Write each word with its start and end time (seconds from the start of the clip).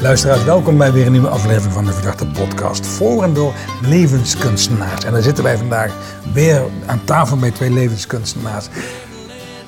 Luisteraars, 0.00 0.44
welkom 0.44 0.78
bij 0.78 0.92
weer 0.92 1.06
een 1.06 1.12
nieuwe 1.12 1.28
aflevering 1.28 1.72
van 1.72 1.84
de 1.84 1.92
Verdachte 1.92 2.26
Podcast. 2.26 2.86
Voor 2.86 3.22
en 3.22 3.34
door 3.34 3.54
levenskunstenaars. 3.82 5.04
En 5.04 5.12
daar 5.12 5.22
zitten 5.22 5.44
wij 5.44 5.56
vandaag 5.56 5.92
weer 6.32 6.62
aan 6.86 7.04
tafel 7.04 7.36
bij 7.36 7.50
twee 7.50 7.70
levenskunstenaars. 7.70 8.68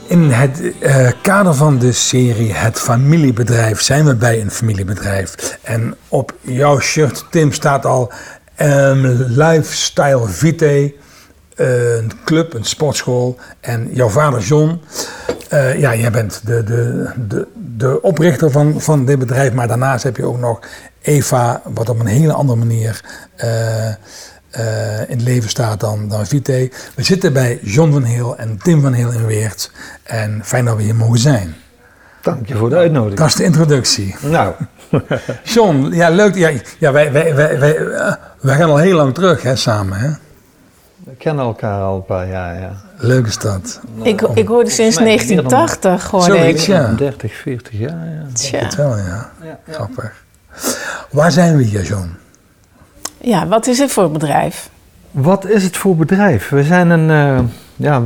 In 0.07 0.31
het 0.31 0.61
uh, 0.81 1.11
kader 1.23 1.55
van 1.55 1.79
de 1.79 1.93
serie 1.93 2.53
Het 2.53 2.81
Familiebedrijf 2.81 3.81
zijn 3.81 4.05
we 4.05 4.15
bij 4.15 4.41
een 4.41 4.51
familiebedrijf. 4.51 5.59
En 5.63 5.97
op 6.09 6.35
jouw 6.41 6.81
shirt, 6.81 7.25
Tim, 7.31 7.53
staat 7.53 7.87
al 7.87 8.13
um, 8.61 9.07
Lifestyle 9.29 10.29
Vitae 10.29 10.95
een 11.61 12.13
club, 12.25 12.55
een 12.55 12.65
sportschool. 12.65 13.39
En 13.61 13.89
jouw 13.93 14.09
vader 14.09 14.41
John, 14.41 14.81
uh, 15.53 15.79
ja, 15.79 15.95
jij 15.95 16.11
bent 16.11 16.41
de, 16.45 16.65
de, 16.65 17.11
de, 17.29 17.47
de 17.77 18.03
oprichter 18.03 18.51
van, 18.51 18.81
van 18.81 19.05
dit 19.05 19.19
bedrijf. 19.19 19.53
Maar 19.53 19.69
daarnaast 19.69 20.05
heb 20.05 20.17
je 20.17 20.25
ook 20.25 20.39
nog 20.39 20.61
Eva, 21.03 21.63
wat 21.65 21.89
op 21.89 22.01
een 22.01 22.07
hele 22.07 22.33
andere 22.33 22.59
manier 22.59 23.05
uh, 23.45 23.87
uh, 23.87 25.01
in 25.01 25.17
het 25.17 25.23
leven 25.23 25.51
staat 25.51 25.81
dan, 25.81 26.09
dan 26.09 26.27
Vite. 26.27 26.71
We 26.95 27.03
zitten 27.03 27.33
bij 27.33 27.59
John 27.63 27.93
van 27.93 28.03
Heel 28.03 28.37
en 28.37 28.59
Tim 28.63 28.81
van 28.81 28.93
Heel 28.93 29.13
in 29.13 29.27
Weert. 29.27 29.71
En 30.03 30.41
fijn 30.45 30.65
dat 30.65 30.77
we 30.77 30.83
hier 30.83 30.97
mogen 30.97 31.19
zijn. 31.19 31.55
Dank 32.23 32.47
je 32.47 32.57
voor 32.57 32.71
de 32.71 32.77
uitnodiging. 32.77 33.19
Dat 33.19 33.29
is 33.29 33.35
de 33.35 33.45
introductie. 33.45 34.17
Nou. 34.21 34.55
John, 35.43 35.91
ja, 35.93 36.09
leuk. 36.11 36.35
Ja, 36.35 36.51
ja 36.79 36.93
wij, 36.93 37.13
wij, 37.13 37.35
wij, 37.35 37.59
wij, 37.59 37.77
wij 38.41 38.57
gaan 38.57 38.71
al 38.71 38.77
heel 38.77 38.97
lang 38.97 39.15
terug 39.15 39.43
hè, 39.43 39.57
samen. 39.57 39.99
Hè? 39.99 40.11
We 41.11 41.17
kennen 41.17 41.45
elkaar 41.45 41.83
al 41.83 41.97
een 41.97 42.05
paar 42.05 42.29
jaar, 42.29 42.61
ja. 42.61 42.73
Leuke 42.97 43.31
stad. 43.31 43.81
Ik, 44.03 44.21
ik 44.21 44.49
hoorde 44.49 44.71
sinds 44.71 44.97
1980, 44.97 46.11
hoorde 46.11 46.37
Zoiets, 46.37 46.63
ik. 46.63 46.69
ja. 46.69 46.93
30, 46.93 47.35
40 47.35 47.79
jaar, 47.79 48.07
ja. 48.07 48.27
Tja. 48.33 48.61
Dat 48.61 48.75
wel, 48.75 48.97
ja. 48.97 49.31
Grappig. 49.69 50.25
Waar 51.11 51.33
zijn 51.33 51.57
we 51.57 51.63
hier, 51.63 51.83
John? 51.83 52.17
Ja, 53.21 53.47
wat 53.47 53.67
is 53.67 53.79
het 53.79 53.93
voor 53.93 54.11
bedrijf? 54.11 54.71
Wat 55.11 55.45
is 55.45 55.65
het 55.65 55.77
voor 55.77 55.97
bedrijf? 55.97 56.49
We 56.49 56.65
zijn 56.65 56.91
een, 56.91 57.39
uh, 57.39 57.45
ja, 57.77 58.03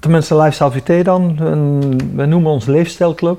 tenminste 0.00 0.36
Lifestyle 0.36 0.70
VT 0.70 1.04
dan. 1.04 1.36
Een, 1.40 2.00
we 2.14 2.26
noemen 2.26 2.52
ons 2.52 2.66
Leefstijlclub. 2.66 3.38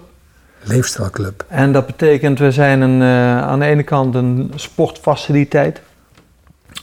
Leefstijlclub. 0.61 1.45
En 1.47 1.71
dat 1.71 1.85
betekent, 1.85 2.39
we 2.39 2.51
zijn 2.51 2.81
een, 2.81 3.01
uh, 3.01 3.41
aan 3.41 3.59
de 3.59 3.65
ene 3.65 3.83
kant 3.83 4.15
een 4.15 4.51
sportfaciliteit. 4.55 5.81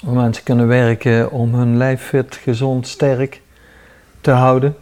Waar 0.03 0.15
mensen 0.15 0.45
kunnen 0.45 0.69
werken 0.69 1.31
om 1.31 1.55
hun 1.55 1.77
lijf 1.77 2.03
fit, 2.03 2.34
gezond, 2.42 2.87
sterk 2.87 3.41
te 4.20 4.31
houden. 4.31 4.77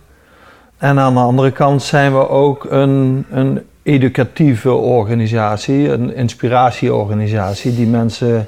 En 0.79 0.99
aan 0.99 1.15
de 1.15 1.21
andere 1.21 1.51
kant 1.51 1.83
zijn 1.83 2.13
we 2.13 2.29
ook 2.29 2.67
een, 2.71 3.25
een 3.31 3.63
educatieve 3.83 4.73
organisatie, 4.73 5.89
een 5.89 6.15
inspiratieorganisatie 6.15 7.75
die 7.75 7.87
mensen 7.87 8.47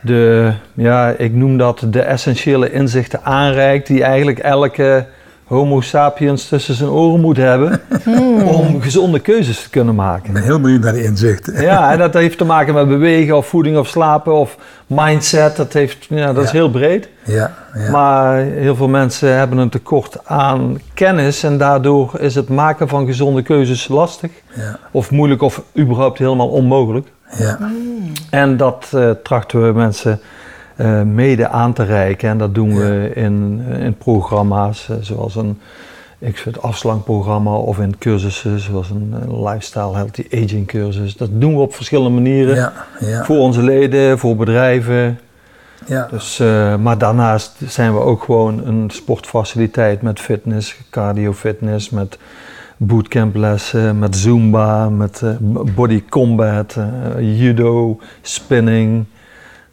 de, 0.00 0.52
ja, 0.74 1.08
ik 1.08 1.32
noem 1.32 1.56
dat 1.56 1.86
de 1.90 2.02
essentiële 2.02 2.72
inzichten 2.72 3.22
aanreikt 3.22 3.86
die 3.86 4.04
eigenlijk 4.04 4.38
elke 4.38 5.06
homo 5.50 5.80
sapiens 5.80 6.48
tussen 6.48 6.74
zijn 6.74 6.90
oren 6.90 7.20
moet 7.20 7.36
hebben 7.36 7.80
Hmm. 8.04 8.42
om 8.42 8.80
gezonde 8.82 9.20
keuzes 9.20 9.62
te 9.62 9.70
kunnen 9.70 9.94
Ik 9.94 10.00
maken. 10.00 10.32
ben 10.32 10.42
heel 10.42 10.60
benieuwd 10.60 10.82
naar 10.82 10.92
die 10.92 11.02
inzichten. 11.04 11.60
Ja, 11.62 11.92
en 11.92 11.98
dat 11.98 12.14
heeft 12.14 12.38
te 12.38 12.44
maken 12.44 12.74
met 12.74 12.88
bewegen 12.88 13.36
of 13.36 13.46
voeding 13.46 13.76
of 13.78 13.88
slapen 13.88 14.34
of 14.34 14.56
mindset. 14.86 15.56
Dat, 15.56 15.72
heeft, 15.72 16.06
ja, 16.10 16.32
dat 16.32 16.44
is 16.44 16.50
heel 16.50 16.70
breed. 16.70 17.08
Ja, 17.24 17.54
ja. 17.74 17.90
Maar 17.90 18.36
heel 18.36 18.76
veel 18.76 18.88
mensen 18.88 19.34
hebben 19.36 19.58
een 19.58 19.68
tekort 19.68 20.16
aan 20.24 20.78
kennis 20.94 21.42
en 21.42 21.58
daardoor 21.58 22.10
is 22.18 22.34
het 22.34 22.48
maken 22.48 22.88
van 22.88 23.06
gezonde 23.06 23.42
keuzes 23.42 23.88
lastig. 23.88 24.30
ja, 24.54 24.78
Of 24.90 25.10
moeilijk 25.10 25.42
of 25.42 25.62
überhaupt 25.78 26.18
helemaal 26.18 26.48
onmogelijk. 26.48 27.06
ja. 27.38 27.58
En 28.30 28.56
dat 28.56 28.86
eh, 28.94 29.10
trachten 29.22 29.66
we 29.66 29.72
mensen 29.72 30.20
eh, 30.80 31.02
mede 31.02 31.48
aan 31.48 31.72
te 31.72 31.82
reiken. 31.82 32.28
En 32.28 32.38
dat 32.38 32.54
doen 32.54 32.76
we 32.76 33.10
in, 33.14 33.62
in 33.78 33.94
programma's 33.94 34.88
eh, 34.88 34.96
zoals 35.00 35.36
een 35.36 35.58
ik 36.18 36.38
vind 36.38 36.62
afslankprogramma 36.62 37.54
of 37.54 37.78
in 37.78 37.98
cursussen 37.98 38.60
zoals 38.60 38.90
een, 38.90 39.14
lifestyle 39.44 39.94
healthy 39.94 40.26
aging 40.30 40.66
cursus. 40.66 41.16
Dat 41.16 41.28
doen 41.32 41.54
we 41.54 41.60
op 41.60 41.74
verschillende 41.74 42.10
manieren. 42.10 42.54
ja, 42.54 42.72
ja, 43.00 43.24
Voor 43.24 43.38
onze 43.38 43.62
leden, 43.62 44.18
voor 44.18 44.36
bedrijven. 44.36 45.18
ja. 45.86 46.08
Dus, 46.10 46.38
eh, 46.38 46.76
maar 46.76 46.98
daarnaast 46.98 47.56
zijn 47.66 47.94
we 47.94 48.00
ook 48.00 48.22
gewoon 48.22 48.66
een 48.66 48.90
sportfaciliteit 48.92 50.02
met 50.02 50.20
fitness, 50.20 50.76
cardio 50.90 51.32
fitness, 51.32 51.90
met 51.90 52.18
bootcamplessen, 52.76 53.98
met 53.98 54.16
zumba, 54.16 54.88
met 54.88 55.22
body 55.74 56.04
combat, 56.08 56.76
judo, 57.18 57.98
spinning. 58.22 59.06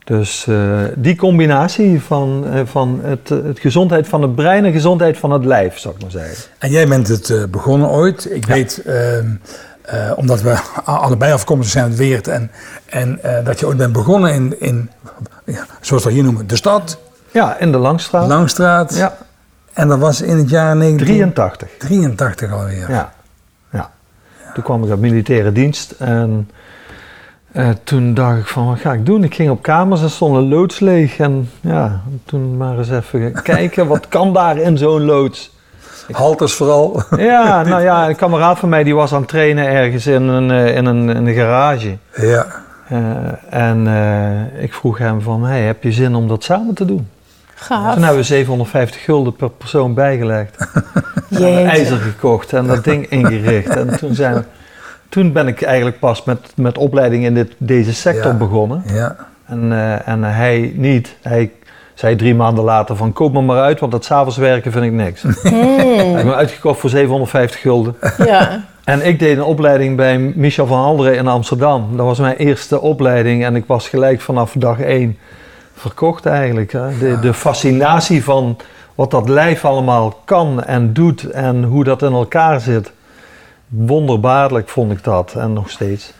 Dus 0.08 0.48
eh, 0.48 0.82
die 0.96 1.16
combinatie 1.16 2.02
van, 2.02 2.46
eh, 2.48 2.62
van 2.66 3.00
het, 3.04 3.30
het 3.30 3.60
gezondheid 3.60 4.08
van 4.08 4.22
het 4.22 4.36
brein 4.36 4.66
en 4.66 4.72
gezondheid 4.72 5.18
van 5.18 5.32
het 5.32 5.46
lijf, 5.46 5.78
zou 5.78 5.96
ik 5.96 6.02
maar 6.02 6.12
zeggen. 6.12 6.44
En 6.58 6.70
jij 6.70 6.88
bent 6.88 7.08
het 7.08 7.30
eh, 7.30 7.44
begonnen 7.50 7.90
ooit. 7.90 8.32
Ik 8.32 8.46
weet, 8.46 8.82
ehm, 8.86 9.26
eh, 9.82 10.12
omdat 10.16 10.42
we 10.42 10.60
allebei 10.84 11.34
afkomstig 11.34 11.72
zijn 11.72 11.86
uit 11.86 11.96
Weert. 11.96 12.28
En, 12.28 12.52
en 12.86 13.24
eh, 13.24 13.46
dat 13.46 13.60
je 13.60 13.68
ooit 13.68 13.78
bent 13.78 13.94
begonnen 13.94 14.34
in, 14.34 14.56
in 14.60 14.90
ja, 15.46 15.66
zoals 15.82 16.04
we 16.04 16.10
dat 16.10 16.18
hier 16.18 16.24
noemen, 16.24 16.48
de 16.48 16.56
stad, 16.56 16.98
Ja, 17.32 17.58
in 17.60 17.72
de 17.72 17.78
Langstraat. 17.78 18.28
Langstraat. 18.28 18.96
Ja, 18.96 19.18
En 19.74 19.88
dat 19.88 20.00
was 20.00 20.22
in 20.22 20.38
het 20.38 20.50
jaar 20.50 20.78
83. 20.78 21.70
1983 21.78 22.52
alweer. 22.52 22.92
Ja. 22.92 23.14
ja. 23.72 23.92
Toen 24.54 24.64
kwam 24.64 24.84
ik 24.84 24.90
uit 24.90 25.00
militaire 25.00 25.52
dienst 25.52 25.92
en 25.92 26.50
eh, 27.58 27.70
toen 27.84 28.14
dacht 28.14 28.40
ik 28.40 28.48
van 28.48 28.68
wat 28.68 28.80
ga 28.80 28.94
ik 28.94 29.06
doen? 29.06 29.24
Ik 29.24 29.36
ging 29.36 29.50
op 29.50 29.62
kamers 29.62 30.02
en 30.02 30.10
stonden 30.10 30.48
loods 30.48 30.80
leeg 30.80 31.18
en 31.18 31.50
ja, 31.62 32.02
toen 32.26 32.58
maar 32.58 32.78
eens 32.78 32.92
even 32.92 33.42
kijken 33.44 33.88
wat 33.88 34.08
kan 34.08 34.34
daar 34.34 34.58
in 34.58 34.78
zo'n 34.78 35.06
loods. 35.06 35.56
Halters 36.12 36.54
vooral. 36.54 37.04
Ja, 37.18 37.64
nou 37.64 37.82
ja, 37.82 38.10
een 38.10 38.16
kameraad 38.16 38.60
van 38.60 38.70
mij 38.70 38.84
die 38.84 38.96
was 38.96 39.14
aan 39.14 39.20
het 39.20 39.30
trainen 39.30 39.68
ergens 39.68 40.08
in 40.08 40.22
een, 40.22 40.52
eh, 40.52 40.76
in 40.76 40.86
een, 40.86 41.10
in 41.10 41.28
een 41.28 41.34
garage. 41.34 41.98
ja. 42.16 42.66
Eh, 42.88 43.00
en 43.50 43.88
eh, 43.88 44.64
ik 44.64 44.74
vroeg 44.74 44.98
hem 44.98 45.22
van, 45.22 45.44
hey, 45.44 45.62
heb 45.62 45.84
je 45.84 45.92
zin 45.92 46.16
om 46.16 46.28
dat 46.28 46.44
samen 46.44 46.74
te 46.74 46.86
doen? 46.86 47.08
Gaaf. 47.56 47.94
Toen 47.94 48.04
hebben 48.04 48.22
we 48.22 48.28
750 48.28 49.04
gulden 49.04 49.36
per 49.36 49.50
persoon 49.50 49.94
bijgelegd. 49.94 50.58
Jeetje. 51.30 51.62
ijzer 51.62 51.98
gekocht 51.98 52.54
en 52.54 52.68
dat 52.68 52.84
ding 52.84 53.08
ingericht. 53.10 53.76
En 53.76 53.98
toen, 53.98 54.16
zijn 54.16 54.34
we, 54.34 54.44
toen 55.10 55.32
ben 55.32 55.48
ik 55.48 55.62
eigenlijk 55.62 56.00
pas 56.00 56.24
met, 56.24 56.40
met 56.56 56.78
opleiding 56.78 57.24
in 57.26 57.34
dit, 57.34 57.54
deze 57.58 57.94
sector 57.94 58.32
Ja. 58.32 58.38
begonnen. 58.38 58.84
Ja, 58.86 59.16
En, 59.46 59.72
eh, 59.72 60.08
en 60.08 60.24
hij 60.24 60.72
niet. 60.76 61.16
Hij 61.22 61.52
zei 61.94 62.16
drie 62.16 62.36
maanden 62.36 62.64
later 62.64 62.96
van 62.96 63.14
koop 63.14 63.34
me 63.34 63.42
maar 63.42 63.62
uit, 63.62 63.80
want 63.80 63.92
dat 63.92 64.06
s'avonds 64.06 64.38
werken 64.38 64.72
vind 64.72 64.86
ik 64.86 64.92
niks. 64.92 65.22
Hij 65.22 65.52
heeft 65.52 66.24
me 66.24 66.36
uitgekocht 66.36 66.80
voor 66.80 66.90
750 66.90 67.62
gulden. 67.62 67.96
Ja. 68.18 68.64
En 68.84 69.06
ik 69.06 69.20
deed 69.20 69.38
een 69.38 69.44
opleiding 69.44 69.96
bij 69.96 70.18
Michel 70.18 70.68
van 70.68 70.80
Halderen 70.80 71.16
in 71.16 71.28
Amsterdam. 71.28 71.98
Dat 71.98 72.06
was 72.06 72.20
mijn 72.20 72.36
eerste 72.36 72.82
opleiding 72.82 73.46
en 73.46 73.56
ik 73.56 73.64
was 73.68 73.90
gelijk 73.90 74.22
vanaf 74.22 74.54
dag 74.58 74.80
één 74.80 75.18
verkocht 75.76 76.26
eigenlijk. 76.26 76.72
Hè. 76.72 76.98
De, 76.98 77.20
de 77.20 77.34
fascinatie 77.34 78.24
van 78.24 78.58
wat 78.96 79.12
dat 79.12 79.30
lijf 79.30 79.66
allemaal 79.66 80.22
kan 80.26 80.64
en 80.64 80.94
doet 80.94 81.24
en 81.32 81.64
hoe 81.64 81.84
dat 81.84 82.02
in 82.02 82.12
elkaar 82.14 82.60
zit. 82.62 82.92
Wonderbaarlijk 83.68 84.70
vond 84.70 84.92
ik 84.92 85.04
dat 85.04 85.34
en 85.38 85.54
nog 85.54 85.70
steeds. 85.70 86.14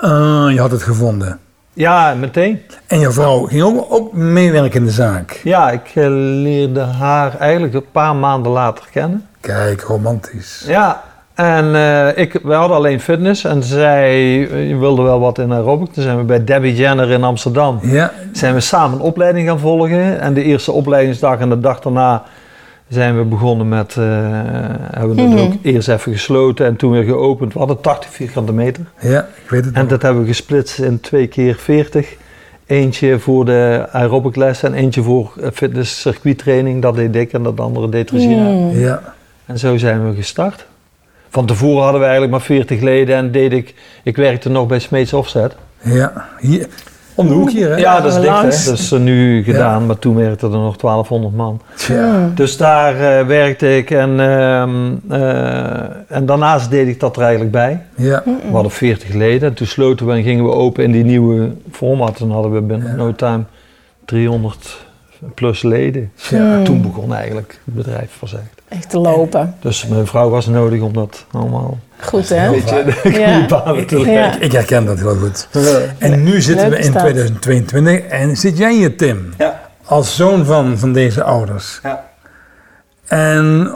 Ah, 0.00 0.50
je 0.50 0.60
had 0.60 0.70
het 0.70 0.82
gevonden. 0.82 1.38
Ja, 1.72 2.14
meteen. 2.14 2.60
En 2.86 3.00
je 3.00 3.10
vrouw 3.10 3.44
ging 3.44 3.62
ook, 3.62 3.86
ook 3.88 4.12
meewerken 4.12 4.80
in 4.80 4.84
de 4.84 4.92
zaak. 4.92 5.40
Ja, 5.44 5.70
ik 5.70 5.90
eh, 5.94 6.06
leerde 6.08 6.80
haar 6.80 7.38
eigenlijk 7.38 7.74
een 7.74 7.90
paar 7.92 8.16
maanden 8.16 8.52
later 8.52 8.84
kennen. 8.90 9.26
Kijk, 9.40 9.80
romantisch. 9.80 10.64
Ja, 10.66 11.02
en 11.34 11.74
eh, 11.74 12.18
ik, 12.18 12.38
we 12.42 12.52
hadden 12.52 12.76
alleen 12.76 13.00
fitness 13.00 13.44
en 13.44 13.62
zij 13.62 14.42
eh, 14.50 14.78
wilde 14.78 15.02
wel 15.02 15.20
wat 15.20 15.38
in 15.38 15.52
aerobic. 15.52 15.92
Toen 15.92 16.02
zijn 16.02 16.16
we 16.16 16.22
bij 16.22 16.44
Debbie 16.44 16.74
Jenner 16.74 17.10
in 17.10 17.24
Amsterdam. 17.24 17.78
Ja, 17.82 18.12
Zijn 18.32 18.54
we 18.54 18.60
samen 18.60 18.98
een 18.98 19.04
opleiding 19.04 19.48
gaan 19.48 19.58
volgen. 19.58 20.20
En 20.20 20.34
de 20.34 20.42
eerste 20.42 20.72
opleidingsdag 20.72 21.38
en 21.38 21.48
de 21.48 21.60
dag 21.60 21.80
daarna 21.80 22.22
zijn 22.88 23.16
we 23.18 23.24
begonnen 23.24 23.68
met... 23.68 23.96
eh, 23.96 24.04
hebben 24.90 25.16
we 25.16 25.22
het 25.22 25.30
Mhm. 25.30 25.38
ook 25.38 25.52
eerst 25.62 25.88
even 25.88 26.12
gesloten 26.12 26.66
en 26.66 26.76
toen 26.76 26.90
weer 26.90 27.02
geopend. 27.04 27.52
We 27.52 27.58
hadden 27.58 27.80
80 27.80 28.10
vierkante 28.10 28.52
meter. 28.52 28.84
ja, 29.00 29.28
ik 29.44 29.50
weet 29.50 29.64
het 29.64 29.74
En 29.74 29.80
nog. 29.80 29.90
dat 29.90 30.02
hebben 30.02 30.22
we 30.22 30.28
gesplitst 30.28 30.78
in 30.78 31.00
twee 31.00 31.26
keer 31.26 31.54
40. 31.54 32.16
Eentje 32.66 33.18
voor 33.18 33.44
de 33.44 33.86
aerobic 33.92 34.36
les 34.36 34.62
en 34.62 34.74
eentje 34.74 35.02
voor 35.02 35.32
eh, 35.40 35.48
fitness 35.52 36.00
circuittraining. 36.00 36.82
Dat 36.82 36.94
deed 36.94 37.16
ik 37.16 37.32
en 37.32 37.42
dat 37.42 37.60
andere 37.60 37.88
deed 37.88 38.10
Regina. 38.10 38.44
Hmm. 38.46 38.70
Ja, 38.78 39.14
En 39.46 39.58
zo 39.58 39.76
zijn 39.76 40.08
we 40.08 40.14
gestart. 40.16 40.66
Van 41.28 41.46
tevoren 41.46 41.82
hadden 41.82 42.00
we 42.00 42.06
eigenlijk 42.06 42.32
maar 42.36 42.42
40 42.46 42.80
leden 42.80 43.16
en 43.16 43.30
deed 43.32 43.52
ik, 43.52 43.74
ik 44.02 44.16
werkte 44.16 44.48
nog 44.48 44.66
bij 44.66 44.78
Smeets 44.78 45.12
Offset. 45.12 45.54
ja. 45.82 46.28
Hier, 46.40 46.66
Om 47.16 47.28
de 47.28 47.34
hoek 47.34 47.50
hier, 47.50 47.68
hè? 47.68 47.76
Ja, 47.76 48.00
dat 48.00 48.12
is 48.12 48.20
dicht, 48.20 48.36
hè. 48.36 48.70
Dat 48.70 48.78
is 48.78 48.92
eh, 48.92 49.00
nu 49.00 49.42
gedaan, 49.44 49.86
maar 49.86 49.98
toen 49.98 50.14
werkte 50.16 50.46
er 50.46 50.52
nog 50.52 50.76
1200 50.76 51.34
man. 51.34 51.60
Tja. 51.76 52.30
Dus 52.34 52.56
daar 52.56 53.18
eh, 53.18 53.26
werkte 53.26 53.76
ik 53.76 53.90
en, 53.90 54.20
ehm, 54.20 54.94
eh, 55.08 56.16
en 56.16 56.26
daarnaast 56.26 56.70
deed 56.70 56.88
ik 56.88 57.00
dat 57.00 57.16
er 57.16 57.22
eigenlijk 57.22 57.52
bij. 57.52 57.82
Ja. 57.94 58.22
We 58.24 58.52
hadden 58.52 58.72
40 58.72 59.12
leden. 59.12 59.54
Toen 59.54 59.66
sloten 59.66 60.06
we 60.06 60.12
en 60.12 60.22
gingen 60.22 60.44
we 60.44 60.50
open 60.50 60.84
in 60.84 60.92
die 60.92 61.04
nieuwe 61.04 61.50
format. 61.70 62.16
Toen 62.16 62.30
hadden 62.30 62.52
we 62.52 62.60
binnen 62.60 62.88
Ja. 62.88 62.94
no 62.94 63.14
time 63.14 63.42
300 64.04 64.86
plus 65.34 65.62
leden. 65.62 66.12
Ja. 66.30 66.62
Toen 66.62 66.82
begon 66.82 67.14
eigenlijk 67.14 67.60
het 67.64 67.74
bedrijf 67.74 68.16
pas 68.20 68.32
echt. 68.34 68.55
Echt 68.76 68.90
te 68.90 68.98
lopen. 68.98 69.56
Dus 69.60 69.86
mijn 69.86 70.06
vrouw 70.06 70.28
was 70.28 70.46
nodig 70.46 70.80
om 70.80 70.92
dat 70.92 71.26
allemaal 71.30 71.78
Goed, 72.00 72.28
hè? 72.28 72.50
De 72.50 73.10
Ja. 73.10 73.46
Ja. 73.88 74.40
Ik 74.40 74.52
herken 74.52 74.84
dat 74.84 74.98
heel 74.98 75.16
goed. 75.16 75.48
En 75.98 76.22
nu 76.22 76.40
zitten 76.40 76.68
Leuk 76.68 76.78
we 76.78 76.84
in 76.84 76.92
dat. 76.92 77.00
2022 77.00 78.00
en 78.00 78.36
zit 78.36 78.58
jij 78.58 78.74
hier, 78.74 78.96
Tim? 78.96 79.34
Ja. 79.38 79.60
Als 79.84 80.16
zoon 80.16 80.44
van, 80.44 80.78
van 80.78 80.92
deze 80.92 81.22
ouders. 81.22 81.80
Ja. 81.82 82.04
En 83.06 83.74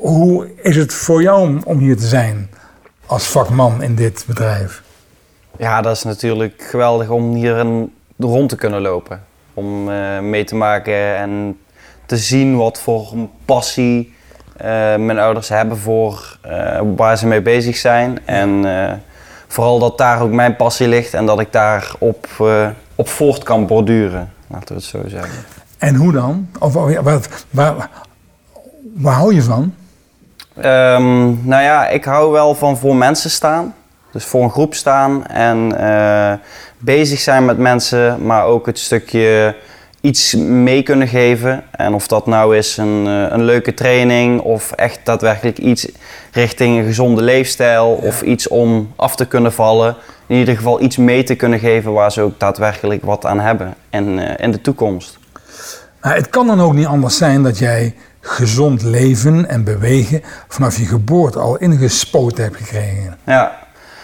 hoe 0.00 0.48
is 0.62 0.76
het 0.76 0.94
voor 0.94 1.22
jou 1.22 1.40
om, 1.40 1.60
om 1.64 1.78
hier 1.78 1.96
te 1.96 2.06
zijn 2.06 2.50
als 3.06 3.26
vakman 3.26 3.82
in 3.82 3.94
dit 3.94 4.24
bedrijf? 4.26 4.82
Ja, 5.58 5.80
dat 5.80 5.96
is 5.96 6.02
natuurlijk 6.02 6.66
geweldig 6.70 7.08
om 7.08 7.34
hier 7.34 7.56
een, 7.56 7.92
rond 8.18 8.48
te 8.48 8.56
kunnen 8.56 8.80
lopen. 8.80 9.22
Om 9.54 9.90
eh, 9.90 10.18
mee 10.20 10.44
te 10.44 10.54
maken 10.54 11.16
en 11.16 11.58
te 12.08 12.16
zien 12.16 12.56
wat 12.56 12.80
voor 12.80 13.10
een 13.12 13.30
passie 13.44 14.14
eh, 14.56 14.66
mijn 14.96 15.18
ouders 15.18 15.48
hebben 15.48 15.78
voor 15.78 16.38
eh, 16.40 16.80
waar 16.96 17.18
ze 17.18 17.26
mee 17.26 17.42
bezig 17.42 17.76
zijn. 17.76 18.18
En 18.24 18.64
eh, 18.64 18.92
vooral 19.48 19.78
dat 19.78 19.98
daar 19.98 20.22
ook 20.22 20.30
mijn 20.30 20.56
passie 20.56 20.88
ligt 20.88 21.14
en 21.14 21.26
dat 21.26 21.40
ik 21.40 21.52
daar 21.52 21.92
op, 21.98 22.26
op 22.94 23.08
voort 23.08 23.42
kan 23.42 23.66
borduren. 23.66 24.32
Laten 24.46 24.68
we 24.68 24.74
het 24.74 24.84
zo 24.84 25.02
zeggen. 25.06 25.44
En 25.78 25.94
hoe 25.94 26.12
dan? 26.12 26.48
Of 26.58 26.72
waar, 26.72 27.02
waar, 27.02 27.20
waar, 27.50 27.88
waar 28.94 29.14
hou 29.14 29.34
je 29.34 29.42
van? 29.42 29.74
Ehm, 30.54 31.48
nou 31.48 31.62
ja, 31.62 31.88
ik 31.88 32.04
hou 32.04 32.32
wel 32.32 32.54
van 32.54 32.76
voor 32.76 32.96
mensen 32.96 33.30
staan. 33.30 33.74
Dus 34.12 34.24
voor 34.24 34.42
een 34.42 34.50
groep 34.50 34.74
staan 34.74 35.26
en 35.26 35.72
bezig 36.78 37.18
zijn 37.18 37.44
met 37.44 37.58
mensen, 37.58 38.26
maar 38.26 38.44
ook 38.44 38.66
het 38.66 38.78
stukje 38.78 39.54
iets 40.00 40.34
mee 40.34 40.82
kunnen 40.82 41.08
geven. 41.08 41.64
En 41.70 41.94
of 41.94 42.06
dat 42.06 42.26
nou 42.26 42.56
is 42.56 42.76
een, 42.76 43.06
eh, 43.06 43.26
een 43.28 43.44
leuke 43.44 43.74
training 43.74 44.40
of 44.40 44.72
echt 44.72 45.00
daadwerkelijk 45.04 45.58
iets 45.58 45.88
richting 46.32 46.78
een 46.78 46.84
gezonde 46.84 47.22
leefstijl 47.22 47.86
of 48.02 48.22
iets 48.22 48.48
om 48.48 48.92
af 48.96 49.16
te 49.16 49.26
kunnen 49.26 49.52
vallen. 49.52 49.96
In 50.26 50.36
ieder 50.36 50.56
geval 50.56 50.80
iets 50.82 50.96
mee 50.96 51.22
te 51.22 51.34
kunnen 51.34 51.58
geven 51.58 51.92
waar 51.92 52.12
ze 52.12 52.20
ook 52.20 52.38
daadwerkelijk 52.40 53.04
wat 53.04 53.26
aan 53.26 53.40
hebben 53.40 53.74
in, 53.90 54.18
eh, 54.18 54.44
in 54.44 54.50
de 54.50 54.60
toekomst. 54.60 55.18
Het 56.00 56.30
kan 56.30 56.46
dan 56.46 56.60
ook 56.60 56.74
niet 56.74 56.86
anders 56.86 57.16
zijn 57.16 57.42
dat 57.42 57.58
jij 57.58 57.94
gezond 58.20 58.82
leven 58.82 59.48
en 59.48 59.64
bewegen 59.64 60.22
vanaf 60.48 60.78
je 60.78 60.84
geboorte 60.84 61.38
al 61.38 61.56
ingespoten 61.56 62.44
hebt 62.44 62.56
gekregen. 62.56 63.18
Ja, 63.24 63.58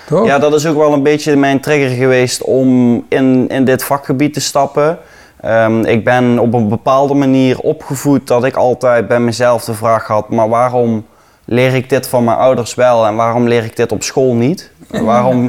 Toch? 0.06 0.26
Ja, 0.26 0.38
dat 0.38 0.54
is 0.54 0.66
ook 0.66 0.76
wel 0.76 0.92
een 0.92 1.02
beetje 1.02 1.36
mijn 1.36 1.60
trigger 1.60 1.96
geweest 1.96 2.42
om 2.42 3.04
in, 3.08 3.48
in 3.48 3.64
dit 3.64 3.84
vakgebied 3.84 4.34
te 4.34 4.40
stappen. 4.40 4.98
Ehm, 5.44 5.84
ik 5.84 6.04
ben 6.04 6.38
op 6.38 6.54
een 6.54 6.68
bepaalde 6.68 7.14
manier 7.14 7.58
opgevoed 7.58 8.26
dat 8.26 8.44
ik 8.44 8.56
altijd 8.56 9.08
bij 9.08 9.20
mezelf 9.20 9.64
de 9.64 9.74
vraag 9.74 10.06
had: 10.06 10.28
maar 10.28 10.48
waarom 10.48 11.04
leer 11.44 11.74
ik 11.74 11.88
dit 11.88 12.06
van 12.06 12.24
mijn 12.24 12.36
ouders 12.36 12.74
wel 12.74 13.06
en 13.06 13.14
waarom 13.16 13.48
leer 13.48 13.64
ik 13.64 13.76
dit 13.76 13.92
op 13.92 14.02
school 14.02 14.34
niet? 14.34 14.72
Waarom 15.04 15.48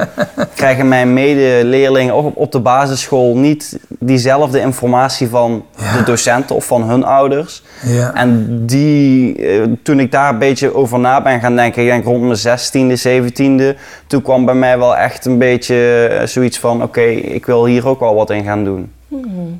krijgen 0.54 0.88
mijn 0.88 1.12
medeleerlingen 1.12 2.14
op, 2.14 2.36
op 2.36 2.52
de 2.52 2.60
basisschool 2.60 3.36
niet 3.36 3.78
diezelfde 3.88 4.60
informatie 4.60 5.28
van 5.28 5.64
Ja. 5.76 5.96
de 5.96 6.02
docenten 6.02 6.56
of 6.56 6.64
van 6.64 6.82
hun 6.82 7.04
ouders? 7.04 7.62
Ja. 7.82 8.14
En 8.14 8.60
die, 8.66 9.36
eh, 9.46 9.62
toen 9.82 10.00
ik 10.00 10.12
daar 10.12 10.28
een 10.28 10.38
beetje 10.38 10.74
over 10.74 10.98
na 10.98 11.22
ben 11.22 11.40
gaan 11.40 11.56
denken, 11.56 11.82
ik 11.82 11.88
denk 11.88 12.04
rond 12.04 12.22
mijn 12.22 12.36
16e, 12.36 12.96
17e, 12.96 13.76
toen 14.06 14.22
kwam 14.22 14.44
bij 14.44 14.54
mij 14.54 14.78
wel 14.78 14.96
echt 14.96 15.24
een 15.24 15.38
beetje 15.38 16.06
eh, 16.06 16.26
zoiets 16.26 16.58
van: 16.58 16.82
oké, 16.82 17.02
ik 17.04 17.46
wil 17.46 17.64
hier 17.66 17.88
ook 17.88 18.00
wel 18.00 18.14
wat 18.14 18.30
in 18.30 18.44
gaan 18.44 18.64
doen. 18.64 18.92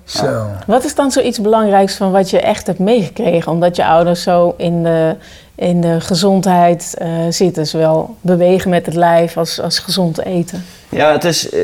Zo. 0.04 0.46
Wat 0.66 0.84
is 0.84 0.94
dan 0.94 1.10
zoiets 1.10 1.40
belangrijks 1.40 1.96
van 1.96 2.10
wat 2.10 2.30
je 2.30 2.40
echt 2.40 2.66
hebt 2.66 2.78
meegekregen? 2.78 3.52
Omdat 3.52 3.76
je 3.76 3.86
ouders 3.86 4.22
zo 4.22 4.54
in 4.56 4.82
de, 4.82 5.16
in 5.54 5.80
de 5.80 6.00
gezondheid 6.00 6.94
eh, 6.98 7.08
zitten. 7.30 7.66
Zowel 7.66 8.16
bewegen 8.20 8.70
met 8.70 8.86
het 8.86 8.94
lijf 8.94 9.36
als, 9.36 9.60
als 9.60 9.78
gezond 9.78 10.24
eten. 10.24 10.64
Ja, 10.88 11.12
het 11.12 11.24
is, 11.24 11.50
eh, 11.50 11.60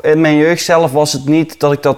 in 0.00 0.20
mijn 0.20 0.36
jeugd 0.36 0.64
zelf 0.64 0.92
was 0.92 1.12
het 1.12 1.24
niet 1.24 1.60
dat 1.60 1.72
ik 1.72 1.82
dat 1.82 1.96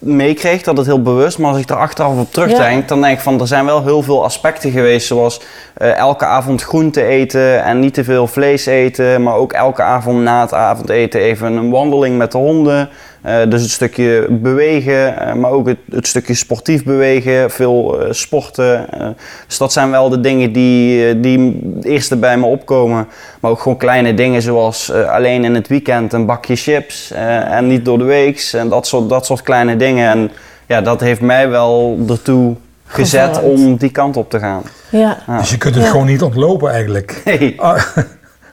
meekreeg, 0.00 0.62
dat 0.62 0.76
het 0.76 0.86
heel 0.86 1.02
bewust, 1.02 1.38
maar 1.38 1.50
als 1.50 1.60
ik 1.60 1.70
er 1.70 1.76
achteraf 1.76 2.18
op 2.18 2.32
terugdenk, 2.32 2.88
dan 2.88 3.00
denk 3.00 3.16
ik 3.16 3.22
van 3.22 3.40
er 3.40 3.46
zijn 3.46 3.64
wel 3.64 3.82
heel 3.82 4.02
veel 4.02 4.24
aspecten 4.24 4.70
geweest, 4.70 5.06
zoals 5.06 5.40
eh, 5.74 5.96
elke 5.96 6.24
avond 6.24 6.62
groente 6.62 7.04
eten 7.04 7.64
en 7.64 7.80
niet 7.80 7.94
te 7.94 8.04
veel 8.04 8.26
vlees 8.26 8.66
eten, 8.66 9.22
maar 9.22 9.34
ook 9.34 9.52
elke 9.52 9.82
avond 9.82 10.22
na 10.22 10.40
het 10.40 10.54
avondeten 10.54 11.20
even 11.20 11.52
een 11.52 11.70
wandeling 11.70 12.16
met 12.18 12.32
de 12.32 12.38
honden. 12.38 12.88
Eh, 13.22 13.36
dus 13.48 13.62
het 13.62 13.70
stukje 13.70 14.26
bewegen, 14.30 15.18
eh, 15.18 15.34
maar 15.34 15.50
ook 15.50 15.66
het, 15.68 15.78
het 15.90 16.06
stukje 16.06 16.34
sportief 16.34 16.84
bewegen, 16.84 17.50
veel 17.50 18.00
eh, 18.00 18.12
sporten. 18.12 18.90
eh. 18.90 19.08
dus 19.46 19.58
dat 19.58 19.72
zijn 19.72 19.90
wel 19.90 20.08
de 20.08 20.20
dingen 20.20 20.52
die, 20.52 21.20
die 21.20 21.60
het 21.76 21.84
eerste 21.84 22.16
bij 22.16 22.36
me 22.36 22.46
opkomen. 22.46 23.08
Maar 23.40 23.50
ook 23.50 23.60
gewoon 23.60 23.78
kleine 23.78 24.14
dingen 24.14 24.42
zoals 24.42 24.90
eh, 24.90 25.08
alleen 25.10 25.44
in 25.44 25.54
het 25.54 25.68
weekend 25.68 26.12
een 26.12 26.26
bakje 26.26 26.56
chips 26.56 27.10
eh, 27.10 27.52
en 27.52 27.66
niet 27.66 27.84
door 27.84 27.98
de 27.98 28.04
weeks. 28.04 28.52
En 28.54 28.68
dat 28.68 28.86
soort, 28.86 29.08
dat 29.08 29.26
soort 29.26 29.42
kleine 29.42 29.76
dingen. 29.76 30.08
En 30.10 30.30
ja, 30.66 30.80
dat 30.80 31.00
heeft 31.00 31.20
mij 31.20 31.48
wel 31.48 31.98
ertoe 32.08 32.54
gezet 32.86 33.42
om 33.42 33.76
die 33.76 33.90
kant 33.90 34.16
op 34.16 34.30
te 34.30 34.38
gaan. 34.38 34.62
Ja. 34.90 35.18
Ja. 35.26 35.38
Dus 35.38 35.50
je 35.50 35.58
kunt 35.58 35.74
het 35.74 35.84
Ja. 35.84 35.90
gewoon 35.90 36.06
niet 36.06 36.22
ontlopen 36.22 36.70
eigenlijk. 36.70 37.22
Nee. 37.24 37.56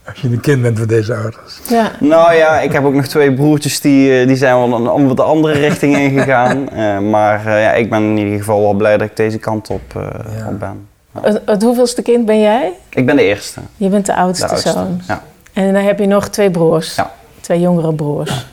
Als 0.09 0.21
je 0.21 0.27
een 0.27 0.39
kind 0.39 0.61
bent 0.61 0.77
van 0.77 0.87
deze 0.87 1.13
ouders. 1.15 1.59
ja. 1.69 1.91
Nou 1.99 2.33
ja, 2.33 2.59
ik 2.59 2.71
heb 2.71 2.83
ook 2.83 2.93
nog 2.93 3.05
twee 3.07 3.33
broertjes 3.33 3.81
die, 3.81 4.19
eh, 4.19 4.27
die 4.27 4.35
zijn 4.35 4.55
wel 4.55 4.73
een, 4.73 4.85
een 4.85 5.07
wat 5.07 5.19
andere 5.19 5.53
richting 5.53 5.97
ingegaan. 6.07 6.69
Eh 6.69 6.99
maar 6.99 7.45
eh, 7.45 7.61
ja, 7.63 7.71
ik 7.73 7.89
ben 7.89 8.01
in 8.03 8.17
ieder 8.17 8.37
geval 8.39 8.61
wel 8.61 8.73
blij 8.73 8.97
dat 8.97 9.07
ik 9.09 9.15
deze 9.15 9.37
kant 9.37 9.69
op, 9.69 9.81
eh, 9.95 10.01
Ja. 10.37 10.47
op 10.49 10.59
ben. 10.59 10.87
Het, 11.21 11.41
het 11.45 11.61
hoeveelste 11.63 12.01
kind 12.01 12.25
ben 12.25 12.39
jij? 12.41 12.71
Ik 12.89 13.05
ben 13.05 13.15
de 13.15 13.23
eerste. 13.23 13.59
Je 13.77 13.87
bent 13.89 14.05
de 14.05 14.11
De 14.11 14.17
oudste, 14.17 14.47
oudste. 14.47 14.69
zoon. 14.71 15.01
Ja. 15.07 15.23
En 15.53 15.73
dan 15.73 15.83
heb 15.83 15.99
je 15.99 16.05
nog 16.05 16.27
twee 16.29 16.51
broers. 16.51 16.95
Ja. 16.95 17.11
Twee 17.41 17.59
jongere 17.59 17.93
broers. 17.93 18.45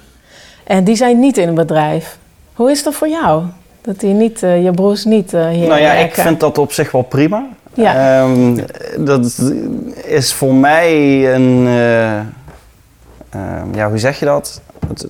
En 0.64 0.85
die 0.85 0.97
zijn 0.97 1.19
niet 1.19 1.37
in 1.38 1.47
het 1.47 1.55
bedrijf. 1.56 2.19
Hoe 2.55 2.70
is 2.70 2.82
dat 2.82 2.94
voor 2.94 3.08
jou? 3.08 3.43
Dat 3.86 4.00
die 4.00 4.14
niet, 4.14 4.42
eh, 4.42 4.64
je 4.64 4.70
broers 4.70 5.04
niet 5.04 5.34
eh, 5.34 5.48
hier 5.48 5.68
Nou 5.68 5.80
ja, 5.80 5.92
ik 5.92 6.14
vind 6.14 6.40
dat 6.40 6.58
op 6.58 6.72
zich 6.72 6.90
wel 6.90 7.02
prima. 7.02 7.46
Ja. 7.74 8.20
Ehm, 8.20 8.58
dat 8.98 9.52
is 10.05 10.32
voor 10.34 10.55
mij 10.55 10.94
een. 11.34 11.66
eh, 11.66 12.16
ehm, 12.16 13.74
ja, 13.74 13.88
hoe 13.88 13.98
zeg 13.98 14.19
je 14.19 14.24
dat? 14.24 14.60
Het, 14.88 15.08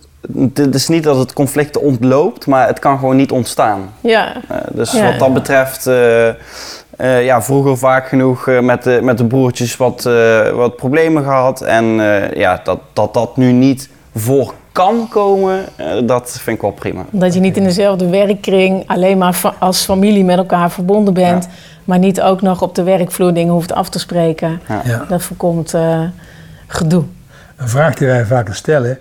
het 0.56 0.75
is 0.75 0.88
niet 0.88 1.02
dat 1.04 1.16
het 1.18 1.33
conflict 1.33 1.78
ontloopt, 1.78 2.47
maar 2.47 2.66
het 2.66 2.78
kan 2.78 2.99
gewoon 2.99 3.16
niet 3.16 3.30
ontstaan. 3.33 3.92
Ja. 4.00 4.33
Dus 4.73 4.92
Ja. 4.92 5.04
wat 5.11 5.18
dat 5.18 5.35
betreft, 5.35 5.85
ja, 6.99 7.42
vroeger 7.42 7.78
vaak 7.78 8.09
genoeg 8.09 8.47
met, 8.61 8.83
de, 8.83 8.99
met 9.02 9.18
de 9.18 9.25
broertjes 9.25 9.76
wat, 9.76 10.02
wat 10.54 10.76
problemen 10.76 11.23
gehad. 11.23 11.61
En 11.61 11.85
ja, 12.35 12.61
dat, 12.64 12.78
dat 12.92 13.14
dat 13.14 13.37
nu 13.37 13.52
niet 13.52 13.88
voor 14.14 14.54
kan 14.76 15.09
komen, 15.09 15.64
eh, 15.76 16.06
dat 16.06 16.30
vind 16.30 16.56
ik 16.56 16.62
wel 16.62 16.71
prima. 16.71 17.04
Dat 17.11 17.35
je 17.35 17.40
niet 17.40 17.56
in 17.56 17.64
dezelfde 17.64 18.09
werkkring 18.09 18.85
alleen 18.87 19.18
maar 19.18 19.33
fa- 19.33 19.54
als 19.59 19.85
familie 19.85 20.25
met 20.25 20.37
elkaar 20.38 20.71
verbonden 20.71 21.14
bent. 21.14 21.45
Ja. 21.45 21.50
Maar 21.85 21.99
niet 21.99 22.21
ook 22.21 22.42
nog 22.42 22.62
op 22.62 22.75
de 22.75 22.83
werkvloer 22.83 23.35
dingen 23.35 23.52
hoeft 23.52 23.73
af 23.73 23.88
te 23.88 23.99
spreken. 23.99 24.61
Ja. 24.85 25.04
Dat 25.09 25.23
voorkomt 25.23 25.75
eh, 25.75 26.00
gedoe. 26.66 27.04
Een 27.56 27.68
vraag 27.68 27.95
die 27.95 28.06
wij 28.06 28.25
vaak 28.26 28.54
stellen 28.54 28.99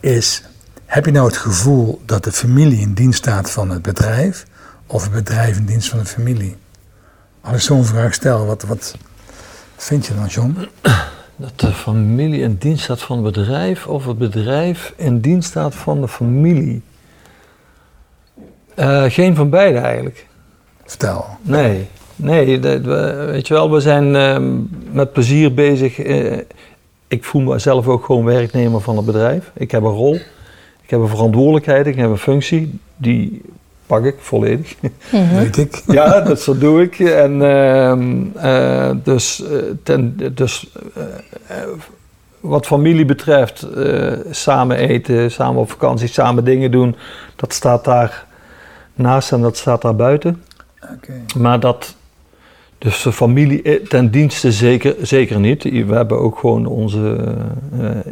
is: 0.00 0.42
heb 0.86 1.04
je 1.04 1.10
nou 1.12 1.26
het 1.26 1.36
gevoel 1.36 2.00
dat 2.06 2.24
de 2.24 2.32
familie 2.32 2.80
in 2.80 2.92
dienst 2.92 3.18
staat 3.18 3.50
van 3.50 3.70
het 3.70 3.82
bedrijf 3.82 4.46
of 4.86 5.02
het 5.02 5.12
bedrijf 5.12 5.56
in 5.56 5.64
dienst 5.64 5.88
van 5.88 5.98
de 5.98 6.04
familie? 6.04 6.56
Als 7.40 7.54
ik 7.54 7.60
zo'n 7.60 7.84
vraag 7.84 8.14
stel, 8.14 8.46
wat, 8.46 8.62
wat 8.62 8.94
vind 9.76 10.06
je 10.06 10.14
dan, 10.14 10.26
John? 10.26 10.68
Dat 11.36 11.60
de 11.60 11.72
familie 11.72 12.40
in 12.40 12.56
dienst 12.58 12.84
staat 12.84 13.02
van 13.02 13.24
het 13.24 13.34
bedrijf 13.34 13.86
of 13.86 14.06
het 14.06 14.18
bedrijf 14.18 14.92
in 14.96 15.20
dienst 15.20 15.48
staat 15.48 15.74
van 15.74 16.00
de 16.00 16.08
familie. 16.08 16.82
Eh, 18.74 19.04
geen 19.08 19.34
van 19.34 19.50
beide 19.50 19.78
eigenlijk. 19.78 20.26
Vertel. 20.84 21.24
Nee, 21.42 21.86
nee 22.16 22.58
dat- 22.58 22.80
we- 22.82 23.28
weet 23.30 23.46
je 23.46 23.54
wel, 23.54 23.70
we 23.70 23.80
zijn 23.80 24.16
ehm, 24.16 24.52
met 24.92 25.12
plezier 25.12 25.54
bezig. 25.54 25.98
eh, 25.98 26.38
ik 27.08 27.24
voel 27.24 27.42
mezelf 27.42 27.88
ook 27.88 28.04
gewoon 28.04 28.24
werknemer 28.24 28.80
van 28.80 28.96
het 28.96 29.06
bedrijf. 29.06 29.50
Ik 29.54 29.70
heb 29.70 29.82
een 29.82 29.88
rol, 29.90 30.14
ik 30.82 30.90
heb 30.90 31.00
een 31.00 31.08
verantwoordelijkheid, 31.08 31.86
ik 31.86 31.96
heb 31.96 32.10
een 32.10 32.18
functie. 32.18 32.78
Die 32.96 33.42
pak 33.86 34.04
ik 34.04 34.14
volledig. 34.18 34.74
Weet 35.38 35.56
ik. 35.56 35.82
Ja, 35.86 36.20
dat 36.20 36.40
zo 36.40 36.58
doe 36.58 36.82
ik. 36.82 36.98
En 36.98 37.42
ehm, 37.42 38.22
eh, 38.36 38.90
dus, 39.02 39.42
eh, 39.42 39.58
ten, 39.82 40.16
dus 40.34 40.70
eh, 41.46 41.56
wat 42.40 42.66
familie 42.66 43.04
betreft, 43.04 43.66
samen 44.30 44.76
eten, 44.76 45.30
samen 45.30 45.60
op 45.60 45.70
vakantie, 45.70 46.08
samen 46.08 46.44
dingen 46.44 46.70
doen, 46.70 46.96
dat 47.36 47.52
staat 47.52 47.84
daar 47.84 48.26
naast 48.94 49.32
en 49.32 49.40
dat 49.40 49.56
staat 49.56 49.82
daar 49.82 49.96
buiten. 49.96 50.42
Oké. 50.94 51.12
Maar 51.38 51.60
dat, 51.60 51.94
dus 52.78 53.02
de 53.02 53.12
familie 53.12 53.82
ten 53.82 54.10
dienste 54.10 54.52
zeker, 54.52 54.94
zeker 55.02 55.40
niet. 55.40 55.62
We 55.62 55.94
hebben 55.94 56.18
ook 56.18 56.38
gewoon 56.38 56.66
onze, 56.66 57.34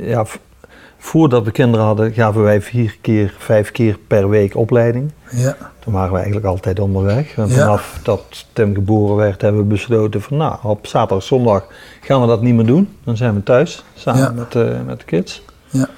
ja, 0.00 0.26
voordat 1.04 1.44
we 1.44 1.50
kinderen 1.50 1.86
hadden, 1.86 2.12
gaven 2.12 2.42
wij 2.42 2.60
vier 2.62 2.96
keer, 3.00 3.34
vijf 3.38 3.70
keer 3.72 3.98
per 4.06 4.28
week 4.28 4.56
opleiding. 4.56 5.10
Ja. 5.30 5.56
Toen 5.78 5.92
waren 5.92 6.10
we 6.10 6.16
eigenlijk 6.16 6.46
altijd 6.46 6.78
onderweg. 6.80 7.36
En 7.36 7.48
Ja. 7.48 7.54
vanaf 7.54 8.00
dat 8.02 8.46
Tim 8.52 8.74
geboren 8.74 9.16
werd, 9.16 9.40
hebben 9.42 9.60
we 9.60 9.66
besloten 9.66 10.20
van 10.22 10.36
nou, 10.36 10.56
op 10.62 10.86
zaterdag, 10.86 11.22
zondag 11.26 11.66
gaan 12.00 12.20
we 12.20 12.26
dat 12.26 12.42
niet 12.42 12.54
meer 12.54 12.66
doen. 12.66 12.88
Dan 13.04 13.16
zijn 13.16 13.34
we 13.34 13.42
thuis, 13.42 13.84
samen 13.94 14.20
Ja. 14.20 14.30
met, 14.30 14.54
eh, 14.54 14.68
met 14.86 14.98
de 14.98 15.04
kids. 15.04 15.42
Ja. 15.70 15.88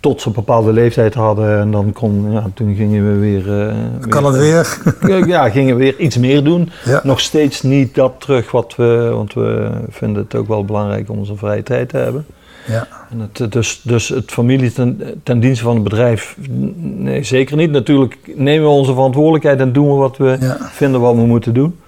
Tot 0.00 0.20
ze 0.20 0.28
een 0.28 0.34
bepaalde 0.34 0.72
leeftijd 0.72 1.14
hadden 1.14 1.58
en 1.58 1.70
dan 1.70 1.92
kon, 1.92 2.32
ja, 2.32 2.46
toen 2.54 2.74
gingen 2.74 3.12
we 3.12 3.18
weer... 3.18 3.60
eh, 3.68 3.74
Kan 4.08 4.24
het 4.24 4.36
weer? 4.36 4.78
Ja, 5.26 5.50
gingen 5.50 5.76
we 5.76 5.82
weer 5.82 5.98
iets 5.98 6.16
meer 6.18 6.44
doen. 6.44 6.70
Nog 7.02 7.20
steeds 7.20 7.62
niet 7.62 7.94
dat 7.94 8.12
terug 8.18 8.50
wat 8.50 8.76
we, 8.76 9.10
want 9.12 9.34
we 9.34 9.70
vinden 9.88 10.22
het 10.22 10.34
ook 10.34 10.48
wel 10.48 10.64
belangrijk 10.64 11.10
om 11.10 11.18
onze 11.18 11.36
vrije 11.36 11.62
tijd 11.62 11.88
te 11.88 11.96
hebben. 11.96 12.26
Ja. 12.66 12.88
En 13.10 13.20
het, 13.32 13.52
dus, 13.52 13.80
dus 13.84 14.08
het 14.08 14.32
familie 14.32 14.72
ten, 14.72 15.20
ten 15.22 15.40
dienste 15.40 15.64
van 15.64 15.74
het 15.74 15.84
bedrijf, 15.84 16.36
nee, 16.76 17.22
zeker 17.22 17.56
niet. 17.56 17.70
Natuurlijk 17.70 18.18
nemen 18.34 18.64
we 18.68 18.72
onze 18.74 18.92
verantwoordelijkheid 18.92 19.60
en 19.60 19.72
doen 19.72 19.88
we 19.88 19.94
wat 19.94 20.16
we 20.16 20.36
Ja. 20.40 20.56
vinden 20.60 21.00
wat 21.00 21.14
we 21.14 21.20
moeten 21.26 21.54
doen. 21.54 21.78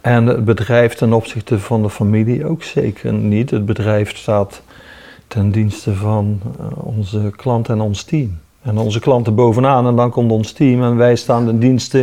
En 0.00 0.26
het 0.26 0.44
bedrijf 0.44 0.94
ten 0.94 1.12
opzichte 1.12 1.58
van 1.58 1.82
de 1.82 1.90
familie 1.90 2.46
ook 2.46 2.62
zeker 2.62 3.12
niet. 3.12 3.50
Het 3.50 3.66
bedrijf 3.66 4.16
staat 4.16 4.62
ten 5.28 5.50
dienste 5.50 5.94
van 5.94 6.40
eh, 6.58 6.66
onze 6.86 7.30
klant 7.36 7.68
en 7.68 7.80
ons 7.80 8.02
team. 8.02 8.38
En 8.62 8.78
onze 8.78 9.00
klanten 9.00 9.34
bovenaan 9.34 9.86
en 9.86 9.96
dan 9.96 10.10
komt 10.10 10.30
ons 10.30 10.52
team 10.52 10.82
en 10.82 10.96
wij 10.96 11.16
staan 11.16 11.46
ten 11.46 11.58
dienste. 11.58 12.00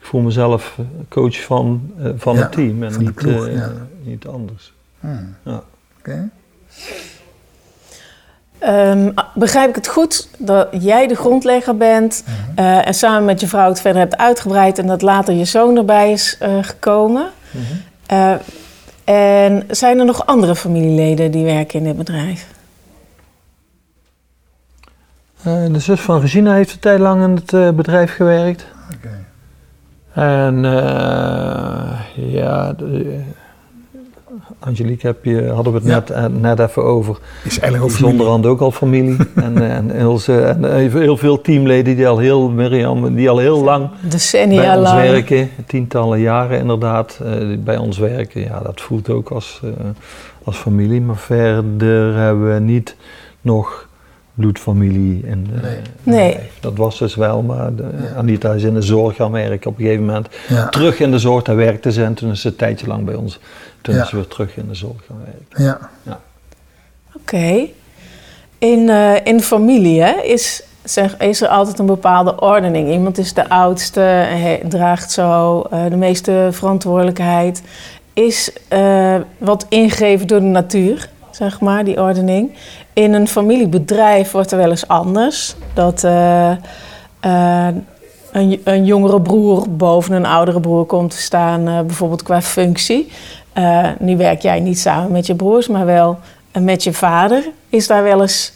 Ik 0.00 0.04
voel 0.04 0.20
mezelf 0.20 0.74
eh, 0.78 0.84
coach 1.08 1.42
van, 1.44 1.90
eh, 1.98 2.10
van 2.16 2.34
Ja, 2.34 2.40
het 2.42 2.52
team 2.52 2.82
en 2.82 2.98
niet, 2.98 3.14
ploeg, 3.14 3.48
ja. 3.50 3.72
niet 4.02 4.26
anders. 4.26 4.72
Hmm. 5.00 5.34
Ja. 5.44 5.62
Oké. 5.98 6.28
Ehm, 8.58 9.10
begrijp 9.34 9.68
ik 9.68 9.74
het 9.74 9.88
goed 9.88 10.28
dat 10.38 10.68
jij 10.70 11.06
de 11.06 11.14
grondlegger 11.14 11.76
bent 11.76 12.24
Mhm. 12.26 12.58
eh, 12.58 12.86
en 12.86 12.94
samen 12.94 13.24
met 13.24 13.40
je 13.40 13.46
vrouw 13.46 13.68
het 13.68 13.80
verder 13.80 14.00
hebt 14.00 14.16
uitgebreid 14.16 14.78
en 14.78 14.86
dat 14.86 15.02
later 15.02 15.34
je 15.34 15.44
zoon 15.44 15.76
erbij 15.76 16.12
is 16.12 16.36
eh, 16.38 16.58
gekomen? 16.60 17.30
Mhm. 17.50 17.62
Eh, 18.06 18.32
en 19.04 19.64
zijn 19.70 19.98
er 19.98 20.04
nog 20.04 20.26
andere 20.26 20.56
familieleden 20.56 21.30
die 21.30 21.44
werken 21.44 21.78
in 21.78 21.84
dit 21.84 21.96
bedrijf? 21.96 22.46
Eh, 25.42 25.64
de 25.72 25.78
zus 25.78 26.00
van 26.00 26.20
Regina 26.20 26.52
heeft 26.54 26.72
een 26.72 26.78
tijd 26.78 26.98
lang 27.00 27.22
in 27.22 27.34
het 27.34 27.52
eh, 27.52 27.70
bedrijf 27.70 28.14
gewerkt. 28.14 28.66
Oké. 28.94 29.24
En 30.20 30.64
eh, 30.64 31.98
ja, 32.14 32.72
de, 32.72 33.20
Angelique 34.60 35.06
heb 35.06 35.24
je, 35.24 35.48
hadden 35.48 35.72
we 35.72 35.78
het 35.78 35.88
Ja. 35.88 35.94
net, 35.94 36.10
eh, 36.10 36.24
net 36.40 36.58
even 36.58 36.84
over. 36.84 37.18
Is 37.44 37.58
eigenlijk 37.58 37.72
Die 37.72 37.80
ook 37.82 37.88
is 37.88 37.94
familie. 37.94 38.12
onderhand 38.12 38.46
ook 38.46 38.60
al 38.60 38.70
familie. 38.70 39.16
en, 39.34 39.62
eh, 39.62 39.76
en, 39.76 39.90
Ilse, 39.90 40.40
en 40.40 40.90
heel 40.90 41.16
veel 41.16 41.40
teamleden 41.40 41.96
die 41.96 42.08
al 42.08 42.18
heel, 42.18 42.50
Mirjam, 42.50 43.14
die 43.14 43.30
al 43.30 43.38
heel 43.38 43.64
lang 43.64 43.88
Decennia 44.08 44.60
bij 44.60 44.76
ons 44.76 44.88
lang. 44.90 45.00
werken. 45.00 45.50
Tientallen 45.66 46.20
jaren 46.20 46.58
inderdaad. 46.58 47.20
eh, 47.24 47.32
bij 47.58 47.76
ons 47.76 47.98
werken. 47.98 48.40
Ja, 48.40 48.60
dat 48.60 48.80
voelt 48.80 49.10
ook 49.10 49.30
als, 49.30 49.60
eh, 49.64 49.70
als 50.44 50.56
familie. 50.56 51.00
Maar 51.00 51.16
verder 51.16 52.14
hebben 52.16 52.54
we 52.54 52.60
niet 52.60 52.96
nog 53.40 53.87
bloedfamilie. 54.38 55.24
En, 55.26 55.46
eh, 55.54 55.62
Nee. 55.62 55.78
Nee. 56.02 56.38
Dat 56.60 56.76
was 56.76 56.98
dus 56.98 57.14
wel, 57.14 57.42
maar 57.42 57.74
de, 57.74 57.82
Ja. 57.82 58.14
Anita 58.18 58.52
is 58.52 58.62
in 58.62 58.74
de 58.74 58.82
zorg 58.82 59.16
gaan 59.16 59.30
werken 59.32 59.70
op 59.70 59.78
een 59.78 59.84
gegeven 59.84 60.04
moment. 60.04 60.28
Ja. 60.48 60.68
Terug 60.68 61.00
in 61.00 61.10
de 61.10 61.18
zorg, 61.18 61.42
daar 61.42 61.56
werkte 61.56 61.92
ze 61.92 62.04
en 62.04 62.14
toen 62.14 62.30
is 62.30 62.40
ze 62.40 62.48
een 62.48 62.56
tijdje 62.56 62.86
lang 62.86 63.04
bij 63.04 63.14
ons. 63.14 63.40
Toen 63.80 63.94
Ja. 63.94 64.02
is 64.02 64.08
ze 64.08 64.16
weer 64.16 64.26
terug 64.26 64.56
in 64.56 64.68
de 64.68 64.74
zorg 64.74 64.96
gaan 65.06 65.16
werken. 65.24 65.64
Ja. 66.04 66.20
Oké. 67.16 67.66
In, 68.58 68.88
eh, 68.88 69.14
in 69.24 69.40
familie 69.40 70.02
hè, 70.02 70.20
is, 70.22 70.62
zeg, 70.84 71.16
is 71.16 71.40
er 71.42 71.48
altijd 71.48 71.78
een 71.78 71.86
bepaalde 71.86 72.40
ordening. 72.40 72.90
Iemand 72.90 73.18
is 73.18 73.34
de 73.34 73.48
oudste, 73.48 74.00
hij 74.00 74.62
draagt 74.68 75.12
zo 75.12 75.60
eh, 75.70 75.84
de 75.90 75.96
meeste 75.96 76.48
verantwoordelijkheid. 76.52 77.62
Is 78.12 78.52
eh, 78.68 79.14
wat 79.38 79.66
ingegeven 79.68 80.26
door 80.26 80.40
de 80.40 80.44
natuur, 80.46 81.08
zeg 81.30 81.60
maar, 81.60 81.84
die 81.84 82.00
ordening. 82.02 82.50
In 82.98 83.12
een 83.12 83.28
familiebedrijf 83.28 84.30
wordt 84.30 84.50
er 84.50 84.58
wel 84.58 84.70
eens 84.70 84.88
anders. 84.88 85.54
Dat 85.74 86.04
eh, 86.04 86.50
eh, 87.20 87.68
een, 88.32 88.60
een 88.64 88.84
jongere 88.84 89.20
broer 89.20 89.70
boven 89.70 90.14
een 90.14 90.26
oudere 90.26 90.60
broer 90.60 90.84
komt 90.84 91.10
te 91.10 91.16
staan, 91.16 91.68
eh, 91.68 91.80
bijvoorbeeld 91.80 92.22
qua 92.22 92.42
functie. 92.42 93.12
Nu 93.98 94.16
werk 94.16 94.42
jij 94.42 94.60
niet 94.60 94.78
samen 94.78 95.12
met 95.12 95.26
je 95.26 95.34
broers, 95.34 95.68
maar 95.68 95.86
wel 95.86 96.18
met 96.52 96.84
je 96.84 96.92
vader. 96.92 97.50
Is 97.68 97.86
daar 97.86 98.02
wel 98.02 98.20
eens 98.20 98.52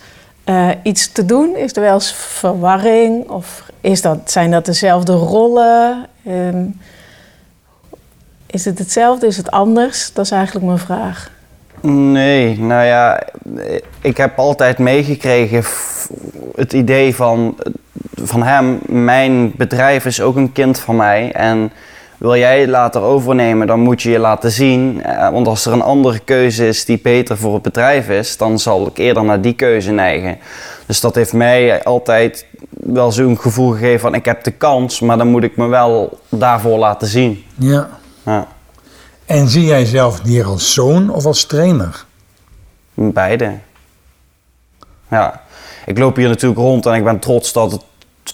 iets 0.82 1.12
te 1.12 1.24
doen? 1.24 1.56
Is 1.56 1.76
er 1.76 1.82
wel 1.82 1.94
eens 1.94 2.12
verwarring? 2.12 3.28
Of 3.28 3.70
is 3.80 4.02
dat, 4.02 4.18
zijn 4.30 4.50
dat 4.50 4.64
dezelfde 4.64 5.12
rollen? 5.12 6.06
Ehm, 6.24 6.64
is 8.46 8.64
het 8.64 8.78
hetzelfde? 8.78 9.26
Is 9.26 9.36
het 9.36 9.50
anders? 9.50 10.12
Dat 10.12 10.24
is 10.24 10.30
eigenlijk 10.30 10.66
mijn 10.66 10.78
vraag. 10.78 11.30
Nee, 11.90 12.58
nou 12.58 12.84
ja, 12.84 13.22
ik 14.00 14.16
heb 14.16 14.38
altijd 14.38 14.78
meegekregen 14.78 15.64
het 16.54 16.72
idee 16.72 17.14
van, 17.14 17.56
van 18.14 18.42
hem, 18.42 18.78
mijn 18.86 19.52
bedrijf 19.56 20.04
is 20.04 20.20
ook 20.20 20.36
een 20.36 20.52
kind 20.52 20.78
van 20.78 20.96
mij 20.96 21.32
en 21.32 21.72
wil 22.18 22.36
jij 22.36 22.60
het 22.60 22.68
later 22.68 23.02
overnemen, 23.02 23.66
dan 23.66 23.80
moet 23.80 24.02
je 24.02 24.10
je 24.10 24.18
laten 24.18 24.50
zien. 24.50 25.02
Eh, 25.02 25.30
Want 25.30 25.46
als 25.46 25.66
er 25.66 25.72
een 25.72 25.82
andere 25.82 26.18
keuze 26.18 26.68
is 26.68 26.84
die 26.84 27.00
beter 27.02 27.36
voor 27.38 27.54
het 27.54 27.62
bedrijf 27.62 28.08
is, 28.08 28.36
dan 28.36 28.58
zal 28.58 28.86
ik 28.86 28.98
eerder 28.98 29.24
naar 29.24 29.40
die 29.40 29.54
keuze 29.54 29.90
neigen. 29.90 30.38
Dus 30.86 31.00
dat 31.00 31.14
heeft 31.14 31.32
mij 31.32 31.84
altijd 31.84 32.46
wel 32.70 33.12
zo'n 33.12 33.38
gevoel 33.38 33.70
gegeven 33.72 34.00
van 34.00 34.14
ik 34.14 34.24
heb 34.24 34.44
de 34.44 34.50
kans, 34.50 35.00
maar 35.00 35.18
dan 35.18 35.28
moet 35.28 35.42
ik 35.44 35.56
me 35.56 35.66
wel 35.66 36.18
daarvoor 36.28 36.78
laten 36.78 37.08
zien. 37.08 37.44
ja. 37.58 37.88
Ja, 38.24 38.46
En 39.26 39.48
zie 39.48 39.64
jij 39.64 39.84
zelf 39.84 40.22
hier 40.22 40.44
als 40.44 40.72
zoon 40.72 41.10
of 41.10 41.24
als 41.24 41.44
trainer? 41.44 42.04
beide. 42.94 43.58
Ja, 45.10 45.42
ik 45.86 45.98
loop 45.98 46.16
hier 46.16 46.28
natuurlijk 46.28 46.60
rond 46.60 46.86
en 46.86 46.94
ik 46.94 47.04
ben 47.04 47.18
trots 47.18 47.52
dat 47.52 47.72
het, 47.72 47.84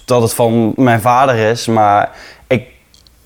dat 0.04 0.22
het 0.22 0.34
van 0.34 0.72
mijn 0.76 1.00
vader 1.00 1.36
is, 1.36 1.66
maar 1.66 2.10
ik 2.46 2.66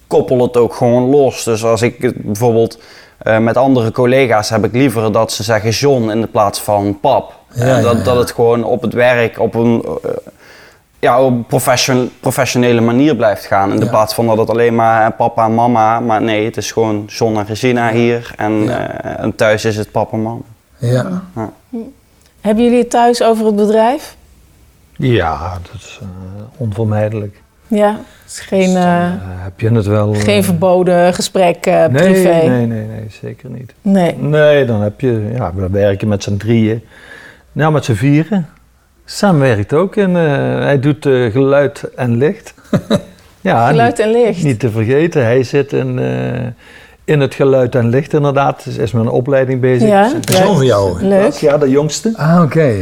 koppel 0.06 0.42
het 0.42 0.56
ook 0.56 0.74
gewoon 0.74 1.02
los. 1.02 1.44
Dus 1.44 1.64
als 1.64 1.82
ik 1.82 2.02
het 2.02 2.22
bijvoorbeeld 2.22 2.78
eh, 3.18 3.38
met 3.38 3.56
andere 3.56 3.90
collega's 3.90 4.50
heb 4.50 4.64
ik 4.64 4.72
liever 4.72 5.12
dat 5.12 5.32
ze 5.32 5.42
zeggen 5.42 5.70
John 5.70 6.10
in 6.10 6.20
de 6.20 6.26
plaats 6.26 6.60
van 6.60 7.00
pap. 7.00 7.32
Ja, 7.54 7.62
En 7.62 7.82
dat, 7.82 7.92
ja, 7.92 7.98
ja. 7.98 8.04
dat 8.04 8.16
het 8.16 8.32
gewoon 8.32 8.64
op 8.64 8.82
het 8.82 8.92
werk 8.92 9.38
op 9.38 9.54
een, 9.54 9.84
eh, 10.02 10.10
ja, 11.02 11.22
op 11.22 11.30
een 11.32 11.44
profession- 11.46 12.10
professionele 12.20 12.80
manier 12.80 13.16
blijft 13.16 13.44
gaan. 13.44 13.70
In 13.72 13.76
de 13.78 13.84
Ja. 13.84 13.90
plaats 13.90 14.14
van 14.14 14.26
dat 14.26 14.38
het 14.38 14.50
alleen 14.50 14.74
maar 14.74 15.12
papa 15.12 15.44
en 15.44 15.54
mama, 15.54 16.00
maar 16.00 16.22
nee, 16.22 16.44
het 16.44 16.56
is 16.56 16.72
gewoon 16.72 17.04
John 17.06 17.36
en 17.36 17.46
Regina 17.46 17.90
hier 17.92 18.32
en, 18.36 18.52
Ja. 18.64 19.00
eh, 19.02 19.24
en 19.24 19.34
thuis 19.36 19.64
is 19.64 19.76
het 19.76 19.90
papa 19.90 20.16
en 20.16 20.22
mama. 20.22 20.40
Ja. 20.78 21.22
Hebben 22.40 22.64
jullie 22.64 22.78
het 22.78 22.90
thuis 22.90 23.22
over 23.22 23.46
het 23.46 23.56
bedrijf? 23.56 24.16
Ja, 24.96 25.58
dat 25.72 25.80
is 25.80 25.98
eh, 26.02 26.08
onvermijdelijk. 26.56 27.40
Ja, 27.68 27.90
het 28.22 28.32
is 28.32 28.40
geen, 28.40 28.76
eh, 28.76 29.04
Eh, 29.06 29.12
heb 29.22 29.60
je 29.60 29.70
het 29.70 29.86
wel... 29.86 30.14
geen 30.14 30.44
verboden 30.44 31.14
gesprek 31.14 31.66
eh, 31.66 31.74
nee, 31.86 31.88
privé. 32.12 32.28
nee, 32.48 32.66
nee, 32.66 32.86
nee, 32.86 33.06
zeker 33.22 33.50
niet. 33.50 33.72
Nee. 33.82 34.14
Nee, 34.16 34.64
dan 34.64 34.80
heb 34.80 35.00
je, 35.00 35.30
ja, 35.34 35.54
we 35.54 35.68
werken 35.70 36.08
met 36.08 36.22
z'n 36.22 36.36
drieën. 36.36 36.84
Nou, 37.52 37.72
met 37.72 37.84
z'n 37.84 37.92
vieren. 37.92 38.48
Sam 39.12 39.38
werkt 39.38 39.72
ook 39.72 39.96
en 39.96 40.16
eh, 40.16 40.24
hij 40.64 40.80
doet 40.80 41.06
eh, 41.06 41.32
geluid 41.32 41.82
en 41.94 42.16
licht. 42.16 42.54
ja, 43.40 43.68
Geluid 43.68 43.98
en 43.98 44.10
licht. 44.10 44.36
Niet, 44.36 44.44
niet 44.44 44.60
te 44.60 44.70
vergeten, 44.70 45.22
hij 45.24 45.42
zit 45.42 45.72
in, 45.72 45.98
eh, 45.98 46.46
in 47.04 47.20
het 47.20 47.34
geluid 47.34 47.74
en 47.74 47.88
licht 47.88 48.12
inderdaad. 48.12 48.64
Dus 48.64 48.76
is 48.76 48.92
met 48.92 49.02
een 49.02 49.10
opleiding 49.10 49.60
bezig. 49.60 49.88
Ja, 49.88 50.10
zoon 50.28 50.56
van 50.56 50.66
jou? 50.66 51.02
Leuk. 51.02 51.32
Ja, 51.32 51.58
de 51.58 51.70
jongste. 51.70 52.12
Ah, 52.16 52.42
oké. 52.42 52.74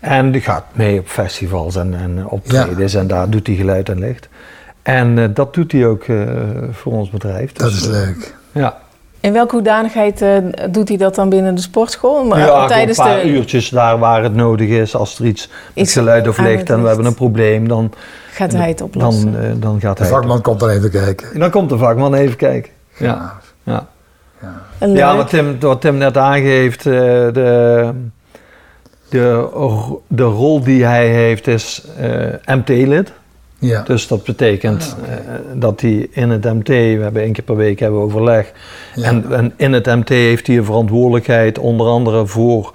En 0.00 0.30
die 0.30 0.40
gaat 0.40 0.64
mee 0.72 0.98
op 0.98 1.06
festivals 1.06 1.76
en, 1.76 1.94
en 1.94 2.26
optredens 2.28 2.94
en 2.94 3.06
daar 3.06 3.30
doet 3.30 3.46
hij 3.46 3.56
geluid 3.56 3.88
en 3.88 3.98
licht. 3.98 4.28
En 4.82 5.18
eh, 5.18 5.24
dat 5.34 5.54
doet 5.54 5.72
hij 5.72 5.86
ook 5.86 6.04
eh, 6.04 6.16
voor 6.70 6.92
ons 6.92 7.10
bedrijf. 7.10 7.52
Dat 7.52 7.70
Dus, 7.70 7.80
is 7.80 7.86
leuk. 7.86 8.34
Ja, 8.52 8.78
In 9.26 9.32
welke 9.32 9.54
hoedanigheid 9.54 10.22
eh, 10.22 10.36
doet 10.70 10.88
hij 10.88 10.96
dat 10.96 11.14
dan 11.14 11.28
binnen 11.28 11.54
de 11.54 11.60
sportschool? 11.60 12.24
Maar, 12.24 12.38
ja 12.38 12.62
eh, 12.62 12.66
tijdens 12.66 12.98
een 12.98 13.04
paar 13.04 13.22
de 13.22 13.28
uurtjes 13.28 13.68
daar 13.68 13.98
waar 13.98 14.22
het 14.22 14.34
nodig 14.34 14.68
is. 14.68 14.96
Als 14.96 15.18
er 15.18 15.24
iets 15.24 15.48
met 15.48 15.84
Iets 15.84 15.92
geluid 15.92 16.28
of 16.28 16.36
het 16.36 16.70
en 16.70 16.82
we 16.82 16.88
hebben 16.88 17.06
een 17.06 17.14
probleem, 17.14 17.68
dan, 17.68 17.92
gaat 18.30 18.52
hij 18.52 18.68
het 18.68 18.78
dan, 18.78 18.86
oplossen. 18.86 19.44
eh, 19.44 19.50
dan 19.56 19.80
gaat 19.80 19.96
De 19.96 20.02
hij. 20.02 20.12
vakman 20.12 20.40
komt 20.42 20.60
dan 20.60 20.68
even 20.68 20.90
kijken. 20.90 21.32
En 21.32 21.40
dan 21.40 21.50
komt 21.50 21.68
de 21.68 21.78
vakman 21.78 22.14
even 22.14 22.36
kijken. 22.36 22.72
Ja, 22.96 23.32
ja. 23.62 23.86
En 24.78 24.92
ja 24.92 25.08
leuk. 25.08 25.16
wat, 25.16 25.28
Tim, 25.28 25.60
wat 25.60 25.80
Tim 25.80 25.96
net 25.96 26.16
aangeeft, 26.16 26.86
eh, 26.86 26.92
de, 26.92 27.90
de 29.08 29.48
de, 30.08 30.22
rol 30.22 30.60
die 30.64 30.84
hij 30.84 31.08
heeft 31.08 31.46
is 31.46 31.82
eh, 31.98 32.56
MT-lid. 32.56 33.12
Ja. 33.58 33.82
Dus 33.82 34.06
dat 34.06 34.24
betekent 34.24 34.96
eh, 35.08 35.34
dat 35.54 35.80
hij 35.80 36.08
in 36.10 36.30
het 36.30 36.44
MT, 36.44 36.68
we 36.68 36.98
hebben 37.02 37.22
één 37.22 37.32
keer 37.32 37.44
per 37.44 37.56
week 37.56 37.78
hebben 37.80 38.00
overleg. 38.00 38.52
En, 39.02 39.32
en 39.32 39.52
in 39.56 39.72
het 39.72 39.86
MT 39.86 40.08
heeft 40.08 40.46
hij 40.46 40.56
een 40.56 40.64
verantwoordelijkheid 40.64 41.58
onder 41.58 41.86
andere 41.86 42.26
voor, 42.26 42.72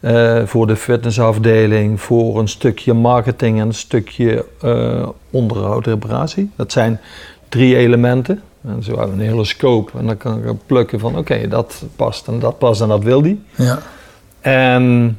eh, 0.00 0.42
voor 0.44 0.66
de 0.66 0.76
fitnessafdeling, 0.76 2.00
voor 2.00 2.38
een 2.38 2.48
stukje 2.48 2.92
marketing 2.92 3.60
en 3.60 3.66
een 3.66 3.74
stukje 3.74 4.44
eh, 4.60 5.08
onderhoud 5.30 5.86
en 5.86 5.92
reparatie. 5.92 6.50
Dat 6.56 6.72
zijn 6.72 7.00
drie 7.48 7.76
elementen. 7.76 8.42
En 8.66 8.82
zo 8.82 8.98
hebben 8.98 9.16
we 9.16 9.22
een 9.22 9.28
hele 9.28 9.44
scope 9.44 9.98
en 9.98 10.06
dan 10.06 10.16
kan 10.16 10.48
ik 10.48 10.56
plukken 10.66 11.00
van 11.00 11.18
oké, 11.18 11.48
dat 11.48 11.84
past 11.96 12.28
en 12.28 12.38
dat 12.38 12.58
past 12.58 12.80
en 12.80 12.88
dat 12.88 13.02
wil 13.02 13.22
die. 13.22 13.42
ja. 13.54 13.78
En, 14.40 15.18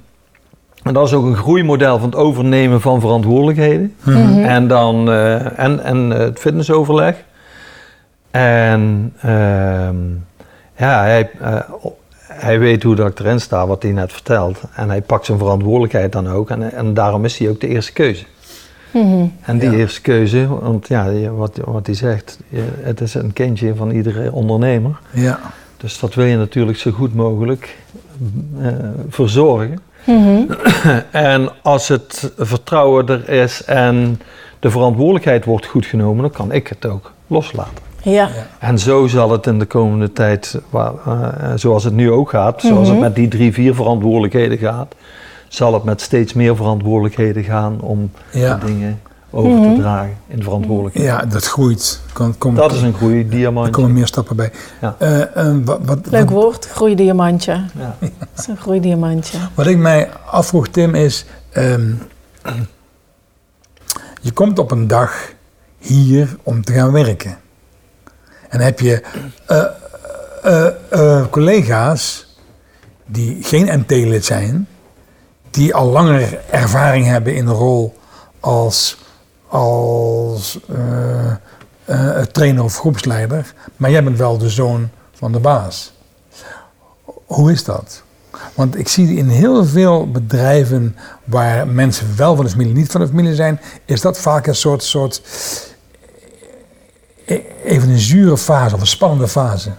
en 0.84 0.94
dat 0.94 1.08
is 1.08 1.14
ook 1.14 1.26
een 1.26 1.36
groeimodel 1.36 2.00
van 2.00 2.10
het 2.10 2.18
overnemen 2.18 2.82
van 2.82 3.00
verantwoordelijkheden. 3.00 3.96
Mhm. 4.04 4.40
En 4.40 4.68
dan 4.68 5.10
eh, 5.10 5.60
en, 5.60 5.84
en 5.84 6.10
het 6.10 6.40
fitnessoverleg. 6.40 7.24
En 8.32 9.14
ehm, 9.22 9.96
ja, 10.84 11.00
hij, 11.02 11.30
eh, 11.40 11.60
hij 12.28 12.60
weet 12.60 12.84
hoe 12.84 12.96
dat 12.96 13.08
ik 13.10 13.20
erin 13.20 13.40
sta, 13.40 13.68
wat 13.68 13.84
hij 13.84 13.92
net 13.92 14.12
vertelt. 14.12 14.62
En 14.76 14.90
hij 14.90 15.02
pakt 15.02 15.26
zijn 15.26 15.38
verantwoordelijkheid 15.38 16.12
dan 16.12 16.28
ook. 16.30 16.50
En, 16.50 16.72
en 16.72 16.94
daarom 16.94 17.26
is 17.26 17.38
hij 17.38 17.50
ook 17.50 17.60
de 17.60 17.68
eerste 17.68 17.94
keuze. 17.94 18.24
Mhm. 18.92 19.26
En 19.42 19.58
die 19.60 19.72
Ja. 19.72 19.78
eerste 19.78 20.02
keuze, 20.02 20.48
want 20.48 20.88
ja, 20.88 21.30
wat, 21.30 21.60
wat 21.66 21.86
hij 21.86 21.96
zegt, 21.96 22.40
het 22.82 23.02
is 23.02 23.14
een 23.14 23.34
kindje 23.34 23.76
van 23.76 23.92
iedere 23.92 24.32
ondernemer. 24.32 25.00
ja. 25.12 25.40
Dus 25.78 26.00
dat 26.00 26.14
wil 26.14 26.26
je 26.26 26.38
natuurlijk 26.38 26.78
zo 26.78 26.92
goed 26.92 27.16
mogelijk 27.16 27.78
eh, 28.62 28.68
verzorgen. 29.10 29.80
Mhm. 30.06 30.42
En 31.12 31.50
als 31.62 31.88
het 31.88 32.32
vertrouwen 32.38 33.08
er 33.08 33.30
is 33.30 33.64
en 33.64 34.22
de 34.60 34.70
verantwoordelijkheid 34.70 35.46
wordt 35.46 35.66
goed 35.66 35.86
genomen, 35.86 36.22
dan 36.22 36.32
kan 36.32 36.52
ik 36.52 36.68
het 36.68 36.86
ook 36.86 37.12
loslaten. 37.28 37.84
Ja. 38.04 38.30
En 38.60 38.80
zo 38.80 39.08
zal 39.08 39.32
het 39.32 39.48
in 39.48 39.60
de 39.60 39.66
komende 39.66 40.14
tijd, 40.14 40.60
waar, 40.70 40.94
eh, 41.06 41.52
zoals 41.56 41.84
het 41.84 41.94
nu 41.94 42.12
ook 42.12 42.30
gaat, 42.30 42.62
zoals 42.62 42.88
het 42.88 42.98
Mhm. 42.98 43.06
met 43.06 43.16
die 43.16 43.28
drie, 43.28 43.54
vier 43.54 43.76
verantwoordelijkheden 43.76 44.58
gaat, 44.58 44.96
zal 45.48 45.74
het 45.74 45.84
met 45.84 46.02
steeds 46.02 46.34
meer 46.34 46.56
verantwoordelijkheden 46.56 47.44
gaan 47.44 47.82
om 47.82 48.12
Ja. 48.32 48.56
de 48.56 48.66
dingen 48.66 49.02
over 49.32 49.52
Mhm. 49.60 49.76
te 49.76 49.82
dragen 49.82 50.18
in 50.28 50.38
de 50.38 50.44
verantwoordelijkheid. 50.44 51.08
ja, 51.08 51.26
dat 51.26 51.46
groeit. 51.46 52.02
Kom, 52.14 52.38
kom, 52.38 52.56
Dat 52.56 52.72
is 52.72 52.82
een 52.82 52.94
goede 52.94 53.16
er 53.18 53.30
diamantje. 53.30 53.72
komen 53.74 53.94
meer 53.94 54.08
stappen 54.08 54.36
bij. 54.36 54.52
Ja. 54.82 54.96
Eh, 54.98 55.22
eh, 55.48 55.56
wat, 55.66 55.80
wat, 55.86 56.00
Leuk 56.10 56.30
wat, 56.30 56.30
woord, 56.44 56.66
groeidiamantje. 56.70 57.52
Ja. 57.80 57.96
Dat 58.20 58.28
is 58.38 58.48
een 58.48 58.58
groeidiamantje. 58.58 59.38
wat 59.54 59.66
ik 59.68 59.78
mij 59.78 60.10
afvroeg, 60.26 60.68
Tim, 60.68 60.96
is... 60.96 61.26
ehm, 61.52 61.92
je 64.22 64.32
komt 64.32 64.60
op 64.60 64.72
een 64.72 64.88
dag 64.88 65.32
hier 65.78 66.36
om 66.44 66.64
te 66.64 66.74
gaan 66.74 66.92
werken. 66.92 67.38
En 68.54 68.60
heb 68.60 68.80
je 68.80 69.02
eh, 69.46 69.66
eh, 70.44 70.68
eh, 70.90 71.26
collega's 71.30 72.36
die 73.06 73.44
geen 73.44 73.80
MT-lid 73.80 74.26
zijn... 74.26 74.68
die 75.50 75.76
al 75.76 75.90
langer 75.90 76.40
ervaring 76.50 77.06
hebben 77.06 77.36
in 77.36 77.46
de 77.46 77.52
rol 77.52 77.98
als, 78.40 78.98
als 79.48 80.60
trainer 82.32 82.64
of 82.64 82.78
groepsleider. 82.78 83.54
Maar 83.78 83.92
jij 83.92 84.04
bent 84.04 84.18
wel 84.18 84.38
de 84.38 84.50
zoon 84.50 84.90
van 85.14 85.32
de 85.32 85.40
baas. 85.40 85.94
Hoe 87.26 87.52
is 87.52 87.64
dat? 87.64 88.04
Want 88.54 88.78
ik 88.78 88.88
zie 88.88 89.18
in 89.18 89.30
heel 89.30 89.66
veel 89.66 90.12
bedrijven 90.12 90.96
waar 91.24 91.68
mensen 91.68 92.08
wel 92.16 92.36
van 92.36 92.46
de 92.46 92.52
familie, 92.52 92.74
niet 92.74 92.92
van 92.92 93.02
de 93.02 93.08
familie 93.08 93.36
zijn, 93.36 93.60
is 93.86 94.02
dat 94.02 94.20
vaak 94.20 94.48
een 94.48 94.56
soort, 94.56 94.84
soort 94.84 95.22
even 97.66 97.90
een 97.90 98.00
zure 98.00 98.38
fase 98.38 98.76
of 98.76 98.82
een 98.82 98.88
spannende 98.88 99.28
fase. 99.28 99.70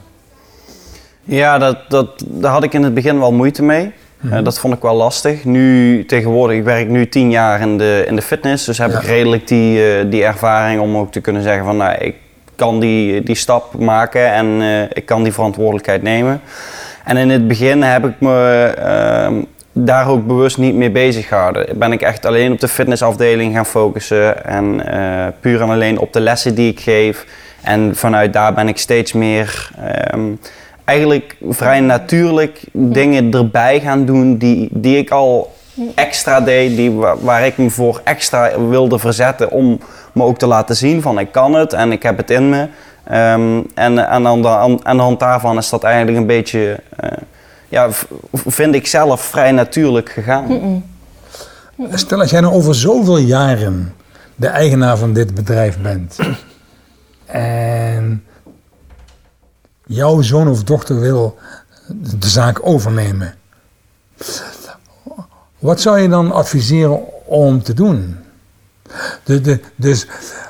Ja, 1.24 1.58
dat, 1.58 1.76
dat, 1.88 2.24
daar 2.26 2.52
had 2.52 2.62
ik 2.62 2.72
in 2.74 2.82
het 2.82 2.94
begin 2.94 3.18
wel 3.18 3.32
moeite 3.32 3.62
mee. 3.62 3.92
Eh, 4.30 4.38
dat 4.42 4.58
vond 4.58 4.74
ik 4.74 4.82
wel 4.82 4.94
lastig. 4.94 5.44
Nu, 5.44 6.04
tegenwoordig, 6.06 6.56
ik 6.56 6.64
werk 6.64 6.88
nu 6.88 7.08
tien 7.08 7.30
jaar 7.30 7.60
in 7.60 7.78
de, 7.78 8.04
in 8.06 8.16
de 8.16 8.22
fitness. 8.22 8.64
Dus 8.64 8.78
heb 8.78 8.90
Ja. 8.90 8.98
ik 8.98 9.04
redelijk 9.04 9.48
die, 9.48 9.86
eh, 9.96 10.04
die 10.10 10.24
ervaring 10.24 10.80
om 10.80 10.96
ook 10.96 11.12
te 11.12 11.20
kunnen 11.20 11.42
zeggen 11.42 11.64
van... 11.64 11.76
Nou, 11.76 11.94
ik 11.98 12.14
kan 12.56 12.80
die, 12.80 13.22
die 13.22 13.34
stap 13.34 13.78
maken 13.78 14.32
en 14.32 14.60
eh, 14.60 14.82
ik 14.92 15.06
kan 15.06 15.22
die 15.22 15.32
verantwoordelijkheid 15.32 16.02
nemen. 16.02 16.40
En 17.04 17.16
in 17.16 17.30
het 17.30 17.48
begin 17.48 17.82
heb 17.82 18.04
ik 18.04 18.14
me 18.18 18.64
ehm, 18.78 19.34
daar 19.76 20.08
ook 20.08 20.26
bewust 20.26 20.58
niet 20.58 20.74
mee 20.74 20.90
bezig 20.90 21.28
gehouden. 21.28 21.78
Ben 21.78 21.92
ik 21.92 22.02
echt 22.02 22.26
alleen 22.26 22.52
op 22.52 22.60
de 22.60 22.68
fitnessafdeling 22.68 23.54
gaan 23.54 23.66
focussen. 23.66 24.44
En 24.44 24.86
eh, 24.86 25.32
puur 25.40 25.60
en 25.60 25.70
alleen 25.70 25.98
op 25.98 26.12
de 26.12 26.20
lessen 26.20 26.54
die 26.54 26.70
ik 26.70 26.80
geef. 26.80 27.26
En 27.62 27.96
vanuit 27.96 28.32
daar 28.32 28.54
ben 28.54 28.68
ik 28.68 28.78
steeds 28.78 29.12
meer... 29.12 29.70
ehm, 29.80 30.32
eigenlijk 30.84 31.36
vrij 31.48 31.80
natuurlijk 31.80 32.60
dingen 32.72 33.32
erbij 33.32 33.80
gaan 33.80 34.04
doen 34.04 34.36
die, 34.36 34.68
die 34.72 34.98
ik 34.98 35.10
al 35.10 35.54
extra 35.94 36.40
deed, 36.40 36.76
die, 36.76 36.92
waar, 37.20 37.46
ik 37.46 37.56
me 37.56 37.70
voor 37.70 38.00
extra 38.04 38.60
wilde 38.68 38.98
verzetten 38.98 39.50
om 39.50 39.80
me 40.12 40.22
ook 40.22 40.38
te 40.38 40.46
laten 40.46 40.76
zien 40.76 41.02
van 41.02 41.18
ik 41.18 41.32
kan 41.32 41.54
het 41.54 41.72
en 41.72 41.92
ik 41.92 42.02
heb 42.02 42.16
het 42.16 42.30
in 42.30 42.48
me. 42.48 42.66
Ehm, 43.04 43.60
en, 43.74 44.08
en 44.08 44.26
aan, 44.26 44.42
de, 44.42 44.78
aan, 44.82 44.98
hand 44.98 45.20
daarvan 45.20 45.56
is 45.56 45.70
dat 45.70 45.84
eigenlijk 45.84 46.16
een 46.16 46.26
beetje, 46.26 46.80
eh, 46.96 47.10
ja, 47.74 47.88
vind 48.32 48.74
ik 48.74 48.86
zelf 48.86 49.20
vrij 49.20 49.52
natuurlijk 49.52 50.10
gegaan. 50.10 50.84
Stel 51.90 52.20
als 52.20 52.30
jij 52.30 52.40
nou 52.40 52.54
over 52.54 52.74
zoveel 52.74 53.18
jaren 53.18 53.94
de 54.36 54.46
eigenaar 54.46 54.96
van 54.96 55.12
dit 55.12 55.34
bedrijf 55.34 55.78
bent 55.78 56.18
en 57.26 58.24
jouw 59.86 60.22
zoon 60.22 60.48
of 60.48 60.64
dochter 60.64 61.00
wil 61.00 61.38
de 62.18 62.28
zaak 62.28 62.66
overnemen. 62.66 63.34
Wat 65.58 65.80
zou 65.80 65.98
je 65.98 66.08
dan 66.08 66.32
adviseren 66.32 67.26
om 67.26 67.62
te 67.62 67.74
doen? 67.74 68.16
De, 69.24 69.40
de, 69.40 69.60
dus 69.76 70.06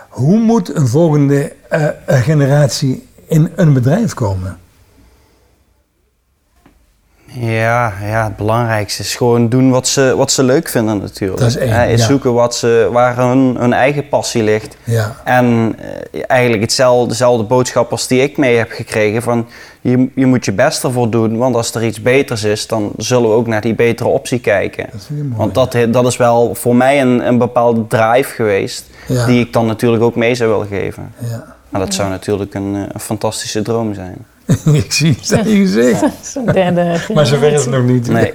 hoe 0.08 0.38
moet 0.38 0.76
een 0.76 0.88
volgende 0.88 1.52
eh, 1.68 1.87
eh, 1.87 1.94
generatie 2.06 3.08
in 3.26 3.52
een 3.56 3.72
bedrijf 3.72 4.14
komen? 4.14 4.58
Ja, 7.40 7.92
ja, 8.02 8.24
het 8.24 8.36
belangrijkste 8.36 9.02
is 9.02 9.14
gewoon 9.14 9.48
doen 9.48 9.70
wat 9.70 9.88
ze, 9.88 10.14
wat 10.16 10.32
ze 10.32 10.42
leuk 10.42 10.68
vinden 10.68 10.98
natuurlijk. 10.98 11.40
Dat 11.40 11.48
is 11.48 11.56
één, 11.56 11.72
Hè, 11.72 11.86
is 11.86 12.00
ja. 12.00 12.06
zoeken 12.06 12.32
wat 12.32 12.54
ze, 12.54 12.88
waar 12.92 13.16
hun, 13.16 13.56
hun 13.58 13.72
eigen 13.72 14.08
passie 14.08 14.42
ligt. 14.42 14.76
Ja, 14.84 15.16
En 15.24 15.76
eh, 16.12 16.22
eigenlijk 16.26 16.62
hetzelfde, 16.62 17.08
dezelfde 17.08 17.44
boodschap 17.44 17.90
als 17.90 18.06
die 18.06 18.22
ik 18.22 18.36
mee 18.36 18.56
heb 18.56 18.70
gekregen. 18.70 19.22
Van 19.22 19.48
je, 19.80 20.08
je 20.14 20.26
moet 20.26 20.44
je 20.44 20.52
best 20.52 20.84
ervoor 20.84 21.10
doen, 21.10 21.36
want 21.36 21.56
als 21.56 21.74
er 21.74 21.84
iets 21.84 22.02
beters 22.02 22.44
is, 22.44 22.66
dan 22.66 22.92
zullen 22.96 23.28
we 23.28 23.34
ook 23.36 23.46
naar 23.46 23.60
die 23.60 23.74
betere 23.74 24.08
optie 24.08 24.38
kijken. 24.38 24.86
dat 24.92 25.08
mooi. 25.10 25.32
Want 25.36 25.54
dat, 25.54 25.76
dat 25.88 26.06
is 26.06 26.16
wel 26.16 26.54
voor 26.54 26.76
mij 26.76 27.00
een, 27.00 27.26
een 27.26 27.38
bepaalde 27.38 27.86
drive 27.86 28.34
geweest, 28.34 28.86
die 29.26 29.40
ik 29.40 29.52
dan 29.52 29.66
natuurlijk 29.66 30.02
ook 30.02 30.16
mee 30.16 30.34
zou 30.34 30.50
willen 30.50 30.66
geven. 30.66 31.12
ja. 31.30 31.52
Maar 31.68 31.82
dat 31.82 31.94
zou 31.94 32.08
natuurlijk 32.08 32.54
een, 32.54 32.74
eh, 32.74 32.82
een 32.92 33.00
fantastische 33.00 33.62
droom 33.62 33.94
zijn. 33.94 34.16
ik 34.72 34.92
zie 34.92 35.16
het 35.20 35.33
aan 35.38 35.48
je 35.48 35.57
gezicht. 35.57 36.02
Derde 36.52 36.96
Maar 37.14 37.26
zover 37.26 37.52
is 37.52 37.61
het 37.61 37.70
nog 37.74 37.85
niet. 37.85 38.09
Nee, 38.09 38.33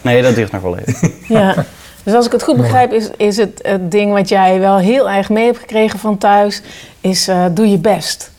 nee 0.00 0.22
dat 0.22 0.34
duurt 0.34 0.52
nog 0.52 0.62
wel 0.62 0.78
even. 0.78 1.12
Ja. 1.38 1.64
Dus 2.04 2.14
als 2.14 2.26
ik 2.26 2.32
het 2.32 2.42
goed 2.42 2.56
begrijp, 2.56 2.92
is, 2.92 3.10
is 3.16 3.36
het, 3.36 3.58
het 3.62 3.90
ding 3.90 4.12
wat 4.12 4.28
jij 4.28 4.60
wel 4.60 4.78
heel 4.78 5.10
erg 5.10 5.28
mee 5.28 5.44
hebt 5.44 5.58
gekregen 5.58 5.98
van 5.98 6.18
thuis, 6.18 6.62
is 7.00 7.28
eh, 7.28 7.44
doe 7.52 7.70
je 7.70 7.78
best. 7.78 8.30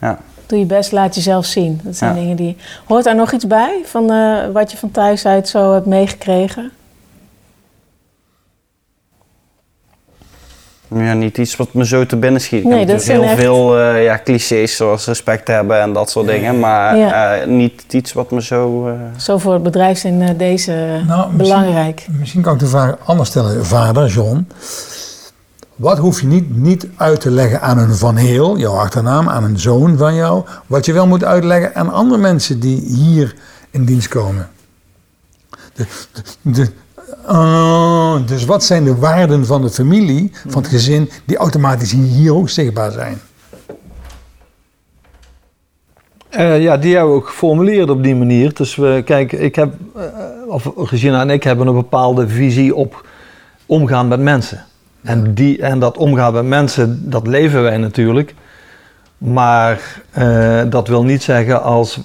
Ja. 0.00 0.18
Doe 0.46 0.58
je 0.58 0.64
best, 0.64 0.92
laat 0.92 1.14
jezelf 1.14 1.44
zien. 1.46 1.80
Dat 1.82 1.96
zijn 1.96 2.14
Ja. 2.14 2.20
dingen 2.20 2.36
die. 2.36 2.56
Hoort 2.84 3.04
daar 3.04 3.14
nog 3.14 3.32
iets 3.32 3.46
bij 3.46 3.80
van 3.84 4.10
eh, 4.12 4.36
wat 4.52 4.70
je 4.70 4.76
van 4.76 4.90
thuis 4.90 5.26
uit 5.26 5.48
zo 5.48 5.72
hebt 5.72 5.86
meegekregen? 5.86 6.70
Ja, 10.94 11.12
niet 11.12 11.38
iets 11.38 11.56
wat 11.56 11.72
me 11.72 11.86
zo 11.86 12.06
te 12.06 12.16
binnen 12.16 12.40
schiet. 12.40 12.60
Ik 12.62 12.66
Nee, 12.68 12.78
heb 12.78 12.88
dat 12.88 13.02
heel 13.02 13.28
veel 13.28 13.78
eh, 13.78 14.04
ja, 14.04 14.20
clichés 14.24 14.76
zoals 14.76 15.06
respect 15.06 15.48
hebben 15.48 15.80
en 15.80 15.92
dat 15.92 16.10
soort 16.10 16.26
dingen. 16.26 16.58
Maar 16.58 16.96
Ja. 16.96 17.34
eh, 17.36 17.46
niet 17.46 17.82
iets 17.92 18.12
wat 18.12 18.30
me 18.30 18.42
zo... 18.42 18.88
eh, 18.88 18.94
Zo 19.16 19.38
voor 19.38 19.52
het 19.52 19.62
bedrijf 19.62 19.98
zijn 19.98 20.36
deze 20.36 20.72
Nou, 21.06 21.32
misschien- 21.32 21.36
belangrijk. 21.36 22.06
Misschien 22.18 22.42
kan 22.42 22.52
ik 22.54 22.58
de 22.60 22.66
vraag 22.66 22.96
anders 23.04 23.28
stellen. 23.28 23.66
Vader, 23.66 24.06
John, 24.08 24.46
wat 25.76 25.98
hoef 25.98 26.20
je 26.20 26.26
niet, 26.26 26.56
niet 26.56 26.86
uit 26.96 27.20
te 27.20 27.30
leggen 27.30 27.60
aan 27.60 27.78
een 27.78 27.94
Van 27.94 28.16
Heel, 28.16 28.58
jouw 28.58 28.74
achternaam, 28.74 29.28
aan 29.28 29.44
een 29.44 29.58
zoon 29.58 29.96
van 29.96 30.14
jou, 30.14 30.44
wat 30.66 30.84
je 30.86 30.92
wel 30.92 31.06
moet 31.06 31.24
uitleggen 31.24 31.74
aan 31.74 31.92
andere 31.92 32.20
mensen 32.20 32.60
die 32.60 32.80
hier 32.80 33.34
in 33.70 33.84
dienst 33.84 34.08
komen? 34.08 34.48
De, 35.74 35.86
de, 36.12 36.22
de- 36.52 36.70
oh, 37.28 38.26
dus 38.26 38.44
wat 38.44 38.64
zijn 38.64 38.84
de 38.84 38.96
waarden 38.96 39.46
van 39.46 39.62
de 39.62 39.70
familie, 39.70 40.30
van 40.46 40.62
het 40.62 40.70
gezin, 40.70 41.10
die 41.24 41.36
automatisch 41.36 41.92
hier 41.92 42.34
ook 42.34 42.48
zichtbaar 42.48 42.92
zijn? 42.92 43.20
Eh, 46.28 46.62
ja, 46.62 46.76
die 46.76 46.94
hebben 46.94 47.12
we 47.12 47.18
ook 47.18 47.28
geformuleerd 47.28 47.90
op 47.90 48.02
die 48.02 48.14
manier. 48.14 48.54
Dus 48.54 48.76
we, 48.76 49.02
kijk, 49.04 49.32
ik 49.32 49.54
heb, 49.54 49.74
eh, 49.96 50.02
of 50.46 50.70
Regina 50.90 51.20
en 51.20 51.30
ik 51.30 51.42
hebben 51.42 51.66
een 51.66 51.74
bepaalde 51.74 52.28
visie 52.28 52.74
op 52.74 53.06
omgaan 53.66 54.08
met 54.08 54.20
mensen. 54.20 54.64
En, 55.02 55.34
die, 55.34 55.62
en 55.62 55.78
dat 55.78 55.96
omgaan 55.96 56.32
met 56.32 56.44
mensen, 56.44 57.10
dat 57.10 57.26
leven 57.26 57.62
wij 57.62 57.76
natuurlijk. 57.76 58.34
Maar 59.18 60.02
eh, 60.10 60.60
dat 60.68 60.88
wil 60.88 61.04
niet 61.04 61.22
zeggen 61.22 61.62
als, 61.62 62.00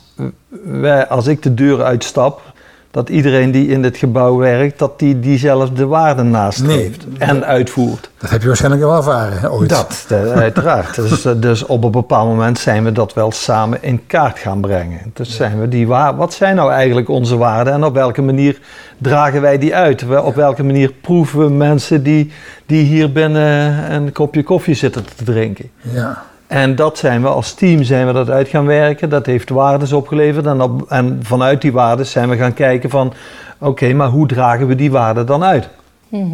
wij, 0.64 1.08
als 1.08 1.28
ik 1.28 1.44
de 1.44 1.54
deur 1.54 1.84
uitstap, 1.84 2.53
dat 2.94 3.10
iedereen 3.10 3.52
die 3.52 3.68
in 3.68 3.82
dit 3.82 3.98
gebouw 3.98 4.38
werkt, 4.38 4.80
dat 4.80 5.00
die 5.00 5.20
diezelfde 5.20 5.86
waarden 5.86 6.30
nastreeft 6.30 7.06
Nee. 7.08 7.30
en 7.30 7.46
uitvoert. 7.46 8.10
Dat 8.18 8.30
heb 8.30 8.42
je 8.42 8.48
waarschijnlijk 8.48 8.84
wel 8.84 8.96
ervaren, 8.96 9.40
hè, 9.40 9.52
ooit. 9.52 9.70
Dat, 9.70 10.06
uiteraard. 10.36 10.96
dus, 11.10 11.26
eh, 11.26 11.34
dus 11.38 11.66
op 11.66 11.84
een 11.84 11.92
bepaald 11.92 12.28
moment 12.28 12.60
zijn 12.60 12.84
we 12.84 12.92
dat 12.92 13.14
wel 13.14 13.32
samen 13.32 13.84
in 13.84 14.02
kaart 14.08 14.40
gaan 14.40 14.62
brengen. 14.62 15.00
Dus 15.14 15.36
zijn 15.36 15.60
we 15.60 15.68
die 15.68 15.88
waar, 15.88 16.16
wat 16.16 16.34
zijn 16.34 16.56
nou 16.56 16.72
eigenlijk 16.72 17.10
onze 17.10 17.38
waarden 17.38 17.74
en 17.74 17.84
op 17.84 17.94
welke 17.94 18.22
manier 18.22 18.60
dragen 18.98 19.42
wij 19.42 19.58
die 19.58 19.76
uit? 19.76 20.06
Op 20.24 20.36
welke 20.36 20.64
manier 20.64 20.94
proeven 21.02 21.40
we 21.40 21.50
mensen 21.50 22.04
die, 22.04 22.32
die 22.66 22.84
hier 22.84 23.12
binnen 23.12 23.92
een 23.94 24.12
kopje 24.12 24.44
koffie 24.44 24.76
zitten 24.76 25.06
te 25.16 25.24
drinken? 25.24 25.70
Ja. 25.82 26.24
En 26.54 26.76
dat 26.76 26.98
zijn 26.98 27.22
we 27.22 27.28
als 27.28 27.54
team 27.54 27.84
zijn 27.84 28.08
we 28.08 28.14
dat 28.14 28.30
uit 28.30 28.48
gaan 28.48 28.66
werken. 28.66 29.10
Dat 29.10 29.26
heeft 29.26 29.50
waardes 29.50 29.92
opgeleverd. 29.94 30.46
En, 30.46 30.62
op, 30.62 30.86
en 30.92 31.20
vanuit 31.24 31.62
die 31.62 31.72
waarden 31.72 32.06
zijn 32.06 32.30
we 32.30 32.36
gaan 32.36 32.54
kijken 32.54 32.90
van... 32.90 33.14
Oké, 33.60 33.94
maar 33.94 34.08
hoe 34.08 34.28
dragen 34.28 34.68
we 34.68 34.76
die 34.76 34.92
waarden 34.92 35.26
dan 35.26 35.44
uit? 35.44 35.70
Mhm. 36.10 36.28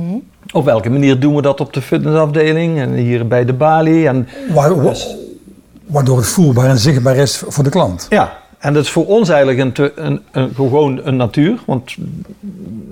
Op 0.51 0.65
welke 0.65 0.89
manier 0.89 1.19
doen 1.19 1.35
we 1.35 1.41
dat 1.41 1.59
op 1.61 1.73
de 1.73 1.81
fitnessafdeling 1.81 2.79
en 2.79 2.93
hier 2.93 3.27
bij 3.27 3.45
de 3.45 3.53
balie? 3.53 4.07
En 4.07 4.27
Wa- 4.53 4.75
wa- 4.75 4.93
Waardoor 5.85 6.17
het 6.17 6.27
voelbaar 6.27 6.65
en 6.69 6.77
zichtbaar 6.77 7.15
is 7.15 7.43
voor 7.47 7.63
de 7.63 7.69
klant. 7.69 8.05
Ja, 8.09 8.37
en 8.57 8.73
dat 8.73 8.83
is 8.83 8.89
voor 8.89 9.05
ons 9.05 9.29
eigenlijk 9.29 9.59
een, 9.59 9.71
te- 9.71 9.91
een, 9.95 10.21
een, 10.31 10.51
gewoon 10.55 10.99
een 11.03 11.15
natuur, 11.15 11.59
want 11.65 11.95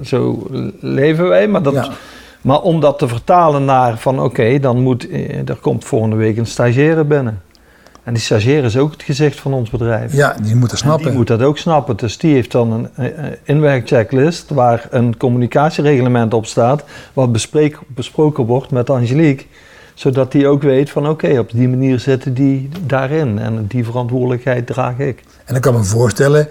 zo 0.04 0.48
leven 0.80 1.28
wij. 1.28 1.48
Maar, 1.48 1.62
dat, 1.63 1.74
Ja. 1.74 1.88
Maar 2.41 2.62
om 2.62 2.80
dat 2.80 3.00
te 3.00 3.08
vertalen 3.08 3.65
naar 3.65 3.97
van 3.97 4.19
oké, 4.21 4.60
dan 4.60 4.82
moet, 4.82 5.10
eh, 5.10 5.50
er 5.50 5.58
komt 5.62 5.86
volgende 5.86 6.15
week 6.15 6.38
een 6.38 6.45
stagiaire 6.45 7.04
binnen. 7.04 7.41
En 8.04 8.13
die 8.13 8.21
stagiaire 8.21 8.67
is 8.67 8.78
ook 8.78 8.91
het 8.91 9.04
gezicht 9.04 9.39
van 9.39 9.54
ons 9.54 9.69
bedrijf. 9.69 10.13
Ja, 10.13 10.36
die 10.43 10.56
moeten 10.56 10.78
En 10.78 10.84
snappen. 10.84 11.06
die 11.08 11.15
moet 11.15 11.28
dat 11.28 11.41
ook 11.41 11.58
snappen. 11.58 11.97
Dus 11.97 12.17
die 12.17 12.34
heeft 12.34 12.52
dan 12.52 12.71
een 12.71 12.89
eh, 12.95 13.28
eh, 13.28 13.34
inwerkchecklist 13.43 14.50
waar 14.50 14.88
een 14.89 15.17
communicatiereglement 15.17 16.34
op 16.34 16.45
staat, 16.45 16.84
wat 17.13 17.32
bespreek, 17.32 17.80
besproken 17.88 18.45
wordt 18.45 18.71
met 18.71 18.89
Angelique. 18.89 19.45
Zodat 19.93 20.32
die 20.32 20.47
ook 20.47 20.62
weet 20.62 20.89
van 20.89 21.08
oké, 21.10 21.39
op 21.39 21.52
die 21.52 21.69
manier 21.69 22.00
zitten 22.00 22.34
die 22.34 22.69
daarin. 22.86 23.39
En 23.39 23.65
die 23.67 23.86
verantwoordelijkheid 23.86 24.67
draag 24.67 24.97
ik. 24.97 25.23
En 25.45 25.56
ik 25.56 25.62
kan 25.62 25.73
me 25.73 25.84
voorstellen 25.84 26.47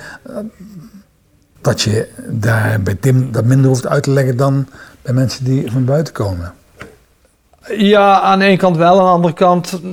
dat 1.61 1.83
je 1.83 2.09
daar 2.31 2.83
bij 2.83 2.95
Tim 2.95 3.33
dat 3.33 3.45
minder 3.45 3.67
hoeft 3.67 3.87
uit 3.87 4.03
te 4.03 4.11
leggen 4.11 4.37
dan 4.37 4.67
bij 5.07 5.15
mensen 5.15 5.45
die 5.45 5.71
van 5.71 5.85
buiten 5.85 6.15
komen. 6.15 6.53
Ja, 7.77 8.21
aan 8.21 8.39
de 8.39 8.45
ene 8.45 8.57
kant 8.57 8.77
wel, 8.77 8.99
aan 8.99 9.05
de 9.05 9.11
andere 9.11 9.35
kant 9.35 9.81
eh, 9.85 9.91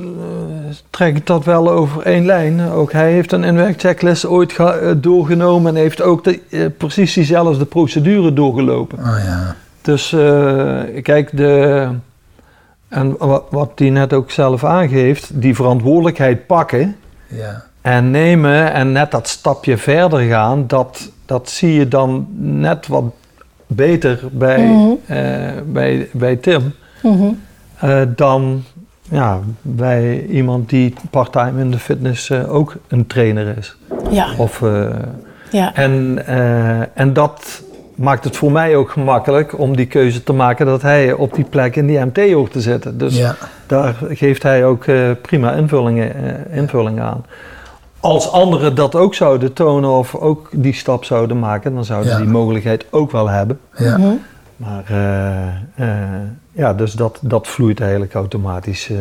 trek 0.89 1.15
ik 1.15 1.27
dat 1.27 1.45
wel 1.45 1.71
over 1.71 2.01
één 2.01 2.25
lijn. 2.25 2.69
Ook 2.69 2.91
hij 2.91 3.11
heeft 3.11 3.31
een 3.31 3.43
inwerkchecklist 3.43 4.25
ooit 4.25 4.55
eh, 4.55 4.91
doorgenomen 4.97 5.75
en 5.75 5.81
heeft 5.81 6.01
ook 6.01 6.23
de, 6.23 6.41
eh, 6.49 6.65
precies 6.77 7.13
diezelfde 7.13 7.65
procedure 7.65 8.33
doorgelopen. 8.33 8.99
Oh 8.99 9.17
ja. 9.25 9.55
Dus 9.81 10.09
kijk, 11.01 11.37
de, 11.37 11.87
en 12.87 13.15
wat, 13.17 13.43
wat 13.49 13.71
hij 13.75 13.89
net 13.89 14.13
ook 14.13 14.31
zelf 14.31 14.63
aangeeft, 14.63 15.41
die 15.41 15.55
verantwoordelijkheid 15.55 16.47
pakken 16.47 16.95
ja. 17.27 17.63
en 17.81 18.11
nemen 18.11 18.73
en 18.73 18.91
net 18.91 19.11
dat 19.11 19.27
stapje 19.27 19.77
verder 19.77 20.19
gaan, 20.19 20.67
dat, 20.67 21.09
dat 21.25 21.49
zie 21.49 21.73
je 21.73 21.87
dan 21.87 22.27
net 22.39 22.87
wat 22.87 23.03
beter 23.75 24.19
bij, 24.31 24.65
Mhm. 24.65 24.91
eh, 25.05 25.17
bij, 25.65 26.07
bij 26.11 26.35
Tim. 26.35 26.73
Mhm. 27.03 27.23
Eh, 27.79 28.01
dan 28.15 28.63
ja, 29.09 29.39
bij 29.61 30.25
iemand 30.25 30.69
die 30.69 30.93
parttime 31.09 31.61
in 31.61 31.71
de 31.71 31.79
fitness 31.79 32.29
eh, 32.29 32.53
ook 32.53 32.75
een 32.87 33.07
trainer 33.07 33.57
is. 33.57 33.75
Ja, 34.11 34.27
Of, 34.37 34.61
eh, 34.61 34.85
ja. 35.51 35.73
en, 35.75 36.21
eh, 36.25 36.79
en 36.93 37.13
dat 37.13 37.63
maakt 37.95 38.23
het 38.23 38.37
voor 38.37 38.51
mij 38.51 38.75
ook 38.75 38.89
gemakkelijk 38.89 39.59
om 39.59 39.75
die 39.75 39.85
keuze 39.85 40.23
te 40.23 40.33
maken 40.33 40.65
dat 40.65 40.81
hij 40.81 41.13
op 41.13 41.33
die 41.33 41.45
plek 41.45 41.75
in 41.75 41.87
die 41.87 41.99
MT 41.99 42.31
hoort 42.31 42.51
te 42.51 42.61
zitten. 42.61 42.97
Dus 42.97 43.17
ja. 43.17 43.35
daar 43.67 43.95
geeft 44.09 44.43
hij 44.43 44.65
ook 44.65 44.85
eh, 44.85 45.09
prima 45.21 45.51
invullingen, 45.53 46.15
eh, 46.15 46.57
invulling 46.57 46.99
aan. 47.01 47.25
Als 48.03 48.31
anderen 48.31 48.75
dat 48.75 48.95
ook 48.95 49.13
zouden 49.15 49.53
tonen 49.53 49.89
of 49.89 50.15
ook 50.15 50.49
die 50.51 50.73
stap 50.73 51.03
zouden 51.03 51.39
maken, 51.39 51.73
dan 51.73 51.85
zouden 51.85 52.11
Ja. 52.11 52.17
die 52.17 52.27
mogelijkheid 52.27 52.85
ook 52.89 53.11
wel 53.11 53.29
hebben. 53.29 53.59
ja. 53.77 53.97
Mhm. 53.97 54.11
Maar 54.55 54.83
eh, 54.87 55.47
eh, 55.75 56.21
ja, 56.51 56.73
dus 56.73 56.93
dat, 56.93 57.19
dat 57.21 57.47
vloeit 57.47 57.79
eigenlijk 57.79 58.13
automatisch 58.13 58.89
eh, 58.89 58.97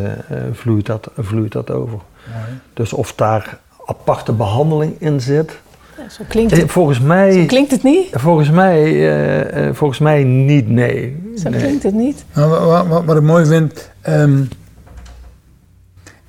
vloeit 0.52 0.86
dat, 0.86 1.10
vloeit 1.18 1.52
dat 1.52 1.70
over. 1.70 1.98
Mooi. 2.32 2.58
Dus 2.74 2.92
of 2.92 3.14
daar 3.14 3.58
aparte 3.86 4.32
behandeling 4.32 4.94
in 4.98 5.20
zit. 5.20 5.58
Ja, 5.98 6.08
zo 6.08 6.24
klinkt 6.28 6.56
het. 6.56 6.70
Volgens 6.70 6.98
Zo 6.98 7.04
mij, 7.04 7.44
klinkt 7.46 7.70
het 7.70 7.82
niet? 7.82 8.08
volgens 8.12 8.50
mij, 8.50 8.82
eh, 8.84 9.66
eh, 9.68 9.74
volgens 9.74 9.98
mij 9.98 10.24
niet, 10.24 10.68
nee. 10.68 11.32
Zo 11.36 11.48
nee. 11.48 11.60
klinkt 11.60 11.82
het 11.82 11.94
niet. 11.94 12.24
Nou, 12.34 12.50
wa- 12.50 12.64
wa- 12.66 12.86
wa- 12.86 13.04
wat, 13.04 13.16
ik 13.16 13.22
mooi 13.22 13.46
vind, 13.46 13.90
ehm, 14.00 14.42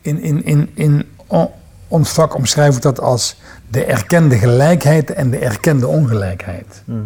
in, 0.02 0.22
in, 0.22 0.46
in, 0.46 0.70
in 0.74 1.06
ons 1.94 2.10
vak 2.10 2.36
omschrijf 2.36 2.76
ik 2.76 2.82
dat 2.82 3.00
als 3.00 3.36
de 3.70 3.86
erkende 3.86 4.38
gelijkheid 4.38 5.14
en 5.14 5.30
de 5.30 5.38
erkende 5.38 5.88
ongelijkheid. 5.88 6.82
Mhm. 6.86 7.00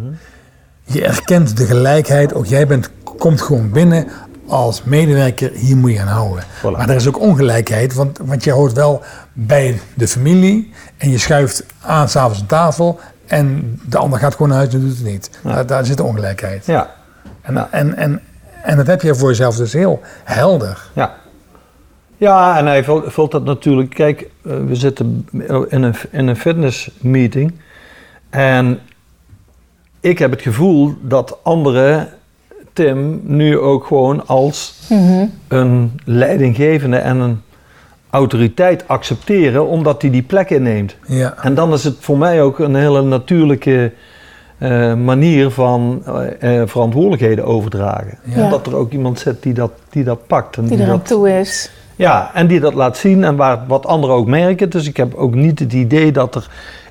Je 0.82 1.04
erkent 1.04 1.56
de 1.56 1.66
gelijkheid, 1.66 2.34
ook 2.34 2.46
jij 2.46 2.66
bent, 2.66 2.90
komt 3.18 3.42
gewoon 3.42 3.70
binnen 3.70 4.06
als 4.46 4.82
medewerker, 4.84 5.50
hier 5.50 5.76
moet 5.76 5.92
je 5.92 6.00
aan 6.00 6.06
houden. 6.06 6.44
Voilà. 6.44 6.76
Maar 6.76 6.88
er 6.88 6.94
is 6.94 7.08
ook 7.08 7.20
ongelijkheid, 7.20 7.94
want, 7.94 8.18
want 8.24 8.44
je 8.44 8.52
hoort 8.52 8.72
wel 8.72 9.02
bij 9.32 9.80
de 9.94 10.08
familie 10.08 10.72
en 10.96 11.10
je 11.10 11.18
schuift 11.18 11.64
aan 11.80 12.08
s'avonds 12.08 12.40
aan 12.40 12.46
tafel 12.46 13.00
en 13.26 13.80
de 13.88 13.98
ander 13.98 14.18
gaat 14.18 14.32
gewoon 14.32 14.48
naar 14.48 14.58
huis 14.58 14.74
en 14.74 14.80
doet 14.80 14.96
het 14.96 15.06
niet. 15.06 15.30
Ja. 15.44 15.52
Daar, 15.52 15.66
daar 15.66 15.84
zit 15.84 16.00
ongelijkheid. 16.00 16.66
Ja, 16.66 16.90
En, 17.42 17.72
en, 17.72 17.96
en, 17.96 18.20
en 18.62 18.76
dat 18.76 18.86
heb 18.86 19.02
je 19.02 19.14
voor 19.14 19.28
jezelf 19.28 19.56
dus 19.56 19.72
heel 19.72 20.00
helder. 20.24 20.90
ja. 20.92 21.14
Ja, 22.18 22.58
en 22.58 22.66
hij 22.66 22.84
vult, 22.84 23.04
vult 23.12 23.30
dat 23.30 23.44
natuurlijk. 23.44 23.90
Kijk, 23.94 24.20
eh, 24.20 24.52
we 24.66 24.74
zitten 24.74 25.28
in 25.68 25.82
een, 25.82 25.94
in 26.10 26.26
een 26.26 26.36
fitnessmeeting. 26.36 27.52
En 28.30 28.78
ik 30.00 30.18
heb 30.18 30.30
het 30.30 30.42
gevoel 30.42 30.94
dat 31.00 31.38
anderen 31.42 32.08
Tim 32.72 33.20
nu 33.24 33.58
ook 33.58 33.86
gewoon 33.86 34.26
als 34.26 34.74
Mhm. 34.88 35.26
een 35.48 36.00
leidinggevende 36.04 36.96
en 36.96 37.16
een 37.16 37.40
autoriteit 38.10 38.88
accepteren, 38.88 39.66
omdat 39.66 40.02
hij 40.02 40.10
die 40.10 40.22
plek 40.22 40.50
inneemt. 40.50 40.96
Ja, 41.06 41.34
En 41.42 41.54
dan 41.54 41.72
is 41.72 41.84
het 41.84 41.96
voor 42.00 42.18
mij 42.18 42.42
ook 42.42 42.58
een 42.58 42.74
hele 42.74 43.02
natuurlijke 43.02 43.92
eh, 44.58 44.94
manier 44.94 45.50
van 45.50 46.02
eh, 46.40 46.62
verantwoordelijkheden 46.66 47.44
overdragen. 47.44 48.18
Ja. 48.24 48.44
Omdat 48.44 48.66
er 48.66 48.76
ook 48.76 48.92
iemand 48.92 49.18
zit 49.18 49.42
die 49.42 49.52
dat, 49.52 49.70
die 49.90 50.04
dat 50.04 50.26
pakt. 50.26 50.56
En 50.56 50.64
Die 50.66 50.76
er 50.78 50.82
aan 50.84 50.88
dat, 50.90 51.06
toe 51.06 51.38
is. 51.38 51.70
Ja, 51.98 52.30
en 52.34 52.46
die 52.46 52.60
dat 52.60 52.74
laat 52.74 52.96
zien 52.96 53.24
en 53.24 53.36
waar, 53.36 53.58
wat 53.66 53.86
anderen 53.86 54.16
ook 54.16 54.26
merken. 54.26 54.70
Dus 54.70 54.88
ik 54.88 54.96
heb 54.96 55.14
ook 55.14 55.34
niet 55.34 55.58
het 55.58 55.72
idee 55.72 56.12
dat 56.12 56.34
er 56.34 56.48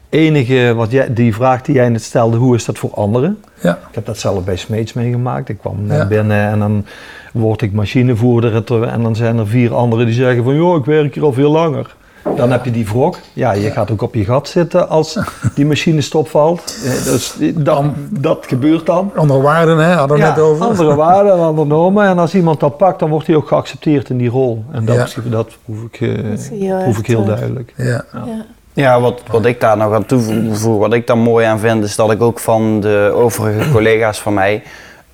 enige, 0.10 0.74
wat 0.76 0.92
jij, 0.92 1.14
die 1.14 1.34
vraag 1.34 1.62
die 1.62 1.76
jij 1.76 1.90
net 1.90 2.04
stelde, 2.04 2.38
hoe 2.38 2.56
is 2.56 2.66
dat 2.66 2.78
voor 2.78 2.92
anderen? 2.94 3.38
ja, 3.62 3.72
Ik 3.90 3.96
heb 3.96 4.06
dat 4.06 4.18
zelf 4.18 4.44
bij 4.44 4.56
Smeets 4.56 4.94
meegemaakt. 4.94 5.50
Ik 5.50 5.58
kwam 5.60 5.86
net 5.86 5.98
Ja. 5.98 6.08
binnen 6.08 6.48
en 6.48 6.60
dan 6.60 6.86
word 7.34 7.62
ik 7.62 7.72
machinevoerder 7.74 8.64
en 8.90 9.04
dan 9.04 9.16
zijn 9.16 9.38
er 9.38 9.48
vier 9.48 9.74
anderen 9.74 10.06
die 10.06 10.16
zeggen 10.16 10.44
van 10.44 10.56
joh, 10.56 10.78
ik 10.78 10.86
werk 10.86 11.14
hier 11.14 11.24
al 11.24 11.34
veel 11.34 11.52
langer. 11.52 11.96
Dan 12.36 12.52
heb 12.52 12.66
je 12.66 12.72
die 12.72 12.86
wrok. 12.88 13.18
Ja, 13.34 13.52
je 13.52 13.72
gaat 13.72 13.92
ook 13.92 14.02
op 14.02 14.14
je 14.16 14.26
gat 14.26 14.48
zitten 14.48 14.90
als 14.90 15.20
die 15.56 15.66
machine 15.66 16.02
stopvalt. 16.02 16.78
Eh, 16.86 17.04
Dus 17.04 17.36
dan, 17.56 17.94
dat 18.10 18.46
gebeurt 18.48 18.86
dan. 18.86 19.12
andere 19.16 19.42
waarden 19.42 19.78
hè, 19.78 19.94
hadden 19.94 20.18
we 20.18 20.24
Ja, 20.24 20.30
net 20.30 20.40
over. 20.40 20.66
andere 20.66 20.96
waarden 21.06 21.34
en 21.34 21.40
andere 21.40 21.68
normen. 21.68 22.06
En 22.08 22.20
als 22.20 22.36
iemand 22.36 22.60
dat 22.60 22.78
pakt, 22.78 23.00
dan 23.00 23.10
wordt 23.10 23.28
hij 23.28 23.36
ook 23.36 23.48
geaccepteerd 23.48 24.10
in 24.10 24.18
die 24.18 24.30
rol. 24.30 24.64
En 24.72 24.86
dat, 24.86 24.96
Ja. 25.16 25.22
dat 25.30 25.48
proef 25.66 25.78
ik, 25.92 26.02
eh, 26.02 26.30
Dat 26.32 26.50
heel 26.60 26.78
proef 26.78 26.98
ik 26.98 27.08
heel 27.08 27.22
terug. 27.24 27.38
duidelijk. 27.38 27.74
Ja, 27.78 28.04
Ja. 28.14 28.26
Ja, 28.74 29.00
wat, 29.02 29.22
wat 29.32 29.46
ik 29.46 29.60
daar 29.62 29.78
nog 29.78 29.94
aan 29.94 30.06
toevoeg, 30.06 30.78
wat 30.80 30.94
ik 30.94 31.08
daar 31.08 31.18
mooi 31.18 31.46
aan 31.46 31.60
vind, 31.60 31.84
is 31.84 31.96
dat 31.96 32.12
ik 32.12 32.22
ook 32.22 32.40
van 32.40 32.80
de 32.80 33.12
overige 33.16 33.70
collega's 33.74 34.20
van 34.20 34.34
mij 34.34 34.64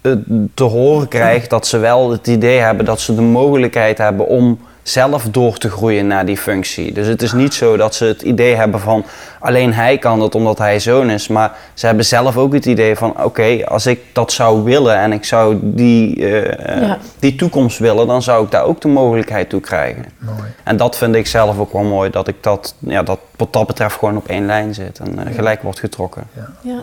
eh, 0.02 0.12
te 0.54 0.64
horen 0.64 1.08
krijg 1.08 1.48
dat 1.48 1.68
ze 1.68 1.78
wel 1.78 2.12
het 2.12 2.28
idee 2.28 2.60
hebben 2.60 2.86
dat 2.86 3.00
ze 3.00 3.16
de 3.16 3.22
mogelijkheid 3.22 3.98
hebben 3.98 4.28
om 4.28 4.60
zelf 4.84 5.24
door 5.32 5.58
te 5.58 5.70
groeien 5.70 6.08
naar 6.08 6.26
die 6.26 6.38
functie. 6.38 6.92
Dus 6.94 7.08
het 7.08 7.22
is 7.22 7.32
niet 7.32 7.54
zo 7.54 7.78
dat 7.78 7.96
ze 7.96 8.06
het 8.06 8.22
idee 8.22 8.56
hebben 8.56 8.80
van 8.80 9.06
alleen 9.40 9.74
hij 9.74 9.98
kan 9.98 10.20
dat 10.20 10.36
omdat 10.36 10.58
hij 10.58 10.80
zoon 10.80 11.10
is, 11.10 11.28
maar 11.28 11.52
ze 11.74 11.86
hebben 11.86 12.06
zelf 12.06 12.38
ook 12.38 12.54
het 12.54 12.66
idee 12.66 12.96
van 12.96 13.24
oké, 13.24 13.66
als 13.66 13.86
ik 13.86 14.00
dat 14.14 14.32
zou 14.32 14.64
willen 14.64 14.98
en 14.98 15.12
ik 15.12 15.26
zou 15.26 15.58
die, 15.62 16.28
eh, 16.28 16.82
Ja. 16.82 16.98
die 17.20 17.36
toekomst 17.36 17.78
willen, 17.80 18.08
dan 18.08 18.22
zou 18.22 18.46
ik 18.46 18.52
daar 18.52 18.64
ook 18.64 18.82
de 18.82 18.88
mogelijkheid 18.88 19.50
toe 19.50 19.62
krijgen. 19.62 20.06
mooi. 20.18 20.38
En 20.64 20.78
dat 20.78 20.98
vind 20.98 21.16
ik 21.16 21.28
zelf 21.28 21.60
ook 21.60 21.74
wel 21.74 21.84
mooi, 21.84 22.10
dat 22.10 22.28
ik 22.28 22.36
dat, 22.42 22.76
ja, 22.80 23.04
dat 23.04 23.20
wat 23.38 23.54
dat 23.54 23.68
betreft 23.68 23.96
gewoon 23.98 24.18
op 24.18 24.28
één 24.28 24.46
lijn 24.46 24.74
zit 24.74 25.00
en 25.00 25.28
eh, 25.28 25.36
gelijk 25.36 25.62
wordt 25.62 25.80
getrokken. 25.80 26.24
Ja. 26.62 26.82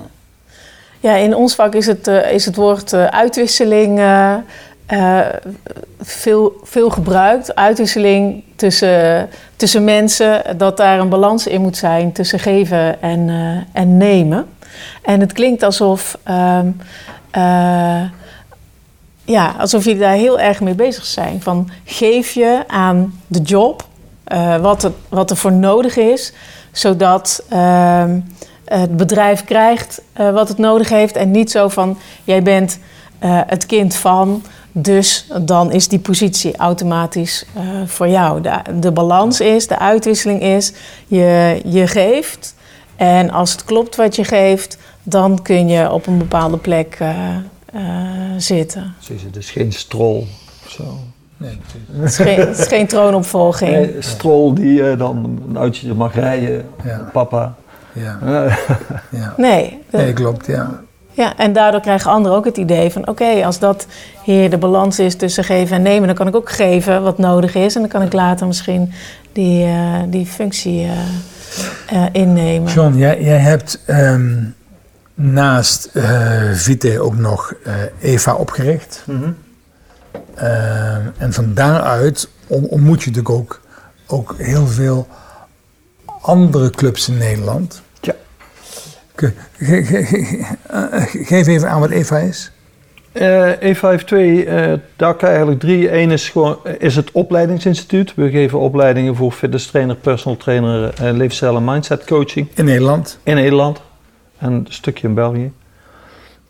Ja, 1.02 1.14
in 1.14 1.34
ons 1.34 1.54
vak 1.54 1.74
is 1.74 1.86
het, 1.86 2.06
eh, 2.08 2.32
is 2.32 2.44
het 2.44 2.56
woord 2.56 2.92
eh, 2.92 3.04
uitwisseling 3.04 4.00
eh, 4.90 5.20
veel, 6.00 6.60
veel 6.62 6.90
gebruikt. 6.90 7.54
Uitwisseling 7.54 8.42
tussen, 8.56 9.28
tussen 9.56 9.84
mensen, 9.84 10.58
dat 10.58 10.76
daar 10.76 10.98
een 10.98 11.08
balans 11.08 11.46
in 11.46 11.60
moet 11.60 11.76
zijn 11.76 12.12
tussen 12.12 12.38
geven 12.38 13.02
en, 13.02 13.28
eh, 13.28 13.80
en 13.82 13.96
nemen. 13.96 14.46
En 15.02 15.20
het 15.20 15.32
klinkt 15.32 15.62
alsof, 15.62 16.18
ehm, 16.22 16.70
eh, 17.30 18.02
ja, 19.24 19.54
alsof 19.58 19.84
jullie 19.84 20.00
daar 20.00 20.14
heel 20.14 20.40
erg 20.40 20.60
mee 20.60 20.74
bezig 20.74 21.04
zijn. 21.04 21.42
Van 21.42 21.70
geef 21.84 22.30
je 22.30 22.64
aan 22.66 23.20
de 23.26 23.40
job 23.40 23.84
wat, 24.60 24.84
er, 24.84 24.92
wat 25.08 25.30
er 25.30 25.36
voor 25.36 25.52
nodig 25.52 25.96
is, 25.96 26.32
zodat 26.72 27.44
ehm, 27.48 28.20
het 28.64 28.96
bedrijf 28.96 29.44
krijgt 29.44 30.02
wat 30.14 30.48
het 30.48 30.58
nodig 30.58 30.88
heeft. 30.88 31.16
En 31.16 31.30
niet 31.30 31.50
zo 31.50 31.68
van, 31.68 31.98
jij 32.24 32.42
bent 32.42 32.78
het 33.46 33.66
kind 33.66 33.94
van, 33.94 34.42
dus 34.72 35.26
dan 35.42 35.72
is 35.72 35.88
die 35.88 35.98
positie 35.98 36.56
automatisch 36.56 37.44
eh, 37.54 37.62
voor 37.86 38.08
jou. 38.08 38.40
De, 38.40 38.60
de 38.80 38.92
balans 38.92 39.40
is, 39.40 39.66
de 39.66 39.78
uitwisseling 39.78 40.42
is, 40.42 40.72
je, 41.06 41.60
je 41.64 41.86
geeft. 41.86 42.54
En 42.96 43.30
als 43.30 43.52
het 43.52 43.64
klopt 43.64 43.96
wat 43.96 44.16
je 44.16 44.24
geeft, 44.24 44.78
dan 45.02 45.42
kun 45.42 45.68
je 45.68 45.90
op 45.92 46.06
een 46.06 46.18
bepaalde 46.18 46.56
plek 46.56 46.96
eh, 46.98 47.36
eh, 47.72 47.82
zitten. 48.36 48.94
Precies, 49.04 49.22
het 49.22 49.36
is 49.36 49.50
geen 49.50 49.72
strol 49.72 50.26
of 50.64 50.70
zo. 50.70 50.98
Nee. 51.36 51.58
Het 51.92 52.10
is 52.10 52.16
geen, 52.16 52.38
het 52.38 52.58
is 52.58 52.66
geen 52.66 52.86
troonopvolging. 52.86 53.70
Nee, 53.70 53.96
een 53.96 54.02
strol 54.02 54.54
die 54.54 54.90
eh, 54.90 54.98
dan 54.98 55.40
een 55.48 55.58
uitje 55.58 55.94
mag 55.94 56.14
rijden, 56.14 56.68
Ja. 56.84 57.08
papa. 57.12 57.54
Ja, 57.92 58.18
ja. 59.10 59.34
Nee, 59.36 59.78
Nee, 59.90 60.12
klopt, 60.12 60.46
ja. 60.46 60.80
Ja, 61.20 61.36
en 61.36 61.52
daardoor 61.52 61.80
krijgen 61.80 62.10
anderen 62.10 62.36
ook 62.36 62.44
het 62.44 62.56
idee 62.56 62.90
van... 62.90 63.08
oké, 63.08 63.44
als 63.44 63.58
dat 63.58 63.86
hier 64.22 64.50
de 64.50 64.58
balans 64.58 64.98
is 64.98 65.16
tussen 65.16 65.44
geven 65.44 65.76
en 65.76 65.82
nemen... 65.82 66.06
dan 66.06 66.16
kan 66.16 66.28
ik 66.28 66.34
ook 66.36 66.50
geven 66.50 67.02
wat 67.02 67.18
nodig 67.18 67.54
is... 67.54 67.74
en 67.74 67.80
dan 67.80 67.90
kan 67.90 68.02
ik 68.02 68.12
later 68.12 68.46
misschien 68.46 68.92
die, 69.32 69.64
eh, 69.64 69.94
die 70.08 70.26
functie 70.26 70.84
eh, 70.86 72.02
eh, 72.02 72.08
innemen. 72.12 72.72
John, 72.72 72.96
jij, 72.96 73.22
jij 73.22 73.38
hebt 73.38 73.80
ehm, 73.86 74.44
naast 75.14 75.84
eh 75.84 76.50
Vite 76.52 77.00
ook 77.00 77.16
nog 77.16 77.54
eh, 77.64 77.74
Eva 78.00 78.34
opgericht. 78.34 79.02
mhm. 79.06 79.30
Ehm, 80.34 81.00
en 81.18 81.32
van 81.32 81.54
daaruit 81.54 82.28
on- 82.46 82.68
ontmoet 82.68 83.02
je 83.02 83.10
natuurlijk 83.10 83.34
ook, 83.34 83.60
ook 84.06 84.34
heel 84.38 84.66
veel 84.66 85.06
andere 86.20 86.70
clubs 86.70 87.08
in 87.08 87.18
Nederland. 87.18 87.82
Ja. 89.20 89.28
Ge- 89.58 89.84
ge- 89.84 90.04
ge- 90.04 90.24
ge- 90.24 90.44
eh, 90.70 91.02
Geef 91.26 91.46
even 91.46 91.70
aan 91.70 91.80
wat 91.80 91.90
Eva 91.90 92.18
is. 92.18 92.50
Eh, 93.12 93.50
E52, 93.60 94.44
eh 94.46 94.72
daar 94.96 95.14
kan 95.14 95.28
je 95.28 95.34
eigenlijk 95.34 95.60
drie. 95.60 95.92
Eén 95.92 96.10
is, 96.10 96.28
gewoon, 96.28 96.56
is 96.78 96.96
het 96.96 97.12
opleidingsinstituut. 97.12 98.14
We 98.14 98.30
geven 98.30 98.58
opleidingen 98.58 99.16
voor 99.16 99.32
fitness 99.32 99.66
trainer, 99.66 99.96
personal 99.96 100.36
trainer, 100.38 100.92
eh 100.94 101.10
leefstijl 101.12 101.56
en 101.56 101.64
mindset 101.64 102.04
coaching 102.04 102.48
In 102.54 102.64
Nederland. 102.64 103.18
in 103.22 103.34
Nederland 103.34 103.80
en 104.38 104.52
een 104.52 104.66
stukje 104.68 105.08
in 105.08 105.14
België. 105.14 105.52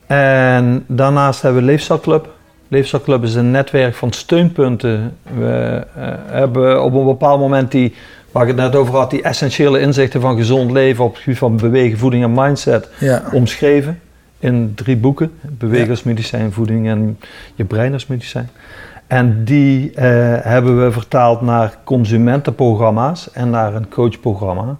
En 0.06 0.84
daarnaast 0.86 1.42
hebben 1.42 1.60
we 1.60 1.66
Leefstijlclub. 1.66 2.28
Leefstijlclub 2.68 3.22
is 3.22 3.34
een 3.34 3.50
netwerk 3.50 3.94
van 3.94 4.12
steunpunten. 4.12 5.16
We 5.38 5.86
eh, 5.96 6.08
hebben 6.26 6.82
op 6.82 6.94
een 6.94 7.04
bepaald 7.04 7.40
moment 7.40 7.70
die, 7.70 7.94
waar 8.32 8.42
ik 8.42 8.48
het 8.48 8.56
net 8.56 8.76
over 8.76 8.94
had, 8.94 9.10
die 9.10 9.22
essentiële 9.22 9.80
inzichten 9.80 10.20
van 10.20 10.36
gezond 10.36 10.70
leven 10.70 11.04
op 11.04 11.12
het 11.12 11.22
gebied 11.22 11.38
van 11.38 11.56
bewegen, 11.56 11.98
voeding 11.98 12.24
en 12.24 12.32
mindset 12.34 12.88
Ja. 12.98 13.22
omschreven 13.32 14.00
in 14.38 14.72
drie 14.74 14.96
boeken. 14.96 15.30
Bewegen 15.40 15.90
als 15.90 16.02
medicijn, 16.02 16.52
voeding 16.52 16.88
en 16.88 17.18
je 17.54 17.64
brein 17.64 17.92
als 17.92 18.06
medicijn. 18.06 18.48
En 19.06 19.44
die 19.44 19.90
eh, 19.94 20.04
hebben 20.40 20.84
we 20.84 20.92
vertaald 20.92 21.40
naar 21.40 21.74
consumentenprogramma's 21.84 23.30
en 23.32 23.50
naar 23.50 23.74
een 23.74 23.88
coachprogramma. 23.88 24.76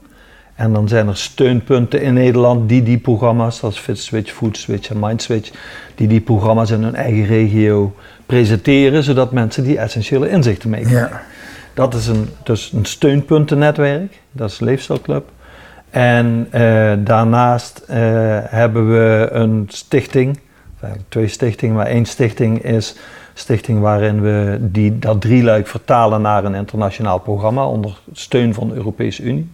En 0.55 0.73
dan 0.73 0.89
zijn 0.89 1.09
er 1.09 1.17
steunpunten 1.17 2.03
in 2.03 2.15
Nederland 2.15 2.69
die 2.69 2.83
die 2.83 2.99
programma's, 2.99 3.57
zoals 3.57 3.79
FitSwitch, 3.79 4.33
FoodSwitch 4.33 4.91
en 4.91 4.99
MindSwitch, 4.99 5.51
die 5.95 6.09
die 6.09 6.21
programma's 6.21 6.71
in 6.71 6.83
hun 6.83 6.95
eigen 6.95 7.25
regio 7.27 7.95
presenteren, 8.27 9.03
zodat 9.03 9.33
mensen 9.33 9.65
die 9.65 9.79
essentiële 9.79 10.29
inzichten 10.29 10.71
meekrijgen. 10.71 11.09
Ja. 11.13 11.23
Dat 11.75 11.95
is 11.95 12.07
een, 12.07 12.29
dus 12.43 12.73
een 12.73 12.85
steunpuntennetwerk, 12.85 14.21
dat 14.33 14.51
is 14.51 14.61
Leefstijlclub. 14.61 15.29
En 15.91 16.47
eh, 16.51 16.93
daarnaast 16.99 17.79
eh, 17.87 17.99
hebben 18.45 18.91
we 18.91 19.29
een 19.33 19.67
stichting, 19.69 20.39
twee 21.09 21.29
stichtingen, 21.29 21.77
maar 21.77 21.87
één 21.87 22.05
stichting 22.05 22.63
is 22.63 22.97
stichting 23.35 23.81
waarin 23.81 24.21
we 24.21 24.59
die, 24.61 24.99
dat 24.99 25.21
drieluik 25.21 25.67
vertalen 25.67 26.23
naar 26.23 26.45
een 26.45 26.55
internationaal 26.55 27.19
programma 27.19 27.67
onder 27.67 27.99
steun 28.13 28.55
van 28.55 28.69
de 28.69 28.75
Europese 28.75 29.23
Unie. 29.23 29.51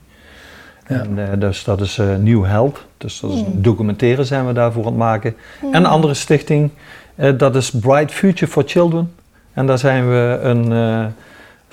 Ja. 0.89 1.01
En, 1.01 1.31
eh, 1.31 1.41
dus 1.41 1.65
dat 1.65 1.81
is 1.81 1.99
eh 1.99 2.15
New 2.17 2.45
Health, 2.45 2.85
dus 2.99 3.21
dat 3.21 3.31
is 3.31 3.41
een 3.41 3.63
documentaire 3.63 4.25
zijn 4.25 4.47
we 4.47 4.53
daarvoor 4.53 4.83
aan 4.83 4.89
het 4.89 4.99
maken. 4.99 5.35
En 5.61 5.75
een 5.75 5.87
andere 5.87 6.15
stichting, 6.15 6.71
eh, 7.15 7.39
dat 7.39 7.57
is 7.57 7.71
Bright 7.71 8.13
Future 8.13 8.51
for 8.51 8.63
Children. 8.67 9.13
En 9.53 9.67
daar 9.67 9.79
zijn 9.79 10.09
we 10.09 10.39
een 10.43 10.73
eh, 10.73 11.05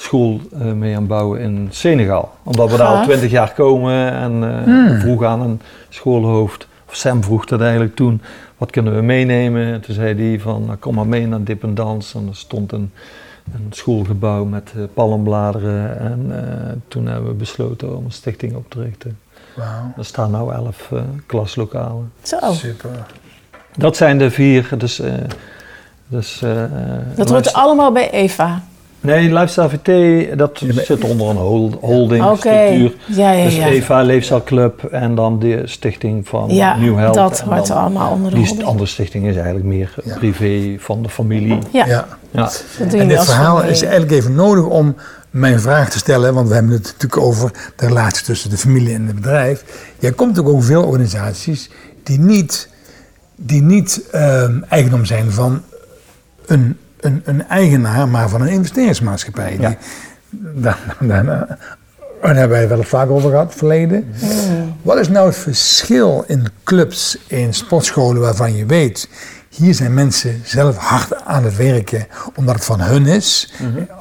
school 0.04 0.39
eh, 0.60 0.72
mee 0.72 0.94
aan 0.94 1.00
het 1.00 1.08
bouwen 1.08 1.39
in 1.39 1.68
Senegal. 1.72 2.32
Omdat 2.44 2.72
we 2.72 2.78
daar 2.78 2.88
al 2.88 3.04
twintig 3.04 3.32
jaar 3.32 3.54
komen 3.54 4.12
en 4.12 4.44
eh 4.44 4.63
Hmm. 4.63 5.00
vroeg 5.00 5.24
aan 5.24 5.42
een 5.42 5.62
schoolhoofd, 5.89 6.68
of 6.89 6.96
Sam 6.96 7.24
vroeg 7.24 7.46
dat 7.46 7.62
eigenlijk 7.62 7.96
toen, 7.96 8.22
wat 8.58 8.72
kunnen 8.72 8.96
we 8.96 9.02
meenemen? 9.02 9.74
En 9.74 9.82
toen 9.82 9.96
zei 9.96 10.30
hij 10.30 10.39
van, 10.39 10.66
nou, 10.66 10.78
kom 10.78 10.96
maar 10.96 11.08
mee 11.08 11.28
naar 11.28 11.44
Dip 11.44 11.63
en 11.63 11.76
Dans. 11.76 12.13
En 12.16 12.26
er 12.30 12.36
stond 12.36 12.72
een, 12.72 12.92
een 13.54 13.68
schoolgebouw 13.70 14.46
met 14.46 14.72
eh, 14.76 14.84
palmbladeren. 14.94 16.00
En 16.00 16.26
eh, 16.30 16.72
toen 16.88 17.06
hebben 17.08 17.30
we 17.30 17.36
besloten 17.36 17.98
om 17.98 18.06
een 18.06 18.12
stichting 18.12 18.56
op 18.56 18.66
te 18.70 18.82
richten. 18.82 19.18
Wauw. 19.56 19.94
Er 19.98 20.06
staan 20.06 20.32
nu 20.32 20.52
elf 20.52 20.92
eh, 20.92 21.02
klaslokalen. 21.26 22.12
Zo, 22.22 22.38
Super. 22.52 22.89
Dat 23.78 23.98
zijn 23.98 24.18
de 24.18 24.32
vier. 24.32 24.70
Dus, 24.78 25.00
eh, 25.00 25.13
dus, 26.08 26.42
eh, 26.42 26.63
dat 27.16 27.30
hoort 27.30 27.54
allemaal 27.54 27.92
bij 27.92 28.12
Eva. 28.12 28.62
Nee, 29.04 29.34
Lifestyle 29.34 29.70
VT, 29.70 30.38
dat 30.38 30.60
Ja, 30.60 30.74
maar- 30.74 30.84
zit 30.84 31.04
onder 31.04 31.30
een 31.30 31.36
hol- 31.36 31.78
holding 31.82 32.24
structuur. 32.24 32.94
ja, 33.06 33.32
ja, 33.32 33.44
Dus 33.44 33.56
ja. 33.56 33.68
Eva 33.68 34.02
Leefstijlclub 34.02 34.84
en 34.84 35.16
dan 35.16 35.39
de 35.39 35.62
stichting 35.66 36.28
van 36.28 36.50
Ja, 36.50 36.78
New 36.78 36.98
Health. 36.98 37.13
dat 37.13 37.39
hoort 37.39 37.68
dan- 37.68 37.78
allemaal 37.78 38.12
onder 38.12 38.30
de 38.32 38.38
Die 38.38 38.46
holding. 38.48 38.68
andere 38.68 38.88
stichting 38.88 39.26
is 39.28 39.36
eigenlijk 39.36 39.66
meer 39.66 39.94
Ja. 40.04 40.16
privé 40.18 40.76
van 40.80 41.04
de 41.04 41.10
familie. 41.10 41.58
Ja, 41.72 41.86
Ja. 41.86 42.08
Ja. 42.32 42.42
dat 42.42 42.63
doe 42.78 42.89
je 42.92 42.98
En 42.98 43.08
dit 43.08 43.24
verhaal 43.24 43.63
is 43.63 43.82
eigenlijk 43.82 44.12
even 44.12 44.36
nodig 44.36 44.63
om 44.66 44.96
mijn 45.30 45.60
vraag 45.60 45.89
te 45.89 45.98
stellen, 45.98 46.34
want 46.34 46.48
we 46.48 46.54
hebben 46.54 46.72
het 46.72 46.84
natuurlijk 46.84 47.18
over 47.22 47.52
de 47.76 47.88
relatie 47.88 48.26
tussen 48.26 48.50
de 48.50 48.58
familie 48.58 48.94
en 48.94 49.06
het 49.08 49.16
bedrijf. 49.16 49.63
Jij 50.00 50.12
komt 50.12 50.39
ook 50.39 50.48
over 50.48 50.63
veel 50.63 50.84
organisaties 50.84 51.70
die 52.04 52.20
niet, 52.20 52.70
die 53.36 53.62
niet 53.62 54.02
ehm, 54.12 54.60
eigendom 54.70 55.06
zijn 55.06 55.32
van 55.32 55.62
een, 56.46 56.78
een, 57.04 57.22
een 57.26 57.48
eigenaar, 57.48 58.08
maar 58.08 58.30
van 58.30 58.42
een 58.42 58.48
investeringsmaatschappij. 58.48 59.58
Ja. 59.60 59.68
Die, 59.68 59.78
daar, 60.62 60.96
daar, 61.00 61.26
daar 61.26 61.58
hebben 62.36 62.50
wij 62.50 62.60
het 62.60 62.70
wel 62.70 62.84
vaak 62.84 63.10
over 63.10 63.30
gehad, 63.30 63.54
verleden. 63.56 64.13
Wat 64.82 64.98
is 64.98 65.10
nou 65.10 65.28
het 65.28 65.38
verschil 65.38 66.24
in 66.28 66.48
clubs, 66.63 67.18
in 67.28 67.54
sportscholen 67.54 68.22
waarvan 68.22 68.56
je 68.56 68.66
weet, 68.66 69.10
hier 69.50 69.74
zijn 69.74 69.94
mensen 69.94 70.42
zelf 70.44 70.78
hard 70.78 71.26
aan 71.26 71.44
het 71.44 71.56
werken 71.56 72.08
omdat 72.36 72.56
het 72.56 72.66
van 72.66 72.82
hun 72.82 73.06
is. 73.06 73.54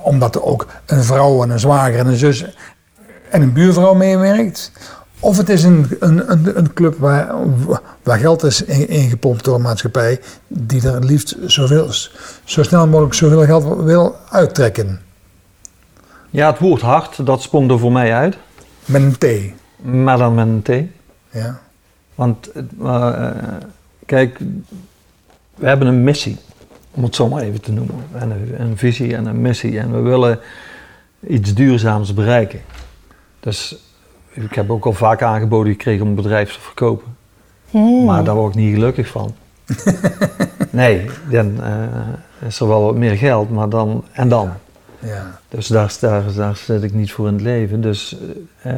Omdat 0.02 0.34
er 0.34 0.44
ook 0.44 0.66
een 0.86 1.04
vrouw 1.04 1.42
en 1.42 1.50
een 1.50 1.60
zwager 1.60 1.98
en 1.98 2.06
een 2.06 2.16
zus 2.16 2.44
en 3.30 3.42
een 3.42 3.52
buurvrouw 3.52 3.94
meewerkt. 3.94 4.72
Of 5.22 5.36
het 5.36 5.48
is 5.48 5.62
een, 5.62 5.86
een, 6.00 6.30
een, 6.30 6.58
een 6.58 6.72
club 6.72 6.98
waar, 6.98 7.34
waar 8.02 8.18
geld 8.18 8.42
is 8.42 8.64
in- 8.64 8.88
ingepompt 8.88 9.44
door 9.44 9.54
een 9.54 9.62
maatschappij 9.62 10.20
die 10.46 10.88
er 10.88 11.04
liefst 11.04 11.36
zoveel, 11.46 11.88
zo 12.44 12.62
snel 12.62 12.86
mogelijk 12.86 13.14
zoveel 13.14 13.44
geld 13.44 13.82
wil 13.84 14.16
uittrekken. 14.30 15.00
ja, 16.30 16.50
het 16.50 16.58
woord 16.58 16.80
hard, 16.80 17.26
dat 17.26 17.42
sprong 17.42 17.70
er 17.70 17.78
voor 17.78 17.92
mij 17.92 18.14
uit. 18.14 18.36
Met 18.84 19.02
een 19.02 19.18
T. 19.18 19.26
Maar 19.84 20.18
dan 20.18 20.34
met 20.34 20.46
een 20.46 20.62
T. 20.62 20.90
Ja. 21.36 21.60
Want, 22.14 22.50
eh, 22.82 23.08
eh, 23.28 23.36
kijk, 24.06 24.38
we 25.54 25.66
hebben 25.66 25.88
een 25.88 26.04
missie, 26.04 26.36
om 26.90 27.02
het 27.02 27.14
zo 27.14 27.28
maar 27.28 27.42
even 27.42 27.60
te 27.60 27.72
noemen. 27.72 28.04
En 28.12 28.30
een, 28.30 28.60
een 28.60 28.76
visie 28.76 29.16
en 29.16 29.26
een 29.26 29.40
missie. 29.40 29.78
En 29.78 29.92
we 29.92 30.00
willen 30.00 30.38
iets 31.26 31.54
duurzaams 31.54 32.14
bereiken. 32.14 32.60
Dus 33.40 33.76
ik 34.32 34.54
heb 34.54 34.70
ook 34.70 34.84
al 34.86 34.92
vaak 34.92 35.22
aangeboden 35.22 35.72
gekregen 35.72 36.02
om 36.02 36.08
een 36.08 36.14
bedrijf 36.14 36.52
te 36.52 36.60
verkopen. 36.60 37.16
Hmm. 37.70 38.04
Maar 38.04 38.24
daar 38.24 38.34
word 38.34 38.54
ik 38.54 38.60
niet 38.60 38.74
gelukkig 38.74 39.08
van. 39.08 39.34
nee, 40.70 41.06
dan 41.30 41.62
eh, 41.62 42.46
is 42.48 42.60
er 42.60 42.68
wel 42.68 42.82
wat 42.82 42.96
meer 42.96 43.16
geld, 43.16 43.50
maar 43.50 43.68
dan... 43.68 44.04
En 44.12 44.28
dan? 44.28 44.50
ja. 44.98 45.38
Dus 45.48 45.66
daar, 45.66 45.96
daar, 46.00 46.22
daar 46.36 46.56
zit 46.56 46.82
ik 46.82 46.94
niet 46.94 47.12
voor 47.12 47.26
in 47.26 47.32
het 47.32 47.42
leven. 47.42 47.80
Dus, 47.80 48.16
eh, 48.62 48.74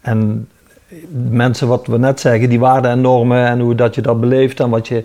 en 0.00 0.48
mensen, 1.30 1.68
wat 1.68 1.86
we 1.86 1.98
net 1.98 2.20
zeggen, 2.20 2.48
die 2.48 2.60
waarden 2.60 2.90
en 2.90 3.00
normen 3.00 3.46
en 3.46 3.60
hoe 3.60 3.74
dat 3.74 3.94
je 3.94 4.00
dat 4.02 4.20
beleeft 4.20 4.60
en 4.60 4.70
wat 4.70 4.88
je 4.88 5.04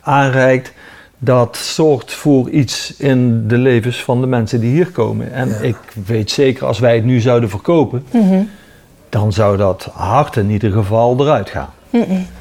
aanreikt, 0.00 0.72
dat 1.18 1.56
zorgt 1.56 2.12
voor 2.12 2.50
iets 2.50 2.96
in 2.96 3.48
de 3.48 3.58
levens 3.58 4.04
van 4.04 4.20
de 4.20 4.26
mensen 4.26 4.60
die 4.60 4.70
hier 4.70 4.90
komen. 4.90 5.32
En 5.32 5.48
Ja. 5.48 5.54
ik 5.56 5.76
weet 6.06 6.30
zeker, 6.30 6.66
als 6.66 6.78
wij 6.78 6.94
het 6.94 7.04
nu 7.04 7.20
zouden 7.20 7.50
verkopen, 7.50 8.04
Mhm. 8.12 8.42
Dan 9.08 9.32
zou 9.32 9.56
dat 9.56 9.88
hart 9.92 10.36
in 10.36 10.50
ieder 10.50 10.72
geval 10.72 11.16
eruit 11.20 11.50
gaan. 11.50 11.68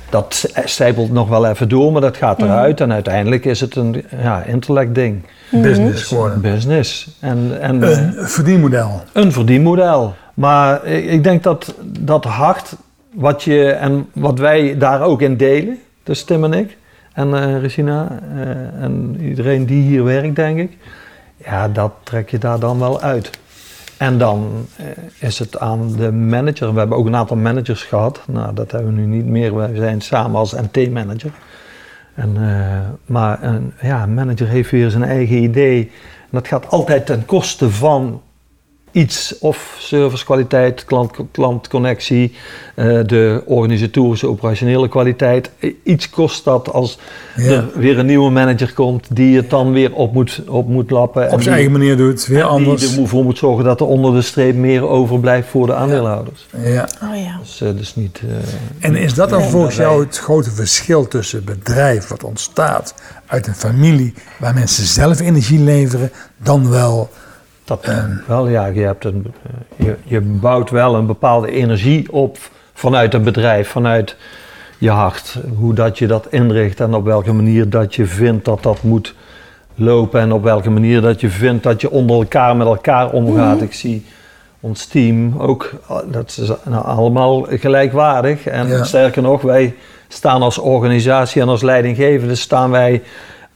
Dat 0.09 0.49
stijpelt 0.65 1.11
nog 1.11 1.29
wel 1.29 1.45
even 1.47 1.69
door, 1.69 1.91
maar 1.91 2.01
dat 2.01 2.17
gaat 2.17 2.41
eruit. 2.41 2.81
En 2.81 2.93
uiteindelijk 2.93 3.45
is 3.45 3.61
het 3.61 3.75
een 3.75 4.05
ja, 4.21 4.43
intellect 4.43 4.95
ding. 4.95 5.25
Business 5.51 6.03
geworden. 6.03 6.41
Business. 6.41 7.17
En, 7.19 7.61
en 7.61 7.81
Een 7.81 8.27
verdienmodel. 8.27 9.01
een 9.13 9.31
verdienmodel. 9.31 10.13
Maar 10.33 10.85
ik 10.85 11.09
ik 11.09 11.23
denk 11.23 11.43
dat 11.43 11.73
dat 11.85 12.23
hart, 12.23 12.75
wat 13.13 13.43
je 13.43 13.71
en 13.71 14.09
wat 14.13 14.39
wij 14.39 14.77
daar 14.77 15.01
ook 15.01 15.21
in 15.21 15.37
delen, 15.37 15.79
dus 16.03 16.23
Tim 16.23 16.43
en 16.43 16.53
ik 16.53 16.77
en 17.13 17.33
eh, 17.33 17.61
Regina 17.61 18.19
eh, 18.35 18.83
en 18.83 19.17
iedereen 19.21 19.65
die 19.65 19.81
hier 19.81 20.03
werkt, 20.03 20.35
denk 20.35 20.57
ik, 20.59 20.77
ja, 21.35 21.67
dat 21.67 21.91
trek 22.03 22.29
je 22.29 22.37
daar 22.37 22.59
dan 22.59 22.79
wel 22.79 23.01
uit. 23.01 23.29
En 23.97 24.17
dan 24.17 24.67
eh, 24.75 24.85
is 25.19 25.39
het 25.39 25.59
aan 25.59 25.95
de 25.97 26.11
manager. 26.11 26.73
We 26.73 26.79
hebben 26.79 26.97
ook 26.97 27.05
een 27.05 27.15
aantal 27.15 27.37
managers 27.37 27.83
gehad. 27.83 28.21
Nou, 28.27 28.53
dat 28.53 28.71
hebben 28.71 28.95
we 28.95 29.01
nu 29.01 29.05
niet 29.05 29.25
meer. 29.25 29.55
We 29.55 29.75
zijn 29.75 30.01
samen 30.01 30.39
als 30.39 30.53
NT-manager. 30.53 31.31
En, 32.13 32.35
eh, 32.35 32.79
maar 33.05 33.43
een 33.43 33.73
ja, 33.81 34.05
manager 34.05 34.47
heeft 34.47 34.71
weer 34.71 34.89
zijn 34.89 35.03
eigen 35.03 35.37
idee. 35.37 35.81
En 36.21 36.29
dat 36.31 36.47
gaat 36.47 36.69
altijd 36.69 37.05
ten 37.05 37.25
koste 37.25 37.69
van 37.69 38.21
iets. 38.95 39.35
Of 39.39 39.75
servicekwaliteit, 39.79 40.85
klant, 40.85 41.11
klantconnectie, 41.31 42.33
eh, 42.75 42.85
de 43.05 43.41
organisatorische, 43.45 44.27
operationele 44.27 44.87
kwaliteit. 44.89 45.49
I- 45.63 45.75
Iets 45.83 46.09
kost 46.09 46.43
dat 46.43 46.71
als 46.73 46.99
Ja. 47.35 47.43
er 47.51 47.65
weer 47.75 47.99
een 47.99 48.05
nieuwe 48.05 48.31
manager 48.31 48.73
komt 48.73 49.07
die 49.15 49.35
het 49.35 49.49
dan 49.49 49.71
weer 49.71 49.93
op 49.93 50.13
moet, 50.13 50.41
op 50.47 50.67
moet 50.67 50.91
lappen. 50.91 51.21
en 51.21 51.25
Op 51.25 51.41
zijn 51.41 51.41
die- 51.43 51.53
eigen 51.53 51.71
manier 51.71 51.97
doet, 51.97 52.25
weer 52.25 52.39
en 52.39 52.47
anders. 52.47 52.89
Die 52.91 53.01
ervoor 53.01 53.23
moet 53.23 53.37
zorgen 53.37 53.63
dat 53.65 53.79
er 53.79 53.85
onder 53.85 54.13
de 54.13 54.21
streep 54.21 54.55
meer 54.55 54.87
overblijft 54.87 55.49
voor 55.49 55.65
de 55.65 55.73
aandeelhouders. 55.75 56.47
Ja. 56.57 56.87
Oh 57.03 57.15
ja. 57.23 57.37
Dus, 57.41 57.61
eh, 57.61 57.69
dus 57.77 57.95
niet... 57.95 58.21
eh, 58.23 58.87
En 58.89 58.95
is 58.95 59.13
dat 59.13 59.29
dan 59.29 59.43
volgens 59.43 59.75
jou 59.75 60.03
het 60.03 60.17
grote 60.17 60.51
verschil 60.51 61.07
tussen 61.07 61.43
bedrijf 61.43 62.07
wat 62.07 62.23
ontstaat 62.23 62.93
uit 63.25 63.47
een 63.47 63.55
familie 63.55 64.13
waar 64.39 64.53
mensen 64.53 64.85
zelf 64.85 65.19
energie 65.19 65.59
leveren, 65.59 66.11
dan 66.43 66.69
wel 66.69 67.09
Dat 67.65 67.87
wel, 68.27 68.47
ja. 68.47 68.65
Je, 68.65 68.81
hebt 68.81 69.05
een, 69.05 69.33
eh, 69.43 69.85
je, 69.85 69.95
je 70.03 70.21
bouwt 70.21 70.69
wel 70.69 70.95
een 70.95 71.05
bepaalde 71.05 71.51
energie 71.51 72.11
op 72.11 72.37
vanuit 72.73 73.13
een 73.13 73.23
bedrijf, 73.23 73.69
vanuit 73.69 74.15
je 74.77 74.89
hart. 74.89 75.37
Hoe 75.57 75.73
dat 75.73 75.97
je 75.97 76.07
dat 76.07 76.27
inricht 76.29 76.79
en 76.79 76.93
op 76.93 77.05
welke 77.05 77.33
manier 77.33 77.69
dat 77.69 77.95
je 77.95 78.05
vindt 78.05 78.45
dat 78.45 78.63
dat 78.63 78.83
moet 78.83 79.15
lopen. 79.75 80.19
En 80.21 80.31
op 80.31 80.43
welke 80.43 80.69
manier 80.69 81.01
dat 81.01 81.21
je 81.21 81.29
vindt 81.29 81.63
dat 81.63 81.81
je 81.81 81.91
onder 81.91 82.15
elkaar 82.15 82.55
met 82.55 82.67
elkaar 82.67 83.09
omgaat. 83.11 83.61
Ik 83.61 83.73
zie 83.73 84.05
ons 84.59 84.85
team 84.85 85.33
ook, 85.37 85.71
eh, 85.89 85.97
dat 86.11 86.37
is 86.41 86.51
nou 86.63 86.85
allemaal 86.85 87.45
gelijkwaardig. 87.49 88.45
En 88.45 88.67
Ja. 88.67 88.83
sterker 88.83 89.21
nog, 89.21 89.41
wij 89.41 89.75
staan 90.07 90.41
als 90.41 90.57
organisatie 90.57 91.41
en 91.41 91.47
als 91.47 91.61
leidinggevende 91.61 92.35
staan 92.35 92.71
wij 92.71 93.01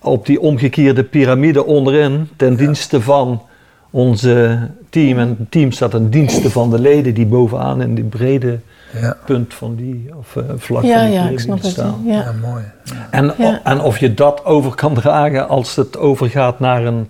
op 0.01 0.25
die 0.25 0.41
omgekeerde 0.41 1.03
piramide 1.03 1.65
onderin 1.65 2.29
ten 2.35 2.55
dienste 2.55 3.01
van 3.01 3.41
onze 3.89 4.67
team. 4.89 5.17
En 5.19 5.35
het 5.39 5.51
team 5.51 5.71
staat 5.71 5.91
ten 5.91 6.09
dienste 6.09 6.49
van 6.49 6.69
de 6.69 6.79
leden 6.79 7.13
die 7.13 7.25
bovenaan 7.25 7.81
in 7.81 7.95
die 7.95 8.03
brede 8.03 8.59
ja, 9.01 9.17
punt 9.25 9.53
van 9.53 9.75
die 9.75 10.09
of, 10.15 10.35
eh, 10.35 10.43
vlak 10.57 10.83
Ja, 10.83 10.97
van 10.97 11.05
die 11.05 11.13
ja, 11.15 11.27
ik 11.29 11.39
snap 11.39 11.61
het. 11.61 11.71
staan. 11.71 12.01
Ja. 12.05 12.13
ja, 12.13 12.33
mooi. 12.41 12.63
En, 13.11 13.33
Ja. 13.37 13.59
en 13.63 13.81
of 13.81 13.97
je 13.97 14.13
dat 14.13 14.45
over 14.45 14.75
kan 14.75 14.93
dragen 14.93 15.47
als 15.49 15.75
het 15.75 15.97
overgaat 15.97 16.59
naar 16.59 16.85
een 16.85 17.07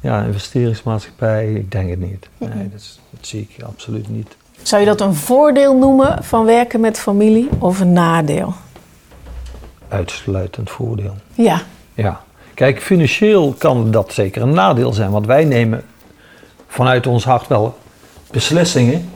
ja, 0.00 0.22
investeringsmaatschappij, 0.22 1.52
ik 1.52 1.72
denk 1.72 1.90
het 1.90 2.00
niet. 2.00 2.28
Nee, 2.38 2.50
dat, 2.50 2.80
is- 2.80 3.00
dat 3.10 3.26
zie 3.26 3.48
ik 3.56 3.64
absoluut 3.64 4.08
niet. 4.08 4.36
Zou 4.62 4.80
je 4.80 4.86
dat 4.88 5.00
een 5.00 5.14
voordeel 5.14 5.76
noemen 5.78 6.24
van 6.24 6.44
werken 6.44 6.80
met 6.80 6.98
familie 6.98 7.48
of 7.58 7.80
een 7.80 7.92
nadeel? 7.92 8.54
Uitsluitend 9.88 10.70
voordeel. 10.70 11.14
Ja. 11.34 11.60
Ja, 11.94 12.20
kijk, 12.54 12.82
financieel 12.82 13.54
kan 13.58 13.90
dat 13.90 14.12
zeker 14.12 14.42
een 14.42 14.54
nadeel 14.54 14.92
zijn, 14.92 15.10
want 15.10 15.26
wij 15.26 15.44
nemen 15.44 15.82
vanuit 16.74 17.06
ons 17.06 17.24
hart 17.24 17.46
wel 17.48 17.78
beslissingen 18.30 19.08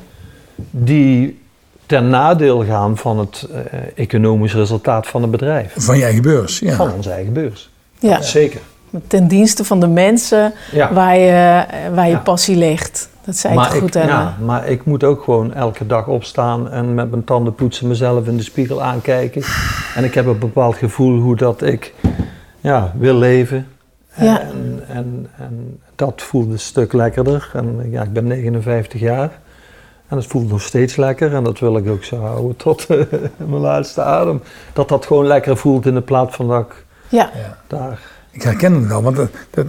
die 0.71 1.41
ten 1.87 2.09
nadeel 2.09 2.65
gaan 2.65 2.97
van 2.97 3.19
het 3.19 3.49
eh, 3.53 3.81
economisch 3.95 4.55
resultaat 4.55 5.07
van 5.07 5.23
het 5.23 5.31
bedrijf, 5.31 5.75
Van 5.77 5.97
je 5.99 6.05
eigen 6.05 6.23
beurs, 6.23 6.59
ja. 6.59 6.75
van 6.75 6.93
onze 6.93 7.11
eigen 7.11 7.33
beurs. 7.33 7.71
ja. 7.99 8.23
Zeker. 8.23 8.61
Ten 9.07 9.29
dienste 9.29 9.65
van 9.65 9.81
de 9.81 9.87
mensen 9.89 10.53
Ja. 10.73 10.93
waar 10.93 11.17
je, 11.19 11.65
waar 11.95 12.05
je 12.07 12.11
Ja. 12.13 12.19
passie 12.19 12.57
ligt. 12.57 13.09
Dat 13.25 13.37
zei 13.37 13.53
je 13.53 13.59
Maar 13.59 13.69
het 13.71 13.79
goed, 13.79 13.95
ik, 13.95 14.03
Emma. 14.03 14.13
ja, 14.21 14.37
maar 14.45 14.69
ik 14.69 14.85
moet 14.85 15.05
ook 15.05 15.23
gewoon 15.23 15.55
elke 15.55 15.87
dag 15.87 16.07
opstaan 16.07 16.71
en 16.71 16.95
met 16.95 17.11
mijn 17.11 17.25
tanden 17.25 17.55
poetsen 17.55 17.89
mezelf 17.89 18.27
in 18.27 18.37
de 18.37 18.43
spiegel 18.43 18.83
aankijken. 18.83 19.43
En 19.95 20.05
ik 20.05 20.15
heb 20.15 20.27
een 20.27 20.39
bepaald 20.39 20.77
gevoel 20.77 21.21
hoe 21.21 21.37
dat 21.37 21.63
ik 21.63 21.95
ja, 22.61 22.93
wil 22.99 23.15
leven. 23.15 23.67
Ja. 24.17 24.41
En, 24.41 24.83
en, 24.89 25.27
en 25.39 25.81
dat 25.99 26.23
voelt 26.23 26.51
een 26.51 26.59
stuk 26.59 26.93
lekkerder. 26.93 27.51
En 27.55 27.91
ja, 27.91 28.03
ik 28.03 28.13
ben 28.13 28.27
59 28.27 29.01
jaar. 29.01 29.39
En 30.09 30.17
het 30.17 30.27
voelt 30.27 30.49
nog 30.49 30.63
steeds 30.63 30.97
lekker. 30.97 31.35
En 31.35 31.45
dat 31.45 31.59
wil 31.59 31.77
ik 31.77 31.89
ook 31.89 32.05
zo 32.05 32.17
houden 32.17 32.57
tot 32.67 32.87
eh, 32.87 32.99
mijn 33.37 33.61
laatste 33.61 34.03
adem. 34.03 34.43
Dat 34.73 34.89
dat 34.89 35.07
gewoon 35.07 35.27
lekker 35.27 35.57
voelt 35.57 35.87
in 35.87 35.95
de 35.95 36.01
plaats 36.01 36.37
van 36.37 36.49
dat 36.49 36.61
ik 36.61 36.85
Ja. 37.09 37.31
daar... 37.67 37.99
Ik 38.31 38.43
herken 38.43 38.75
het 38.75 38.87
wel, 38.87 39.03
want 39.03 39.17
dat, 39.17 39.31
dat, 39.51 39.67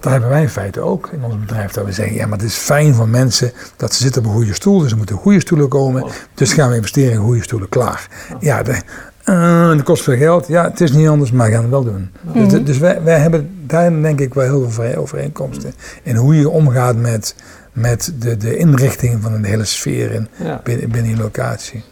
dat 0.00 0.12
hebben 0.12 0.28
wij 0.30 0.42
in 0.42 0.48
feite 0.48 0.80
ook 0.80 1.08
in 1.12 1.24
ons 1.24 1.38
bedrijf. 1.40 1.72
Dat 1.72 1.84
we 1.84 1.92
zeggen, 1.92 2.16
ja, 2.16 2.26
maar 2.26 2.38
het 2.38 2.46
is 2.46 2.56
fijn 2.56 2.94
voor 2.94 3.08
mensen 3.08 3.52
dat 3.76 3.94
ze 3.94 4.02
zitten 4.02 4.22
op 4.22 4.28
een 4.28 4.34
goede 4.34 4.54
stoel. 4.54 4.78
Dus 4.78 4.90
er 4.90 4.96
moeten 4.96 5.16
goede 5.16 5.40
stoelen 5.40 5.68
komen. 5.68 6.04
Dus 6.34 6.52
gaan 6.52 6.70
we 6.70 6.76
investeren 6.76 7.12
in 7.12 7.18
goede 7.20 7.42
stoelen, 7.42 7.68
klaar. 7.68 8.08
Ja, 8.40 8.62
de, 8.62 8.80
eh, 9.24 9.68
dat 9.68 9.82
kost 9.82 10.02
veel 10.02 10.16
geld. 10.16 10.46
Ja, 10.48 10.64
het 10.64 10.80
is 10.80 10.92
niet 10.92 11.08
anders, 11.08 11.32
maar 11.32 11.46
we 11.46 11.52
gaan 11.52 11.62
het 11.62 11.70
wel 11.70 11.84
doen. 11.84 12.10
Dus, 12.34 12.64
dus 12.64 12.78
wij, 12.78 13.02
wij 13.02 13.18
hebben 13.18 13.50
daar 13.66 14.02
denk 14.02 14.20
ik 14.20 14.34
wel 14.34 14.44
heel 14.44 14.70
veel 14.70 14.94
overeenkomsten. 14.94 15.74
In 16.02 16.16
hoe 16.16 16.36
je 16.36 16.48
omgaat 16.48 16.96
met, 16.96 17.34
met 17.72 18.12
de, 18.18 18.36
de 18.36 18.56
inrichting 18.56 19.22
van 19.22 19.32
een 19.32 19.44
hele 19.44 19.64
sfeer 19.64 20.10
in, 20.12 20.28
Ja. 20.36 20.60
binnen, 20.64 20.90
binnen 20.90 21.10
je 21.10 21.16
locatie. 21.16 21.84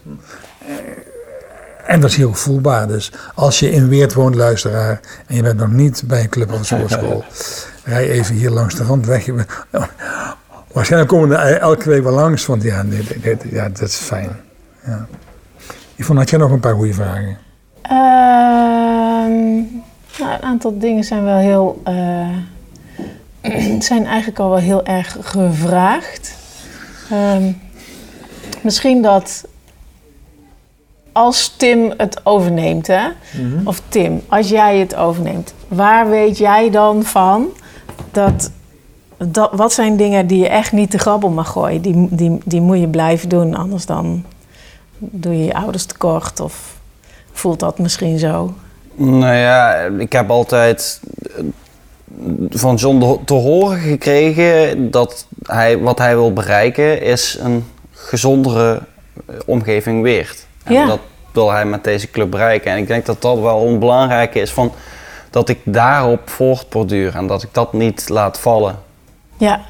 En 1.87 2.01
dat 2.01 2.11
is 2.11 2.17
heel 2.17 2.35
voelbaar. 2.35 2.89
Dus 2.89 3.13
als 3.35 3.59
je 3.59 3.71
in 3.71 3.89
Weert 3.89 4.15
woont, 4.15 4.35
luisteraar, 4.35 5.01
en 5.27 5.37
je 5.37 5.43
bent 5.43 5.59
nog 5.59 5.71
niet 5.73 6.03
bij 6.07 6.21
een 6.21 6.29
club 6.29 6.53
of 6.53 6.59
een 6.59 6.65
sportschool, 6.77 7.25
rij 7.85 8.09
even 8.11 8.35
hier 8.35 8.51
langs 8.51 8.75
de 8.75 8.85
randweg. 8.85 9.27
Waarschijnlijk 10.73 11.11
komen 11.13 11.29
we 11.29 11.37
elke 11.37 11.89
week 11.89 12.03
wel 12.03 12.13
langs, 12.13 12.47
want 12.47 12.63
ja, 12.63 12.85
ja 13.51 13.69
dat 13.69 13.89
is 13.89 13.97
fijn. 13.97 14.31
Ja. 14.87 15.07
Yvonne, 15.99 16.21
had 16.21 16.31
jij 16.31 16.39
nog 16.39 16.51
een 16.51 16.61
paar 16.61 16.75
goede 16.75 16.95
vragen? 16.95 17.39
Ehm, 17.83 19.55
nou, 20.19 20.33
een 20.35 20.43
aantal 20.43 20.79
dingen 20.79 21.05
zijn 21.05 21.25
wel 21.25 21.37
heel. 21.37 21.81
eh, 21.85 22.29
zijn 23.89 24.07
eigenlijk 24.07 24.39
al 24.39 24.49
wel 24.49 24.59
heel 24.59 24.85
erg 24.85 25.17
gevraagd. 25.21 26.35
Ehm, 27.11 27.53
misschien 28.63 29.03
dat. 29.03 29.47
Als 31.13 31.55
Tim 31.57 31.93
het 31.97 32.21
overneemt, 32.27 32.87
hè? 32.87 33.09
Of 33.65 33.83
Tim, 33.89 34.23
als 34.29 34.49
jij 34.49 34.79
het 34.79 34.95
overneemt, 34.95 35.55
waar 35.69 36.09
weet 36.09 36.39
jij 36.39 36.71
dan 36.71 37.03
van 37.03 37.47
dat. 38.11 38.51
dat 39.17 39.51
wat 39.53 39.73
zijn 39.73 39.97
dingen 39.97 40.27
die 40.27 40.39
je 40.39 40.49
echt 40.49 40.73
niet 40.73 40.91
te 40.91 40.99
grabbel 40.99 41.31
mag 41.31 41.49
gooien? 41.49 41.83
Die, 41.83 42.09
die, 42.11 42.39
die 42.45 42.61
moet 42.61 42.79
je 42.79 42.89
blijven 42.89 43.29
doen, 43.29 43.55
anders 43.55 43.87
dan 43.87 44.25
doe 44.99 45.39
je 45.39 45.45
je 45.45 45.55
ouders 45.55 45.85
tekort 45.85 46.41
of 46.41 46.77
voelt 47.33 47.61
dat 47.61 47.79
misschien 47.79 48.19
zo. 48.19 48.55
Nou 48.95 49.35
ja, 49.35 49.75
ik 49.99 50.13
heb 50.13 50.31
altijd 50.31 51.01
eh, 51.37 51.45
van 52.51 52.75
John 52.75 53.21
te 53.25 53.35
horen 53.35 53.79
gekregen 53.79 54.91
dat 54.91 55.27
hij, 55.43 55.79
wat 55.79 55.99
hij 55.99 56.15
wil 56.17 56.33
bereiken 56.33 57.03
is 57.03 57.39
een 57.41 57.65
gezondere 57.93 58.81
eh, 59.27 59.35
omgeving 59.47 60.03
Weert. 60.03 60.47
En 60.65 60.73
Ja. 60.73 60.87
dat 60.87 61.01
wil 61.33 61.51
hij 61.51 61.65
met 61.65 61.85
deze 61.85 62.11
club 62.11 62.31
bereiken. 62.31 62.71
En 62.73 62.79
ik 62.79 62.87
denk 62.87 63.07
dat 63.07 63.23
dat 63.23 63.39
wel 63.41 63.67
een 63.67 63.79
belangrijke 63.79 64.41
is 64.41 64.53
van 64.53 64.73
dat 65.31 65.49
ik 65.49 65.59
daarop 65.65 66.29
voortborduur 66.31 67.15
en 67.15 67.27
dat 67.27 67.43
ik 67.43 67.49
dat 67.53 67.73
niet 67.73 68.09
laat 68.09 68.39
vallen. 68.39 68.79
Ja, 69.37 69.61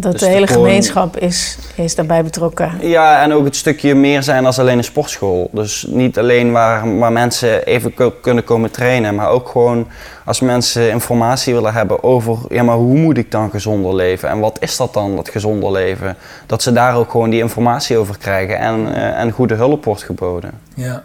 Dat 0.00 0.12
Dus 0.12 0.20
de 0.20 0.26
hele 0.28 0.46
gewoon- 0.46 0.64
gemeenschap 0.66 1.16
is, 1.16 1.58
is 1.74 1.94
daarbij 1.94 2.22
betrokken. 2.24 2.72
Ja, 2.80 3.22
en 3.22 3.32
ook 3.32 3.44
het 3.44 3.56
stukje 3.56 3.94
meer 3.94 4.22
zijn 4.22 4.46
als 4.46 4.58
alleen 4.58 4.78
een 4.78 4.84
sportschool. 4.84 5.48
Dus 5.52 5.86
niet 5.88 6.18
alleen 6.18 6.52
waar, 6.52 6.98
waar 6.98 7.12
mensen 7.12 7.64
even 7.64 7.94
kunnen 8.20 8.44
komen 8.44 8.70
trainen, 8.70 9.14
maar 9.14 9.28
ook 9.28 9.48
gewoon 9.48 9.86
als 10.24 10.40
mensen 10.40 10.90
informatie 10.90 11.54
willen 11.54 11.72
hebben 11.72 12.02
over, 12.02 12.38
ja, 12.48 12.62
maar 12.62 12.76
hoe 12.76 12.98
moet 12.98 13.18
ik 13.18 13.30
dan 13.30 13.50
gezonder 13.50 13.94
leven? 13.94 14.28
En 14.28 14.38
wat 14.38 14.56
is 14.60 14.76
dat 14.76 14.94
dan, 14.94 15.16
dat 15.16 15.28
gezonder 15.28 15.72
leven? 15.72 16.16
Dat 16.46 16.62
ze 16.62 16.72
daar 16.72 16.96
ook 16.96 17.10
gewoon 17.10 17.30
die 17.30 17.40
informatie 17.40 17.96
over 17.96 18.18
krijgen 18.18 18.58
en, 18.58 18.94
eh, 18.94 19.20
en 19.20 19.30
goede 19.30 19.54
hulp 19.54 19.84
wordt 19.84 20.02
geboden. 20.02 20.50
Ja. 20.74 21.04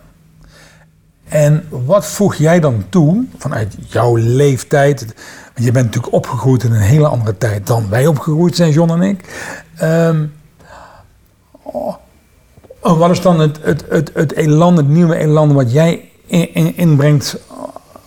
En 1.30 1.68
wat 1.70 2.06
voeg 2.06 2.36
jij 2.36 2.60
dan 2.60 2.86
toe 2.90 3.24
vanuit 3.38 3.76
jouw 3.88 4.16
leeftijd? 4.16 5.06
Want 5.56 5.68
je 5.68 5.72
bent 5.74 5.86
natuurlijk 5.86 6.14
opgegroeid 6.14 6.64
in 6.64 6.72
een 6.72 6.80
hele 6.82 7.08
andere 7.08 7.38
tijd 7.38 7.68
dan 7.68 7.90
wij 7.90 8.08
opgegroeid 8.08 8.56
zijn, 8.56 8.72
John 8.72 8.92
en 8.92 9.02
ik. 9.02 9.24
Oh, 11.64 11.96
oh, 12.80 12.98
wat 12.98 13.10
is 13.10 13.22
dan 13.22 13.40
het, 13.40 13.60
het, 13.62 13.86
het, 13.90 14.12
het 14.14 14.32
elan, 14.34 14.78
het 14.78 14.88
nieuwe 14.88 15.16
elan 15.18 15.54
wat 15.54 15.72
jij 15.72 16.10
in, 16.26 16.54
in- 16.54 16.78
inbrengt 16.78 17.38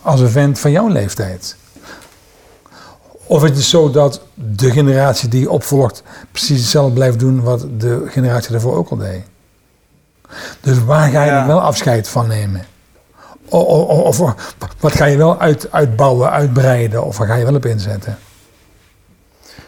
als 0.02 0.20
een 0.20 0.28
vent 0.28 0.58
van 0.58 0.70
jouw 0.70 0.88
leeftijd? 0.88 1.56
Of 3.26 3.44
is 3.44 3.50
het 3.50 3.62
zo 3.62 3.90
dat 3.90 4.20
de 4.34 4.70
generatie 4.70 5.28
die 5.28 5.40
je 5.40 5.50
opvolgt 5.50 6.02
precies 6.32 6.60
hetzelfde 6.60 6.92
blijft 6.94 7.18
doen 7.18 7.42
wat 7.42 7.66
de 7.78 8.04
generatie 8.08 8.52
daarvoor 8.52 8.76
ook 8.76 8.88
al 8.90 8.96
deed? 8.96 9.22
Dus 10.60 10.84
waar 10.84 11.10
ga 11.10 11.24
je 11.24 11.30
Ja. 11.30 11.46
wel 11.46 11.60
afscheid 11.60 12.08
van 12.08 12.26
nemen? 12.28 12.64
Of, 13.48 14.18
wat 14.80 14.92
ga 14.92 15.04
je 15.04 15.16
wel 15.16 15.40
uit, 15.40 15.72
uitbouwen, 15.72 16.30
uitbreiden? 16.30 17.04
Of 17.04 17.18
waar 17.18 17.26
ga 17.26 17.34
je 17.34 17.44
wel 17.44 17.54
op 17.54 17.66
inzetten? 17.66 18.18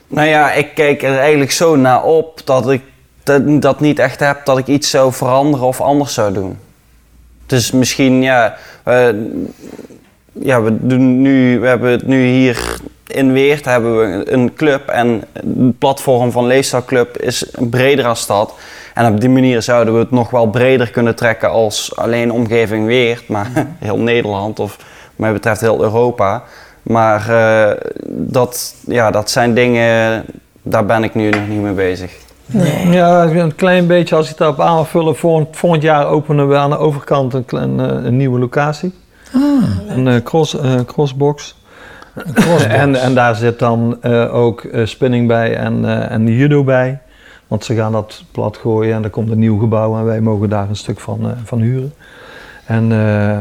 Nou 0.07 0.29
ja, 0.29 0.53
ik 0.53 0.75
kijk 0.75 1.03
er 1.03 1.19
eigenlijk 1.19 1.51
zo 1.51 1.77
naar 1.77 2.05
op 2.05 2.41
dat 2.45 2.71
ik 2.71 2.83
dat, 3.23 3.63
dat 3.63 3.81
niet 3.81 3.99
echt 3.99 4.21
heb 4.21 4.45
dat 4.45 4.59
ik 4.59 4.67
iets 4.67 4.91
zou 4.91 5.13
veranderen 5.13 5.67
of 5.67 5.81
anders 5.81 6.15
zou 6.15 6.33
doen. 6.33 6.59
Dus 7.47 7.71
misschien, 7.71 8.23
ja, 8.23 8.57
eh, 8.83 9.09
ja 10.33 10.63
we, 10.63 10.87
doen 10.87 11.23
nu, 11.23 11.61
we 11.61 11.67
hebben 11.67 11.91
het 11.91 12.07
nu 12.07 12.27
hier 12.27 12.79
in 13.07 13.33
Weert 13.33 13.65
hebben 13.65 13.99
we 13.99 14.33
een 14.33 14.55
club 14.55 14.89
en 14.89 15.25
het 15.33 15.79
platform 15.79 16.33
van 16.33 16.47
Leefstijlclub 16.47 17.17
is 17.17 17.51
breder 17.59 18.07
als 18.07 18.27
dat. 18.27 18.55
En 18.95 19.13
op 19.13 19.21
die 19.21 19.29
manier 19.29 19.63
zouden 19.63 19.95
we 19.95 20.01
het 20.01 20.11
nog 20.11 20.31
wel 20.31 20.47
breder 20.47 20.91
kunnen 20.91 21.17
trekken 21.17 21.51
als 21.51 21.97
alleen 21.97 22.33
omgeving 22.33 22.87
Weert, 22.87 23.29
maar 23.29 23.51
heel 23.79 23.99
Nederland 23.99 24.59
of 24.59 24.77
wat 24.77 24.87
mij 25.17 25.33
betreft 25.33 25.61
heel 25.61 25.83
Europa. 25.83 26.43
Maar 26.83 27.29
eh, 27.29 27.77
dat, 28.07 28.75
ja, 28.87 29.11
dat 29.11 29.31
zijn 29.31 29.55
dingen, 29.55 30.25
daar 30.63 30.87
ben 30.87 31.05
ik 31.05 31.15
nu 31.15 31.31
nog 31.31 31.49
niet 31.49 31.61
mee 31.61 31.73
bezig. 31.73 32.13
Nee. 32.47 32.89
Ja, 32.91 33.25
een 33.25 33.55
klein 33.55 33.87
beetje 33.87 34.17
als 34.17 34.31
ik 34.31 34.37
daarop 34.37 34.61
aan 34.61 34.75
wil 34.75 34.85
vullen. 34.85 35.17
Volgend, 35.17 35.57
volgend 35.57 35.83
jaar 35.83 36.07
openen 36.07 36.49
we 36.49 36.57
aan 36.57 36.71
de 36.71 36.79
overkant 36.79 37.35
een, 37.35 37.81
eh, 37.81 38.05
een 38.05 38.17
nieuwe 38.17 38.39
locatie. 38.39 38.93
Een 39.89 40.09
eh, 40.09 40.23
cross, 40.23 40.59
eh, 40.59 40.81
crossbox. 40.87 41.57
Een 42.15 42.33
crossbox. 42.35 42.65
En, 42.83 42.95
en 42.95 43.15
daar 43.15 43.35
zit 43.35 43.59
dan 43.59 43.97
eh, 44.01 44.35
ook 44.35 44.65
eh, 44.65 44.87
spinning 44.87 45.29
bij 45.29 45.57
en, 45.57 45.85
eh, 45.85 46.11
en 46.11 46.27
judo 46.27 46.65
bij. 46.65 47.01
Want 47.51 47.65
ze 47.65 47.75
gaan 47.75 47.93
dat 47.93 48.25
plat 48.33 48.57
gooien 48.57 48.95
en 48.95 49.05
er 49.05 49.11
komt 49.11 49.31
een 49.31 49.39
nieuw 49.39 49.59
gebouw 49.59 49.99
en 49.99 50.05
wij 50.05 50.21
mogen 50.21 50.49
daar 50.49 50.69
een 50.69 50.77
stuk 50.77 51.01
van, 51.01 51.19
eh, 51.25 51.31
van 51.45 51.61
huren. 51.61 51.93
En, 52.65 52.93
eh, 52.93 53.39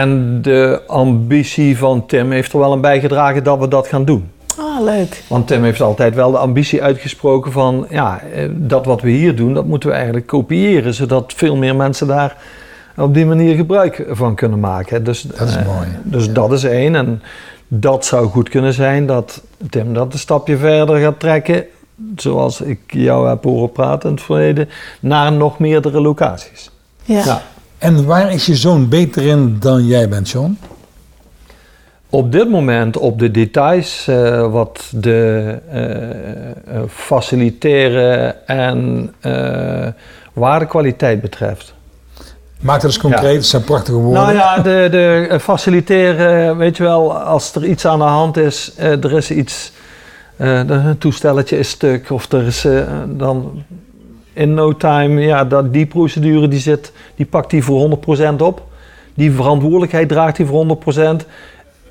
en 0.00 0.42
de 0.42 0.82
ambitie 0.86 1.78
van 1.78 2.06
Tim 2.06 2.30
heeft 2.30 2.52
er 2.52 2.58
wel 2.58 2.72
aan 2.72 2.80
bijgedragen 2.80 3.44
dat 3.44 3.58
we 3.58 3.68
dat 3.68 3.86
gaan 3.86 4.04
doen. 4.04 4.30
Ah, 4.58 4.80
leuk. 4.84 5.22
Want 5.28 5.46
Tim 5.46 5.62
heeft 5.64 5.80
altijd 5.80 6.14
wel 6.14 6.30
de 6.30 6.38
ambitie 6.38 6.82
uitgesproken 6.82 7.52
van, 7.52 7.86
ja, 7.90 8.20
eh, 8.20 8.48
dat 8.52 8.84
wat 8.84 9.00
we 9.00 9.10
hier 9.10 9.36
doen, 9.36 9.54
dat 9.54 9.66
moeten 9.66 9.88
we 9.88 9.94
eigenlijk 9.94 10.26
kopiëren, 10.26 10.94
zodat 10.94 11.32
veel 11.36 11.56
meer 11.56 11.76
mensen 11.76 12.06
daar 12.06 12.36
op 12.96 13.14
die 13.14 13.26
manier 13.26 13.56
gebruik 13.56 14.04
van 14.08 14.34
kunnen 14.34 14.60
maken. 14.60 15.04
Dus, 15.04 15.22
Dat 15.22 15.48
is 15.48 15.56
eh, 15.56 15.66
mooi. 15.66 15.88
Dus 16.02 16.24
Ja. 16.24 16.32
dat 16.32 16.52
is 16.52 16.64
één. 16.64 16.94
En 16.94 17.22
dat 17.68 18.04
zou 18.04 18.26
goed 18.28 18.48
kunnen 18.48 18.72
zijn 18.72 19.06
dat 19.06 19.42
Tim 19.70 19.94
dat 19.94 20.12
een 20.12 20.18
stapje 20.18 20.56
verder 20.56 20.96
gaat 20.98 21.20
trekken, 21.20 21.64
zoals 22.16 22.60
ik 22.60 22.78
jou 22.86 23.28
heb 23.28 23.44
horen 23.44 23.72
praten 23.72 24.08
in 24.08 24.14
het 24.14 24.24
verleden, 24.24 24.68
naar 25.00 25.32
nog 25.32 25.58
meerdere 25.58 26.00
locaties. 26.00 26.70
Ja. 27.04 27.22
Ja. 27.24 27.42
En 27.78 28.04
waar 28.06 28.32
is 28.32 28.46
je 28.46 28.56
zoon 28.56 28.88
beter 28.88 29.22
in 29.26 29.56
dan 29.60 29.86
jij 29.86 30.08
bent, 30.08 30.30
John? 30.30 30.58
Op 32.10 32.32
dit 32.32 32.50
moment 32.50 32.96
op 32.96 33.18
de 33.18 33.30
details 33.30 34.06
eh, 34.08 34.52
wat 34.52 34.90
de 34.94 35.58
eh, 35.70 36.10
eh, 36.10 36.82
faciliteren 36.88 38.46
en 38.46 39.10
eh, 39.20 39.86
waardekwaliteit 40.32 41.20
betreft. 41.20 41.74
Maak 42.60 42.80
dat 42.80 42.84
eens 42.90 42.98
concreet, 42.98 43.34
het 43.36 43.46
zijn 43.46 43.64
prachtige 43.64 43.96
woorden. 43.98 44.22
Nou 44.22 44.34
ja, 44.34 44.56
de, 44.58 44.88
de 44.90 45.26
eh, 45.30 45.38
faciliteren, 45.38 46.56
weet 46.56 46.76
je 46.76 46.82
wel, 46.82 47.14
als 47.18 47.54
er 47.54 47.64
iets 47.64 47.86
aan 47.86 47.98
de 47.98 48.04
hand 48.04 48.36
is, 48.36 48.72
eh, 48.76 49.04
er 49.04 49.12
is 49.12 49.30
iets, 49.30 49.72
eh, 50.36 50.58
een 50.68 50.98
toestelletje 50.98 51.58
is 51.58 51.68
stuk 51.68 52.10
of 52.10 52.32
er 52.32 52.46
is 52.46 52.64
eh, 52.64 52.82
dan 53.06 53.62
in 54.32 54.54
no 54.54 54.76
time, 54.76 55.20
ja, 55.20 55.44
dat, 55.44 55.72
die 55.72 55.86
procedure 55.86 56.48
die 56.48 56.58
zit, 56.60 56.92
die 57.14 57.26
pakt 57.26 57.50
die 57.50 57.64
voor 57.64 57.78
100% 57.80 58.42
op. 58.42 58.62
Die 59.14 59.32
verantwoordelijkheid 59.32 60.08
draagt 60.08 60.36
hij 60.36 60.46
voor 60.46 60.58
100%. 60.58 61.26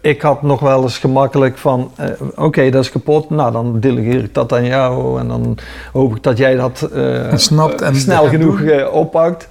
Ik 0.02 0.22
had 0.22 0.42
nog 0.42 0.60
wel 0.60 0.82
eens 0.82 0.98
gemakkelijk 0.98 1.58
van, 1.58 1.92
eh, 1.96 2.06
oké, 2.36 2.70
dat 2.70 2.84
is 2.84 2.92
kapot, 2.92 3.30
nou 3.30 3.52
dan 3.52 3.80
delegeer 3.80 4.24
ik 4.24 4.34
dat 4.34 4.54
aan 4.54 4.66
jou 4.66 5.20
en 5.20 5.28
dan 5.28 5.58
hoop 5.94 6.16
ik 6.16 6.24
dat 6.24 6.38
jij 6.38 6.56
dat 6.56 6.82
eh, 6.94 7.36
Snapt 7.36 7.82
en 7.82 7.96
snel 7.96 8.28
genoeg 8.28 8.58
doen. 8.60 8.70
eh, 8.70 8.94
oppakt. 8.94 9.48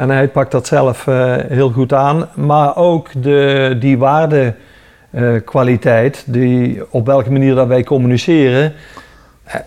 En 0.00 0.10
hij 0.10 0.28
pakt 0.28 0.50
dat 0.50 0.66
zelf 0.66 1.06
eh, 1.06 1.34
heel 1.48 1.70
goed 1.70 1.92
aan. 1.92 2.28
Maar 2.34 2.76
ook 2.76 3.22
de, 3.22 3.76
die 3.80 3.98
waardekwaliteit, 3.98 6.24
die 6.26 6.82
op 6.90 7.06
welke 7.06 7.32
manier 7.32 7.54
dat 7.54 7.66
wij 7.66 7.84
communiceren. 7.84 8.72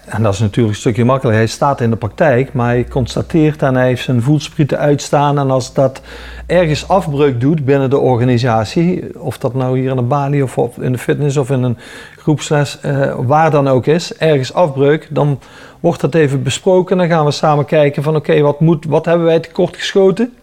En 0.05 0.23
dat 0.23 0.33
is 0.33 0.39
natuurlijk 0.39 0.73
een 0.73 0.79
stukje 0.79 1.05
makkelijker. 1.05 1.41
Hij 1.41 1.51
staat 1.51 1.81
in 1.81 1.89
de 1.89 1.95
praktijk, 1.95 2.53
maar 2.53 2.67
hij 2.67 2.85
constateert 2.89 3.61
en 3.61 3.75
hij 3.75 3.87
heeft 3.87 4.03
zijn 4.03 4.21
voelsprieten 4.21 4.77
uitstaan. 4.77 5.39
En 5.39 5.51
als 5.51 5.73
dat 5.73 6.01
ergens 6.45 6.87
afbreuk 6.87 7.41
doet 7.41 7.65
binnen 7.65 7.89
de 7.89 7.97
organisatie, 7.97 9.19
of 9.19 9.37
dat 9.37 9.53
nou 9.53 9.79
hier 9.79 9.89
in 9.89 9.95
de 9.95 10.01
balie 10.01 10.43
of 10.43 10.77
in 10.77 10.91
de 10.91 10.97
fitness 10.97 11.37
of 11.37 11.49
in 11.49 11.63
een 11.63 11.77
groepsles, 12.17 12.79
eh, 12.79 13.15
waar 13.17 13.51
dan 13.51 13.67
ook 13.67 13.85
is, 13.85 14.17
ergens 14.17 14.53
afbreuk, 14.53 15.07
dan 15.09 15.39
wordt 15.79 16.01
dat 16.01 16.15
even 16.15 16.43
besproken. 16.43 16.97
Dan 16.97 17.07
gaan 17.07 17.25
we 17.25 17.31
samen 17.31 17.65
kijken 17.65 18.03
van 18.03 18.15
oké, 18.15 18.41
wat 18.41 18.57
wat, 18.59 18.85
wat 18.87 19.05
hebben 19.05 19.25
wij 19.25 19.39
tekort 19.39 19.75
geschoten? 19.75 20.33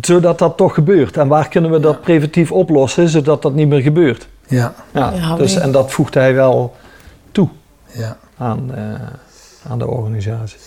Zodat 0.00 0.38
dat 0.38 0.56
toch 0.56 0.74
gebeurt. 0.74 1.16
En 1.16 1.28
waar 1.28 1.48
kunnen 1.48 1.70
we 1.70 1.80
dat 1.80 2.00
preventief 2.00 2.52
oplossen, 2.52 3.08
zodat 3.08 3.42
dat 3.42 3.54
niet 3.54 3.68
meer 3.68 3.80
gebeurt? 3.80 4.28
Ja, 4.46 4.74
Ja, 4.92 5.12
Ja, 5.16 5.36
dus, 5.36 5.56
en 5.56 5.72
dat 5.72 5.92
voegt 5.92 6.14
hij 6.14 6.34
wel 6.34 6.74
toe 7.32 7.48
ja. 7.92 8.16
Aan, 8.38 8.74
eh, 8.74 8.94
aan 9.68 9.78
de 9.78 9.86
organisatie. 9.86 10.58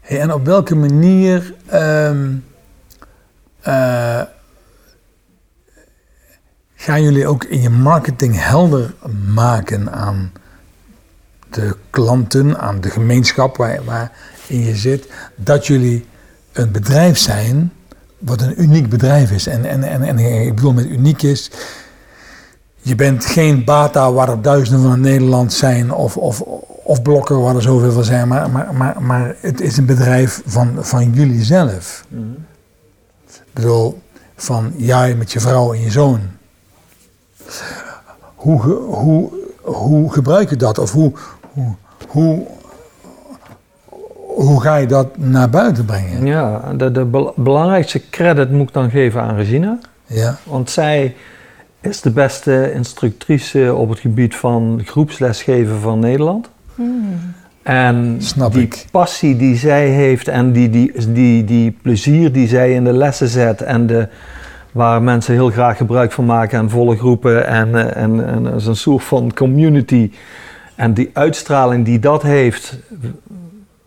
Hey, 0.00 0.20
en 0.20 0.32
op 0.32 0.44
welke 0.44 0.74
manier 0.74 1.54
ehm, 1.66 2.34
eh, 3.60 4.22
gaan 6.74 7.02
jullie 7.02 7.26
ook 7.26 7.44
in 7.44 7.62
je 7.62 7.70
marketing 7.70 8.44
helder 8.44 8.94
maken 9.34 9.92
aan 9.92 10.32
de 11.50 11.76
klanten, 11.90 12.58
aan 12.58 12.80
de 12.80 12.90
gemeenschap 12.90 13.56
waar, 13.56 13.84
waarin 13.84 14.64
je 14.64 14.76
zit, 14.76 15.08
dat 15.34 15.66
jullie 15.66 16.06
een 16.52 16.72
bedrijf 16.72 17.18
zijn 17.18 17.72
wat 18.18 18.40
een 18.40 18.62
uniek 18.62 18.88
bedrijf 18.88 19.30
is. 19.30 19.46
En, 19.46 19.64
en, 19.64 19.82
en, 19.82 20.02
en 20.02 20.18
ik 20.18 20.54
bedoel 20.54 20.72
met 20.72 20.86
uniek 20.86 21.22
is, 21.22 21.50
je 22.80 22.94
bent 22.94 23.24
geen 23.24 23.64
Bata 23.64 24.12
waar 24.12 24.28
er 24.28 24.42
duizenden 24.42 24.90
van 24.90 25.00
Nederland 25.00 25.52
zijn 25.52 25.92
of, 25.92 26.16
of, 26.16 26.42
of 26.86 27.02
blokken 27.02 27.40
waar 27.40 27.54
er 27.56 27.62
zoveel 27.62 27.92
van 27.92 28.04
zijn, 28.04 28.28
maar, 28.28 28.50
maar, 28.50 28.74
maar, 28.74 29.02
maar 29.02 29.36
het 29.40 29.60
is 29.60 29.76
een 29.76 29.86
bedrijf 29.86 30.42
van, 30.46 30.74
van 30.78 31.12
jullie 31.12 31.42
zelf. 31.42 32.04
Ik 33.28 33.52
bedoel, 33.52 33.98
van 34.36 34.72
jij 34.76 35.14
met 35.14 35.32
je 35.32 35.40
vrouw 35.40 35.72
en 35.72 35.80
je 35.80 35.90
zoon. 35.90 36.20
Hoe, 38.34 38.60
hoe, 38.72 39.30
hoe 39.62 40.12
gebruik 40.12 40.50
je 40.50 40.56
dat? 40.56 40.78
Of 40.78 40.92
hoe, 40.92 41.12
hoe, 41.52 41.74
hoe, 42.08 42.46
hoe 44.26 44.60
ga 44.60 44.76
je 44.76 44.86
dat 44.86 45.16
naar 45.16 45.50
buiten 45.50 45.84
brengen? 45.84 46.26
Ja, 46.26 46.72
de, 46.76 46.92
de 46.92 47.04
bel- 47.04 47.32
belangrijkste 47.36 48.10
credit 48.10 48.50
moet 48.50 48.68
ik 48.68 48.74
dan 48.74 48.90
geven 48.90 49.20
aan 49.20 49.36
Regina. 49.36 49.78
Ja, 50.06 50.38
Want 50.44 50.70
zij 50.70 51.16
is 51.80 52.00
de 52.00 52.10
beste 52.10 52.72
instructrice 52.72 53.74
op 53.74 53.88
het 53.88 53.98
gebied 53.98 54.36
van 54.36 54.82
groepslesgeven 54.84 55.80
van 55.80 55.98
Nederland. 55.98 56.48
En 57.62 58.16
Snap 58.18 58.52
die 58.52 58.62
ik. 58.62 58.84
passie 58.90 59.36
die 59.36 59.56
zij 59.56 59.88
heeft 59.88 60.28
en 60.28 60.52
die, 60.52 60.70
die, 60.70 61.12
die, 61.12 61.44
die 61.44 61.76
plezier 61.82 62.32
die 62.32 62.48
zij 62.48 62.72
in 62.72 62.84
de 62.84 62.92
lessen 62.92 63.28
zet 63.28 63.62
en 63.62 63.86
de, 63.86 64.08
waar 64.72 65.02
mensen 65.02 65.34
heel 65.34 65.50
graag 65.50 65.76
gebruik 65.76 66.12
van 66.12 66.24
maken 66.24 66.58
en 66.58 66.70
volle 66.70 66.96
groepen 66.96 67.46
en, 67.46 67.74
eh, 67.74 68.02
en, 68.02 68.26
en 68.26 68.52
als 68.52 68.66
een 68.66 68.76
soort 68.76 69.04
van 69.04 69.32
community 69.34 70.10
En 70.76 70.94
die 70.94 71.10
uitstraling 71.12 71.84
die 71.84 71.98
dat 71.98 72.22
heeft 72.22 72.78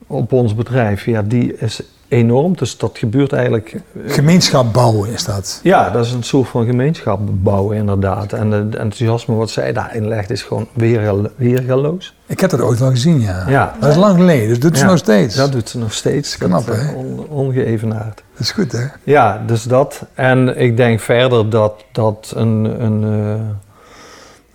op 0.07 0.31
ons 0.31 0.55
bedrijf, 0.55 1.05
ja, 1.05 1.21
die 1.21 1.57
is 1.57 1.81
enorm. 2.09 2.55
Dus 2.55 2.77
dat 2.77 2.97
gebeurt 2.97 3.33
eigenlijk. 3.33 3.73
eh, 3.73 4.13
Gemeenschap 4.13 4.73
bouwen 4.73 5.09
is 5.09 5.25
dat. 5.25 5.59
Ja, 5.63 5.89
dat 5.89 6.05
is 6.05 6.11
een 6.11 6.23
soort 6.23 6.47
van 6.47 6.65
gemeenschap 6.65 7.19
bouwen, 7.31 7.77
inderdaad. 7.77 8.33
En 8.33 8.51
het 8.51 8.75
enthousiasme 8.75 9.35
wat 9.35 9.49
zij 9.49 9.73
daarin 9.73 10.07
legt 10.07 10.29
is 10.29 10.41
gewoon 10.43 10.67
weergalo- 10.73 11.29
weergaloos. 11.35 12.15
Ik 12.25 12.39
heb 12.39 12.49
dat 12.49 12.61
ooit 12.61 12.79
wel 12.79 12.89
gezien, 12.89 13.21
ja. 13.21 13.45
Ja. 13.49 13.75
Dat 13.79 13.89
is 13.89 13.95
lang 13.95 14.15
geleden, 14.17 14.47
dus 14.47 14.59
doet 14.59 14.77
ze 14.77 14.85
nog 14.85 14.97
steeds. 14.97 15.35
Dat 15.35 15.51
doet 15.51 15.69
ze 15.69 15.77
nog 15.77 15.93
steeds. 15.93 16.37
Knap, 16.37 16.65
Dat, 16.65 16.75
hè? 16.75 16.93
on- 16.93 17.25
ongeëvenaard. 17.29 18.23
Dat 18.31 18.39
is 18.39 18.51
goed, 18.51 18.71
hè? 18.71 18.85
Ja, 19.03 19.43
dus 19.45 19.63
dat. 19.63 20.01
En 20.13 20.57
ik 20.61 20.77
denk 20.77 20.99
verder 20.99 21.49
dat 21.49 21.73
dat 21.91 22.33
een, 22.35 22.83
een, 22.83 23.03
eh, 23.03 23.45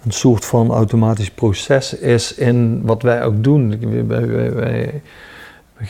een 0.05 0.13
soort 0.13 0.45
van 0.45 0.71
automatisch 0.71 1.31
proces 1.31 1.95
is 1.99 2.35
in 2.35 2.81
wat 2.85 3.03
wij 3.03 3.25
ook 3.25 3.45
doen. 3.45 3.79
Wij, 4.09 4.27
wij, 4.27 4.53
wij, 4.55 5.03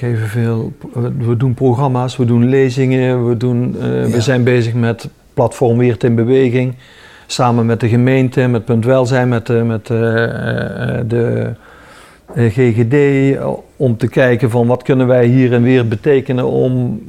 we 0.01 0.07
geven 0.07 0.29
veel, 0.29 0.73
we 1.19 1.37
doen 1.37 1.55
programma's, 1.55 2.17
we 2.17 2.25
doen 2.25 2.49
lezingen, 2.49 3.29
we, 3.29 3.37
doen, 3.37 3.77
eh, 3.81 4.03
Ja. 4.07 4.09
we 4.09 4.21
zijn 4.21 4.45
bezig 4.45 4.75
met 4.75 5.09
platform 5.35 5.79
Weert 5.79 6.05
in 6.05 6.15
Beweging. 6.15 6.75
Samen 7.27 7.67
met 7.67 7.81
de 7.81 7.89
gemeente, 7.89 8.47
met 8.47 8.65
Punt 8.65 8.85
Welzijn, 8.85 9.29
met, 9.29 9.47
de- 9.47 9.53
met 9.65 9.91
eh, 9.91 10.25
eh, 10.99 11.05
de 11.07 11.51
eh, 12.35 12.51
GGD, 12.53 12.93
eh, 13.39 13.49
om 13.77 13.97
te 13.97 14.09
kijken 14.09 14.51
van 14.51 14.67
wat 14.67 14.83
kunnen 14.83 15.07
wij 15.07 15.27
hier 15.27 15.53
en 15.53 15.63
weer 15.63 15.89
betekenen 15.89 16.47
om 16.47 17.01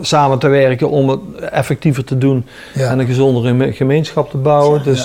samen 0.00 0.38
te 0.38 0.48
werken, 0.48 0.90
om 0.90 1.08
het 1.08 1.20
effectiever 1.50 2.04
te 2.04 2.18
doen 2.18 2.44
Ja. 2.74 2.90
en 2.90 2.98
een 2.98 3.06
gezondere 3.06 3.52
me- 3.52 3.72
gemeenschap 3.72 4.30
te 4.30 4.36
bouwen. 4.36 4.80
Ja. 4.84 5.04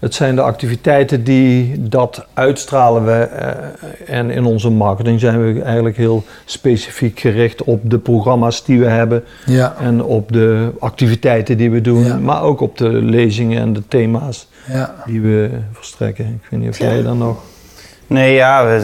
Het 0.00 0.14
zijn 0.14 0.34
de 0.34 0.40
activiteiten 0.40 1.24
die 1.24 1.72
dat 1.88 2.26
uitstralen 2.34 3.04
we. 3.04 3.12
eh, 3.12 4.18
en 4.18 4.30
in 4.30 4.44
onze 4.44 4.70
marketing 4.70 5.20
zijn 5.20 5.54
we 5.54 5.62
eigenlijk 5.62 5.96
heel 5.96 6.24
specifiek 6.44 7.20
gericht 7.20 7.62
op 7.64 7.80
de 7.90 7.98
programma's 7.98 8.64
die 8.64 8.78
we 8.78 8.86
hebben 8.86 9.24
Ja, 9.46 9.74
en 9.80 10.02
op 10.04 10.32
de 10.32 10.70
activiteiten 10.78 11.56
die 11.56 11.70
we 11.70 11.80
doen, 11.80 12.04
Ja. 12.04 12.16
maar 12.16 12.42
ook 12.42 12.60
op 12.60 12.78
de 12.78 12.88
lezingen 12.88 13.60
en 13.60 13.72
de 13.72 13.88
thema's 13.88 14.48
ja. 14.68 14.94
die 15.06 15.20
we 15.20 15.50
verstrekken. 15.72 16.24
Ik 16.42 16.50
weet 16.50 16.60
niet 16.60 16.68
of 16.68 16.78
jij 16.78 17.02
dan 17.02 17.18
nog. 17.18 17.38
Nee, 18.06 18.34
ja, 18.34 18.80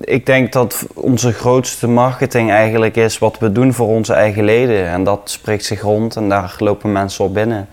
ik 0.00 0.26
denk 0.26 0.52
dat 0.52 0.86
onze 0.94 1.32
grootste 1.32 1.88
marketing 1.88 2.50
eigenlijk 2.50 2.96
is 2.96 3.18
wat 3.18 3.38
we 3.38 3.52
doen 3.52 3.72
voor 3.72 3.86
onze 3.86 4.12
eigen 4.12 4.44
leden. 4.44 4.86
En 4.86 5.04
dat 5.04 5.20
spreekt 5.24 5.64
zich 5.64 5.80
rond 5.80 6.16
en 6.16 6.28
daar 6.28 6.54
lopen 6.58 6.92
mensen 6.92 7.24
op 7.24 7.34
binnen. 7.34 7.66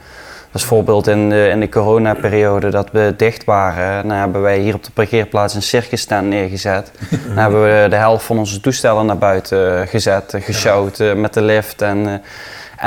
Dus 0.57 0.65
bijvoorbeeld 0.67 1.07
in 1.07 1.29
de, 1.29 1.47
in 1.47 1.59
de 1.59 1.69
coronaperiode 1.69 2.69
dat 2.69 2.89
we 2.91 3.13
dicht 3.17 3.43
waren, 3.43 4.07
dan 4.07 4.17
hebben 4.17 4.41
wij 4.41 4.59
hier 4.59 4.73
op 4.73 4.83
de 4.83 4.91
parkeerplaats 4.91 5.53
een 5.53 5.61
circus 5.61 6.01
stand 6.01 6.27
neergezet. 6.27 6.91
Dan 7.27 7.37
hebben 7.37 7.61
we 7.63 7.89
de 7.89 7.95
helft 7.95 8.25
van 8.25 8.37
onze 8.37 8.59
toestellen 8.59 9.05
naar 9.05 9.17
buiten 9.17 9.87
gezet, 9.87 10.33
eh, 10.33 10.41
gesjouwd 10.41 10.99
eh, 10.99 11.13
met 11.13 11.33
de 11.33 11.41
lift. 11.41 11.81
En, 11.81 12.07
eh, 12.07 12.13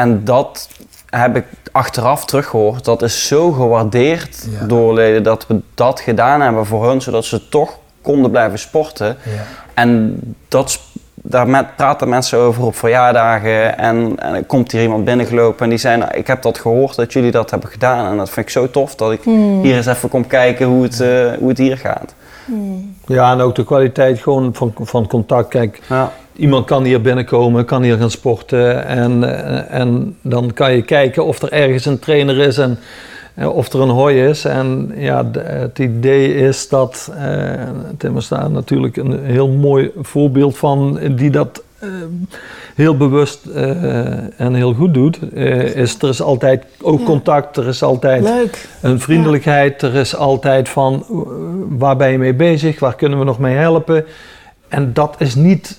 en 0.03 0.25
dat 0.25 0.69
heb 1.11 1.37
ik 1.37 1.45
achteraf 1.73 2.25
teruggehoord. 2.25 2.85
Dat 2.85 3.03
is 3.03 3.27
zo 3.27 3.51
gewaardeerd 3.53 4.47
Ja. 4.61 4.67
door 4.67 4.95
leden 4.95 5.23
dat 5.23 5.47
we 5.47 5.61
dat 5.75 6.01
gedaan 6.01 6.41
hebben 6.41 6.67
voor 6.67 6.89
hun, 6.89 7.01
zodat 7.03 7.25
ze 7.25 7.49
toch 7.49 7.79
konden 8.03 8.31
blijven 8.31 8.59
sporten. 8.59 9.17
ja. 9.25 9.43
En 9.75 10.21
dat, 10.49 10.81
daar 11.23 11.49
met, 11.49 11.77
praten 11.77 12.09
mensen 12.09 12.39
over 12.39 12.65
op 12.65 12.77
verjaardagen. 12.77 13.79
En, 13.79 14.13
en 14.19 14.35
er 14.35 14.45
komt 14.45 14.73
hier 14.73 14.83
iemand 14.83 15.05
binnengelopen 15.05 15.65
en 15.65 15.69
die 15.69 15.79
zei: 15.79 15.97
nou, 15.97 16.11
Ik 16.15 16.27
heb 16.27 16.43
dat 16.43 16.59
gehoord 16.59 16.97
dat 16.97 17.13
jullie 17.13 17.31
dat 17.31 17.51
hebben 17.51 17.69
gedaan. 17.69 18.11
En 18.11 18.17
dat 18.17 18.31
vind 18.31 18.47
ik 18.47 18.53
zo 18.53 18.71
tof 18.71 18.95
dat 18.95 19.13
ik 19.13 19.23
hier 19.63 19.77
eens 19.77 19.87
even 19.87 20.09
kom 20.09 20.27
kijken 20.27 20.67
hoe 20.67 20.83
het, 20.83 21.01
eh, 21.01 21.33
hoe 21.39 21.49
het 21.49 21.59
hier 21.59 21.77
gaat. 21.79 22.15
Ja, 23.07 23.33
en 23.33 23.41
ook 23.41 23.55
de 23.55 23.65
kwaliteit 23.65 24.19
gewoon 24.19 24.55
van, 24.55 24.75
van 24.81 25.07
contact. 25.07 25.49
Kijk, 25.49 25.81
Ja. 25.89 26.13
iemand 26.37 26.67
kan 26.67 26.85
hier 26.85 27.01
binnenkomen, 27.01 27.65
kan 27.65 27.83
hier 27.83 27.97
gaan 27.97 28.11
sporten. 28.11 28.87
En, 28.87 29.25
eh, 29.45 29.81
en 29.81 30.17
dan 30.23 30.53
kan 30.55 30.73
je 30.73 30.83
kijken 30.83 31.25
of 31.25 31.43
er 31.43 31.53
ergens 31.53 31.87
een 31.87 31.99
trainer 31.99 32.39
is 32.39 32.59
en 32.59 32.79
of 33.49 33.73
er 33.73 33.81
een 33.81 33.89
hooi 33.89 34.23
is. 34.29 34.45
En 34.45 34.93
ja, 34.97 35.31
het 35.39 35.79
idee 35.79 36.35
is 36.35 36.69
dat, 36.69 37.11
eh 37.19 37.53
Tim 37.99 38.17
is 38.17 38.29
daar 38.29 38.51
natuurlijk 38.51 38.97
een 38.97 39.25
heel 39.25 39.49
mooi 39.49 39.91
voorbeeld 40.01 40.59
van, 40.59 40.99
die 41.17 41.31
dat 41.31 41.63
eh, 41.79 41.89
heel 42.75 42.97
bewust 42.97 43.47
eh, 43.47 44.41
en 44.41 44.55
heel 44.55 44.75
goed 44.75 44.95
doet. 44.95 45.19
is 45.75 46.03
er 46.03 46.09
is 46.09 46.23
altijd 46.23 46.65
ook 46.83 46.99
Ja. 46.99 47.05
contact, 47.05 47.57
er 47.57 47.67
is 47.69 47.83
altijd 47.83 48.23
Leuk. 48.23 48.69
een 48.81 49.01
vriendelijkheid. 49.01 49.83
Er 49.83 49.95
is 49.95 50.17
altijd 50.17 50.69
van 50.69 51.05
uh, 51.11 51.19
waar 51.79 51.97
ben 51.97 52.11
je 52.11 52.19
mee 52.19 52.35
bezig, 52.35 52.81
waar 52.81 52.95
kunnen 52.95 53.19
we 53.19 53.25
nog 53.25 53.39
mee 53.39 53.57
helpen. 53.57 54.05
En 54.69 54.93
dat 54.93 55.15
is 55.19 55.35
niet 55.35 55.79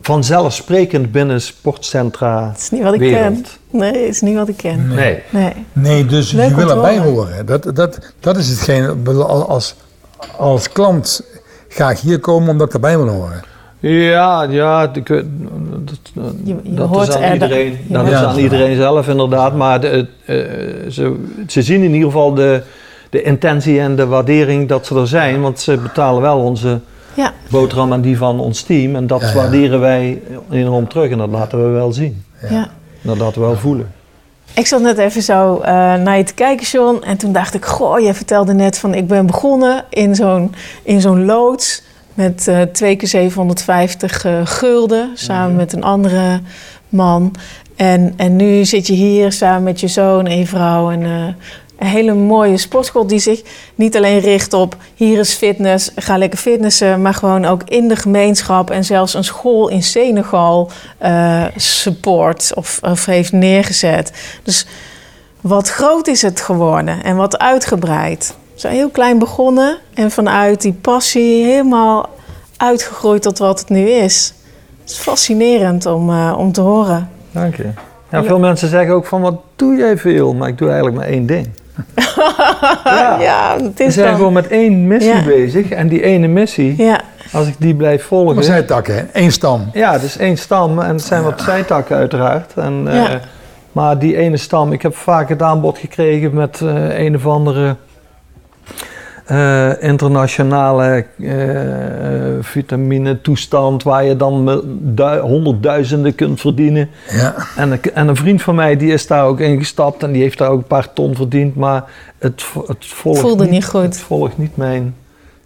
vanzelfsprekend 0.00 1.12
binnen 1.12 1.40
sportcentra 1.40 2.46
Dat 2.46 2.58
is 2.58 2.70
niet 2.70 2.82
wat 2.82 2.94
ik 2.94 3.00
wereld. 3.00 3.32
ken. 3.70 3.78
Nee, 3.78 3.92
dat 3.92 4.00
is 4.02 4.20
niet 4.20 4.36
wat 4.36 4.48
ik 4.48 4.56
ken. 4.56 4.88
Nee. 4.94 5.18
Nee. 5.30 5.52
Nee, 5.72 6.06
dus 6.06 6.32
Leuk 6.32 6.48
je 6.48 6.54
wil 6.54 6.70
erbij 6.70 6.98
horen. 6.98 7.46
Dat, 7.46 7.70
dat, 7.74 7.98
dat 8.20 8.36
is 8.36 8.48
hetgeen. 8.48 9.06
Als, 9.26 9.74
als 10.36 10.72
klant 10.72 11.22
ga 11.68 11.90
ik 11.90 11.98
hier 11.98 12.18
komen 12.18 12.48
omdat 12.48 12.66
ik 12.66 12.74
erbij 12.74 12.96
wil 12.98 13.08
horen. 13.08 13.42
Ja, 13.80 14.42
ja, 14.42 14.86
dat, 14.86 15.06
Je- 15.08 15.24
je 16.44 16.56
dat 16.64 16.88
hoort 16.88 17.08
is 17.08 17.14
aan 17.14 17.22
er- 17.22 17.32
iedereen, 17.32 17.78
dat 17.88 18.00
hoort- 18.00 18.12
is 18.12 18.18
aan 18.22 18.38
iedereen 18.38 18.76
zelf 18.76 19.08
inderdaad. 19.08 19.54
Maar 19.56 19.80
de, 19.80 20.06
eh, 20.24 20.36
ze, 20.90 21.16
ze 21.46 21.62
zien 21.62 21.82
in 21.82 21.92
ieder 21.92 22.06
geval 22.10 22.34
de, 22.34 22.62
de 23.10 23.22
intentie 23.22 23.80
en 23.80 23.96
de 23.96 24.06
waardering 24.06 24.68
dat 24.68 24.86
ze 24.86 24.94
er 25.00 25.08
zijn. 25.08 25.40
Want 25.40 25.60
ze 25.60 25.76
betalen 25.76 26.22
wel 26.22 26.38
onze 26.38 26.80
Ja. 27.18 27.32
boterham 27.50 27.92
en 27.92 28.00
die 28.00 28.16
van 28.16 28.40
ons 28.40 28.62
team. 28.62 28.96
En 28.96 29.06
dat 29.06 29.20
Ja, 29.20 29.26
ja. 29.26 29.34
waarderen 29.34 29.80
wij 29.80 30.22
enorm 30.50 30.88
terug 30.88 31.10
en 31.10 31.18
dat 31.18 31.28
laten 31.28 31.64
we 31.64 31.68
wel 31.68 31.92
zien. 31.92 32.24
Ja. 32.50 32.68
Dat 33.00 33.18
laten 33.18 33.40
we 33.40 33.46
wel 33.46 33.56
voelen. 33.56 33.92
Ik 34.54 34.66
zat 34.66 34.80
net 34.80 34.98
even 34.98 35.22
zo 35.22 35.58
eh, 35.58 35.72
naar 35.94 36.16
je 36.16 36.22
te 36.22 36.34
kijken, 36.34 36.66
John. 36.66 37.02
En 37.02 37.16
toen 37.16 37.32
dacht 37.32 37.54
ik, 37.54 37.64
goh, 37.64 38.00
je 38.00 38.14
vertelde 38.14 38.52
net 38.52 38.78
van... 38.78 38.94
ik 38.94 39.06
ben 39.06 39.26
begonnen 39.26 39.84
in 39.90 40.14
zo'n, 40.14 40.54
in 40.82 41.00
zo'n 41.00 41.24
loods 41.24 41.82
met 42.14 42.48
eh 42.48 42.60
twee 42.62 42.96
keer 42.96 43.08
750 43.08 44.24
eh, 44.24 44.32
gulden... 44.44 45.10
samen 45.14 45.56
met 45.56 45.72
een 45.72 45.82
andere 45.82 46.40
man. 46.88 47.34
En, 47.76 48.12
en 48.16 48.36
nu 48.36 48.64
zit 48.64 48.86
je 48.86 48.92
hier 48.92 49.32
samen 49.32 49.62
met 49.62 49.80
je 49.80 49.88
zoon 49.88 50.26
en 50.26 50.38
je 50.38 50.46
vrouw... 50.46 50.90
en 50.90 51.02
eh, 51.02 51.34
een 51.78 51.86
hele 51.86 52.14
mooie 52.14 52.56
sportschool 52.56 53.06
die 53.06 53.18
zich 53.18 53.42
niet 53.74 53.96
alleen 53.96 54.18
richt 54.18 54.52
op... 54.52 54.76
hier 54.94 55.18
is 55.18 55.34
fitness, 55.34 55.90
ga 55.96 56.18
lekker 56.18 56.38
fitnessen... 56.38 57.02
maar 57.02 57.14
gewoon 57.14 57.44
ook 57.44 57.62
in 57.64 57.88
de 57.88 57.96
gemeenschap... 57.96 58.70
en 58.70 58.84
zelfs 58.84 59.14
een 59.14 59.24
school 59.24 59.68
in 59.68 59.82
Senegal 59.82 60.70
eh, 60.98 61.44
support 61.56 62.52
of, 62.54 62.78
of 62.82 63.04
heeft 63.04 63.32
neergezet. 63.32 64.12
Dus 64.42 64.66
wat 65.40 65.70
groot 65.70 66.06
is 66.06 66.22
het 66.22 66.40
geworden 66.40 67.02
en 67.02 67.16
wat 67.16 67.38
uitgebreid. 67.38 68.36
Zo 68.54 68.68
heel 68.68 68.90
klein 68.90 69.18
begonnen 69.18 69.78
en 69.94 70.10
vanuit 70.10 70.62
die 70.62 70.72
passie 70.72 71.44
helemaal 71.44 72.08
uitgegroeid 72.56 73.22
tot 73.22 73.38
wat 73.38 73.58
het 73.58 73.68
nu 73.68 73.88
is. 73.88 74.34
Het 74.80 74.90
is 74.90 74.96
fascinerend 74.96 75.86
om, 75.86 76.10
eh, 76.10 76.34
om 76.38 76.52
te 76.52 76.60
horen. 76.60 77.10
Dank 77.30 77.56
je. 77.56 77.70
Ja, 78.10 78.24
veel 78.24 78.38
mensen 78.38 78.68
zeggen 78.68 78.94
ook 78.94 79.06
van, 79.06 79.20
wat 79.20 79.40
doe 79.56 79.76
jij 79.76 79.98
veel? 79.98 80.34
Maar 80.34 80.48
ik 80.48 80.58
doe 80.58 80.68
eigenlijk 80.68 80.96
maar 80.96 81.06
één 81.06 81.26
ding. 81.26 81.48
Ja, 83.20 83.56
het 83.62 83.78
We 83.78 83.84
is 83.84 83.94
zijn 83.94 84.06
dan... 84.06 84.16
gewoon 84.16 84.32
met 84.32 84.48
één 84.48 84.86
missie 84.86 85.12
Ja. 85.14 85.24
bezig. 85.24 85.68
En 85.70 85.88
die 85.88 86.02
ene 86.02 86.26
missie, 86.26 86.82
Ja, 86.82 87.00
als 87.32 87.46
ik 87.46 87.54
die 87.58 87.74
blijf 87.74 87.98
Maar 87.98 88.06
volgen... 88.08 88.44
zijtakken, 88.44 88.94
hè? 88.94 89.00
één 89.12 89.32
stam. 89.32 89.70
Ja, 89.72 89.92
het 89.92 90.02
is 90.02 90.16
één 90.16 90.36
stam 90.38 90.78
en 90.80 90.88
het 90.92 91.02
zijn 91.02 91.22
wat 91.22 91.40
zijtakken 91.40 91.96
uiteraard. 91.96 92.52
En, 92.56 92.82
eh, 92.88 93.04
maar 93.72 93.98
die 93.98 94.16
ene 94.16 94.36
stam, 94.36 94.72
ik 94.72 94.82
heb 94.82 94.96
vaak 94.96 95.28
het 95.28 95.42
aanbod 95.42 95.78
gekregen 95.78 96.34
met 96.34 96.60
eh, 96.60 96.98
een 96.98 97.14
of 97.16 97.26
andere 97.26 97.76
eh, 99.28 99.82
internationale 99.82 101.06
eh, 101.18 101.30
vitamine 102.40 103.20
toestand 103.20 103.82
waar 103.82 104.04
je 104.04 104.16
dan 104.16 104.50
honderdduizenden 105.20 106.14
kunt 106.14 106.40
verdienen. 106.40 106.88
Ja. 107.10 107.34
En, 107.56 107.70
een- 107.72 107.94
en 107.94 108.08
een 108.08 108.16
vriend 108.16 108.42
van 108.42 108.54
mij 108.54 108.76
die 108.76 108.92
is 108.92 109.06
daar 109.06 109.24
ook 109.24 109.40
ingestapt 109.40 110.02
en 110.02 110.12
die 110.12 110.22
heeft 110.22 110.38
daar 110.38 110.48
ook 110.50 110.58
een 110.58 110.66
paar 110.66 110.92
ton 110.92 111.14
verdiend, 111.14 111.54
maar 111.56 111.84
het, 112.18 112.44
het 112.66 112.86
volgt 112.86 113.20
Voelde 113.20 113.46
niet 113.46 113.66
goed. 113.66 113.82
Het 113.82 113.98
volgt 113.98 114.38
niet 114.38 114.56
mijn 114.56 114.94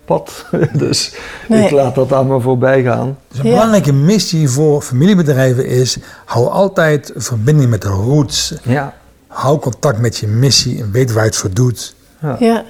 pad. 0.05 0.47
dus 0.72 1.14
Nee. 1.49 1.64
ik 1.64 1.70
laat 1.70 1.95
dat 1.95 2.12
aan 2.12 2.26
me 2.26 2.41
voorbij 2.41 2.83
gaan. 2.83 3.18
Dus 3.28 3.39
een 3.39 3.45
Ja. 3.47 3.51
belangrijke 3.53 3.93
missie 3.93 4.49
voor 4.49 4.83
familiebedrijven 4.83 5.66
is: 5.66 5.99
hou 6.24 6.49
altijd 6.49 7.12
verbinding 7.16 7.70
met 7.70 7.83
de 7.83 7.89
roots. 7.89 8.55
Ja. 8.62 8.95
Hou 9.26 9.59
contact 9.59 9.99
met 9.99 10.16
je 10.16 10.26
missie 10.26 10.83
en 10.83 10.91
weet 10.93 11.12
waar 11.12 11.22
je 11.22 11.28
het 11.28 11.39
voor 11.39 11.53
doet. 11.53 11.95
ja, 12.39 12.64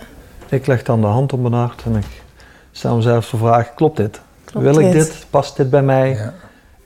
Ik 0.53 0.66
leg 0.66 0.82
dan 0.82 1.00
de 1.00 1.07
hand 1.07 1.32
op 1.32 1.40
mijn 1.40 1.53
hart 1.53 1.82
en 1.84 1.96
ik 1.96 2.05
stel 2.72 2.96
mezelf 2.96 3.30
de 3.30 3.36
vraag, 3.36 3.74
klopt 3.74 3.96
dit? 3.96 4.20
Klopt 4.44 4.66
Wil 4.66 4.78
ik 4.78 4.92
dit? 4.92 5.07
dit? 5.07 5.26
Past 5.30 5.57
dit 5.57 5.70
bij 5.70 5.82
mij? 5.82 6.11
Ja. 6.11 6.34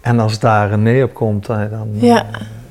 En 0.00 0.20
als 0.20 0.38
daar 0.38 0.72
een 0.72 0.82
nee 0.82 1.04
op 1.04 1.14
komt, 1.14 1.48
eh, 1.48 1.70
dan, 1.70 1.88
Ja. 1.92 2.26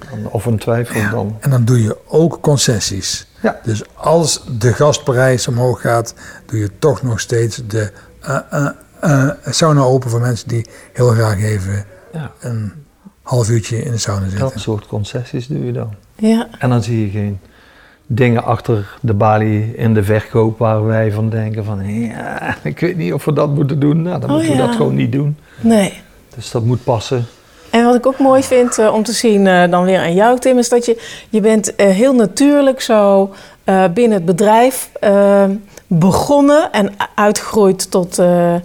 dan- 0.10 0.32
of 0.32 0.46
een 0.46 0.58
twijfel, 0.58 1.10
dan... 1.10 1.38
En 1.40 1.50
dan 1.50 1.66
doe 1.66 1.82
je 1.84 1.98
ook 2.08 2.38
concessies. 2.42 3.28
Ja. 3.42 3.60
Dus 3.64 3.84
als 3.94 4.44
de 4.60 4.74
gasprijs 4.74 5.48
omhoog 5.48 5.82
gaat, 5.82 6.16
doe 6.46 6.60
je 6.60 6.70
toch 6.80 7.02
nog 7.04 7.20
steeds 7.20 7.62
de 7.68 7.92
eh, 8.22 8.38
eh, 8.50 8.68
eh, 9.00 9.30
sauna 9.50 9.82
open 9.82 10.10
voor 10.10 10.20
mensen 10.22 10.48
die 10.48 10.66
heel 10.94 11.08
graag 11.10 11.42
even 11.44 11.86
Ja. 12.14 12.32
een 12.40 12.74
half 13.22 13.50
uurtje 13.50 13.82
in 13.84 13.92
de 13.92 13.98
sauna 13.98 14.22
zitten. 14.30 14.40
Dat 14.40 14.54
soort 14.60 14.88
concessies 14.88 15.48
doe 15.48 15.66
je 15.66 15.72
dan. 15.72 15.94
Ja, 16.16 16.48
En 16.60 16.70
dan 16.70 16.84
zie 16.84 17.06
je 17.06 17.10
geen 17.12 17.40
dingen 18.08 18.44
achter 18.44 18.98
de 19.02 19.14
balie 19.14 19.76
in 19.76 19.94
de 19.94 20.04
verkoop 20.04 20.58
waar 20.60 20.86
wij 20.86 21.12
van 21.12 21.30
denken 21.30 21.66
van 21.66 22.00
ja, 22.02 22.56
ik 22.64 22.80
weet 22.80 22.98
niet 22.98 23.14
of 23.14 23.26
we 23.26 23.34
dat 23.34 23.50
moeten 23.56 23.80
doen. 23.80 24.02
Nou, 24.02 24.20
dan 24.20 24.30
Oh, 24.30 24.36
moeten 24.36 24.52
we 24.56 24.62
ja. 24.62 24.66
dat 24.68 24.76
gewoon 24.76 24.96
niet 24.96 25.12
doen. 25.12 25.38
nee. 25.62 25.94
Dus 26.36 26.52
dat 26.52 26.64
moet 26.64 26.84
passen. 26.84 27.26
En 27.70 27.86
wat 27.86 27.96
ik 27.96 28.06
ook 28.06 28.20
mooi 28.20 28.44
vind 28.44 28.78
eh, 28.78 28.94
om 28.94 29.04
te 29.04 29.12
zien 29.12 29.48
eh, 29.48 29.70
dan 29.72 29.84
weer 29.84 30.00
aan 30.00 30.14
jou, 30.14 30.40
Tim, 30.40 30.58
is 30.58 30.70
dat 30.70 30.86
je, 30.86 31.02
je 31.30 31.42
bent 31.42 31.76
eh, 31.76 31.88
heel 31.90 32.14
natuurlijk 32.16 32.82
zo 32.82 33.34
eh, 33.64 33.84
binnen 33.94 34.18
het 34.18 34.26
bedrijf 34.26 34.90
begonnen 35.88 36.72
en 36.72 36.90
uitgegroeid 37.16 37.92
tot 37.92 38.20
eh, 38.20 38.56
eh, 38.56 38.62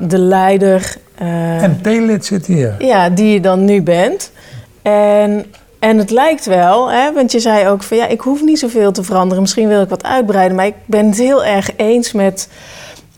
de 0.00 0.18
leider 0.18 0.96
eh, 1.14 1.62
En 1.62 1.80
Telid 1.82 2.24
zit 2.24 2.46
hier. 2.46 2.74
ja, 2.78 3.08
die 3.10 3.32
je 3.32 3.40
dan 3.40 3.64
nu 3.64 3.82
bent. 3.82 4.32
En, 4.82 5.44
en 5.78 5.98
het 5.98 6.10
lijkt 6.10 6.46
wel, 6.46 6.90
hè, 6.90 7.12
want 7.12 7.32
je 7.32 7.40
zei 7.40 7.68
ook 7.68 7.82
van 7.82 7.96
ja, 7.96 8.06
ik 8.06 8.20
hoef 8.20 8.42
niet 8.42 8.58
zoveel 8.58 8.92
te 8.92 9.02
veranderen. 9.02 9.42
Misschien 9.42 9.68
wil 9.68 9.82
ik 9.82 9.88
wat 9.88 10.04
uitbreiden, 10.04 10.56
maar 10.56 10.66
ik 10.66 10.74
ben 10.84 11.06
het 11.06 11.18
heel 11.18 11.44
erg 11.44 11.70
eens 11.76 12.12
met 12.12 12.48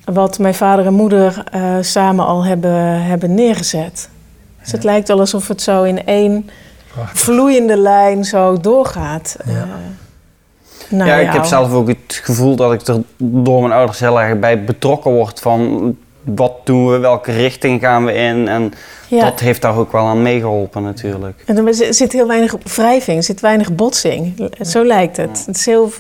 wat 0.05 0.39
mijn 0.39 0.55
vader 0.55 0.87
en 0.87 0.95
moeder 0.95 1.45
eh, 1.51 1.77
samen 1.81 2.27
al 2.27 2.45
hebben, 2.45 3.03
hebben 3.03 3.35
neergezet. 3.35 4.09
Dus 4.63 4.73
het 4.73 4.85
lijkt 4.85 5.09
wel 5.09 5.21
alsof 5.21 5.49
het 5.49 5.63
zo 5.63 5.83
in 5.83 6.07
één 6.07 6.51
Prachtig. 6.93 7.21
vloeiende 7.21 7.77
lijn 7.77 8.25
zo 8.25 8.61
doorgaat. 8.61 9.37
Ja. 9.45 9.53
eh, 9.53 11.07
ja, 11.07 11.15
ik 11.17 11.23
jou. 11.25 11.37
heb 11.37 11.45
zelf 11.45 11.73
ook 11.73 11.89
het 11.89 12.21
gevoel 12.23 12.57
dat 12.57 12.73
ik 12.73 12.87
er 12.87 13.03
door 13.17 13.61
mijn 13.61 13.73
ouders 13.73 13.99
heel 14.01 14.21
erg 14.21 14.39
bij 14.39 14.65
betrokken 14.65 15.11
word 15.11 15.41
van 15.41 15.97
wat 16.37 16.53
doen 16.65 16.91
we, 16.91 16.99
welke 16.99 17.33
richting 17.33 17.81
gaan 17.81 18.05
we 18.05 18.13
in. 18.13 18.49
En 18.49 18.73
Ja. 19.09 19.25
dat 19.25 19.41
heeft 19.41 19.63
daar 19.63 19.77
ook 19.77 19.93
wel 19.93 20.07
aan 20.07 20.23
meegeholpen 20.23 20.83
natuurlijk. 20.83 21.43
En 21.47 21.67
er 21.67 21.75
zit- 21.75 22.13
heel 22.13 22.27
weinig 22.27 22.55
wrijving, 22.75 23.17
er 23.17 23.23
zit 23.23 23.41
weinig 23.41 23.75
botsing. 23.75 24.49
Zo 24.61 24.85
lijkt 24.85 25.17
het. 25.17 25.43
Het 25.47 25.57
is 25.57 25.67
heel 25.67 25.91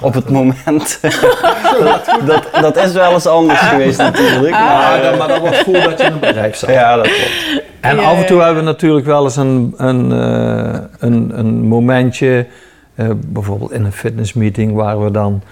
Op 0.00 0.14
het 0.14 0.28
moment. 0.30 0.98
dat, 1.02 2.18
dat, 2.26 2.48
dat 2.60 2.76
is 2.76 2.92
wel 2.92 3.12
eens 3.12 3.26
anders 3.26 3.58
geweest 3.60 3.98
natuurlijk. 3.98 4.54
Ah. 4.54 4.60
Maar, 4.60 5.02
Ja, 5.04 5.16
maar 5.16 5.28
dat 5.28 5.40
was 5.40 5.58
voordat 5.58 5.98
je 6.00 6.06
in 6.06 6.12
een 6.12 6.18
bedrijf 6.20 6.56
zat. 6.56 6.70
ja, 6.70 6.96
dat 6.96 7.06
klopt. 7.06 7.62
En 7.80 7.98
af 7.98 8.16
en 8.18 8.26
toe 8.26 8.40
hebben 8.40 8.64
we 8.64 8.70
natuurlijk 8.70 9.06
wel 9.06 9.24
eens 9.24 9.36
een, 9.36 9.74
een, 9.76 10.12
eh, 10.12 10.80
een, 10.98 11.32
een 11.38 11.62
momentje, 11.62 12.46
eh, 12.94 13.06
bijvoorbeeld 13.26 13.72
in 13.72 13.84
een 13.84 13.92
fitnessmeeting, 13.92 14.74
waar 14.74 15.04
we 15.04 15.10
dan 15.10 15.42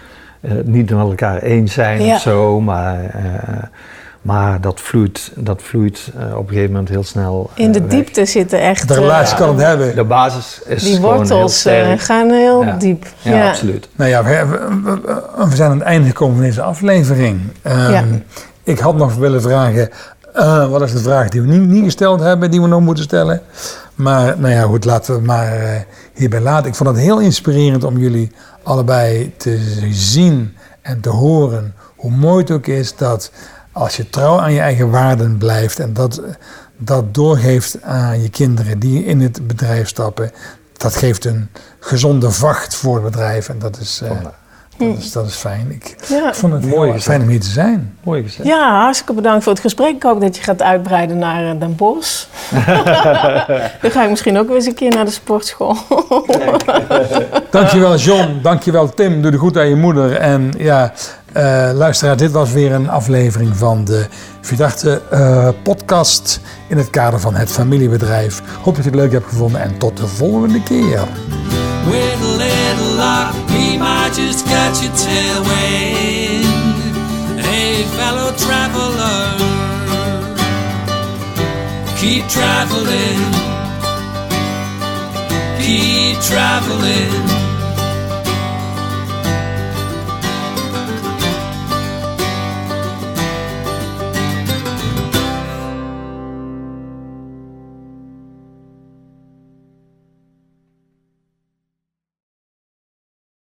eh, 0.41 0.51
niet 0.65 0.91
met 0.91 1.01
elkaar 1.01 1.43
eens 1.43 1.73
zijn 1.73 2.05
Ja. 2.05 2.15
of 2.15 2.21
zo, 2.21 2.61
maar, 2.61 3.05
eh, 3.05 3.63
maar 4.23 4.61
dat 4.61 4.81
vloeit, 4.81 5.33
dat 5.37 5.63
vloeit 5.63 6.11
eh, 6.19 6.37
op 6.37 6.43
een 6.43 6.49
gegeven 6.49 6.71
moment 6.71 6.89
heel 6.89 7.05
snel. 7.05 7.51
eh, 7.55 7.65
in 7.65 7.73
de 7.73 7.81
weg. 7.81 7.89
diepte 7.91 8.25
zitten 8.27 8.61
echt... 8.61 8.89
De 8.89 8.95
relatie 8.95 9.33
eh, 9.35 9.41
kan 9.41 9.49
het 9.49 9.67
hebben. 9.67 9.95
De 9.95 10.05
basis 10.05 10.61
is 10.67 10.83
Die 10.83 10.95
gewoon 10.95 11.17
wortels 11.17 11.39
heel 11.39 11.49
sterk. 11.49 12.01
gaan 12.01 12.31
heel 12.31 12.65
Ja. 12.65 12.77
diep. 12.77 13.07
ja, 13.23 13.49
absoluut. 13.49 13.89
Nou 13.97 14.11
ja, 14.11 14.25
we, 14.25 14.47
we- 14.85 15.01
we- 15.05 15.47
we 15.49 15.57
zijn 15.57 15.71
aan 15.71 15.79
het 15.79 15.87
einde 15.87 16.07
gekomen 16.09 16.37
van 16.37 16.45
deze 16.45 16.63
aflevering. 16.63 17.41
Ehm, 17.63 17.91
Ja. 17.93 18.05
Ik 18.65 18.79
had 18.79 18.97
nog 18.97 19.15
willen 19.15 19.43
vragen, 19.43 19.91
eh, 20.35 20.69
wat 20.71 20.83
is 20.83 20.93
de 20.93 20.99
vraag 20.99 21.29
die 21.29 21.41
we 21.43 21.47
niet, 21.47 21.69
niet 21.69 21.85
gesteld 21.85 22.21
hebben, 22.21 22.51
die 22.51 22.61
we 22.61 22.67
nog 22.69 22.81
moeten 22.81 23.05
stellen? 23.05 23.41
Maar 23.95 24.39
nou 24.39 24.53
ja, 24.55 24.63
goed, 24.63 24.85
laten 24.85 25.13
we 25.13 25.19
het 25.19 25.27
maar 25.27 25.85
hierbij 26.15 26.41
laten. 26.41 26.69
Ik 26.69 26.75
vond 26.75 26.89
het 26.89 26.99
heel 26.99 27.19
inspirerend 27.21 27.85
om 27.85 27.99
jullie 27.99 28.33
allebei 28.63 29.35
te 29.37 29.59
zien 29.91 30.57
en 30.83 31.01
te 31.01 31.09
horen 31.09 31.75
hoe 31.97 32.11
mooi 32.11 32.41
het 32.43 32.51
ook 32.51 32.67
is 32.67 32.97
dat 32.97 33.31
als 33.73 33.97
je 33.97 34.11
trouw 34.11 34.39
aan 34.41 34.53
je 34.53 34.61
eigen 34.61 34.91
waarden 34.91 35.39
blijft 35.39 35.79
en 35.79 35.93
dat, 35.93 36.23
dat 36.77 37.15
doorgeeft 37.15 37.83
aan 37.83 38.23
je 38.23 38.29
kinderen 38.29 38.79
die 38.79 39.05
in 39.05 39.21
het 39.21 39.47
bedrijf 39.47 39.89
stappen, 39.89 40.31
dat 40.77 40.97
geeft 40.97 41.25
een 41.25 41.49
gezonde 41.81 42.31
vacht 42.31 42.75
voor 42.75 42.95
het 42.95 43.05
bedrijf 43.05 43.49
en 43.49 43.59
dat 43.59 43.79
is, 43.79 44.01
eh, 44.05 44.11
dat 44.79 44.99
is, 44.99 45.13
dat 45.13 45.27
is 45.27 45.35
fijn. 45.35 45.67
Ik, 45.71 45.97
Ja. 46.09 46.29
ik 46.29 46.35
vond 46.35 46.53
het 46.53 46.67
Mooi 46.67 47.01
fijn 47.01 47.23
om 47.23 47.29
hier 47.29 47.41
te 47.41 47.51
zijn. 47.51 47.97
Mooi 48.03 48.23
gezegd. 48.23 48.49
Ja, 48.49 48.81
hartstikke 48.81 49.13
bedankt 49.13 49.43
voor 49.43 49.53
het 49.53 49.61
gesprek. 49.63 49.95
Ik 49.95 50.03
hoop 50.03 50.21
dat 50.21 50.37
je 50.37 50.43
gaat 50.43 50.63
uitbreiden 50.63 51.19
naar 51.19 51.51
eh, 51.51 51.61
Den 51.61 51.77
Bosch. 51.77 52.25
Dan 53.83 53.91
ga 53.91 54.03
ik 54.05 54.11
misschien 54.11 54.39
ook 54.39 54.47
weer 54.47 54.57
eens 54.57 54.67
een 54.67 54.75
keer 54.75 54.95
naar 54.95 55.05
de 55.05 55.11
sportschool. 55.11 55.77
Dankjewel 57.51 57.97
John, 57.97 58.39
dankjewel 58.43 58.95
Tim, 58.95 59.23
doe 59.23 59.31
de 59.31 59.37
goed 59.37 59.57
aan 59.59 59.69
je 59.69 59.77
moeder. 59.77 60.17
En 60.17 60.55
ja, 60.59 60.93
eh, 61.33 61.71
luisteraar, 61.75 62.17
dit 62.17 62.31
was 62.31 62.53
weer 62.53 62.73
een 62.73 62.89
aflevering 62.89 63.57
van 63.57 63.85
de 63.85 64.07
Verdachte 64.41 65.03
eh, 65.11 65.49
podcast 65.63 66.41
in 66.69 66.77
het 66.77 66.91
kader 66.91 67.21
van 67.21 67.35
het 67.35 67.53
familiebedrijf. 67.53 68.43
Hoop 68.63 68.75
dat 68.75 68.85
je 68.85 68.91
het 68.91 68.99
leuk 68.99 69.13
hebt 69.13 69.29
gevonden 69.29 69.61
en 69.61 69.79
tot 69.79 69.97
de 69.97 70.07
volgende 70.07 70.63
keer. 70.63 71.01
Keep 82.01 82.29
traveling, 82.29 83.21
keep 85.59 86.21
traveling. 86.21 87.42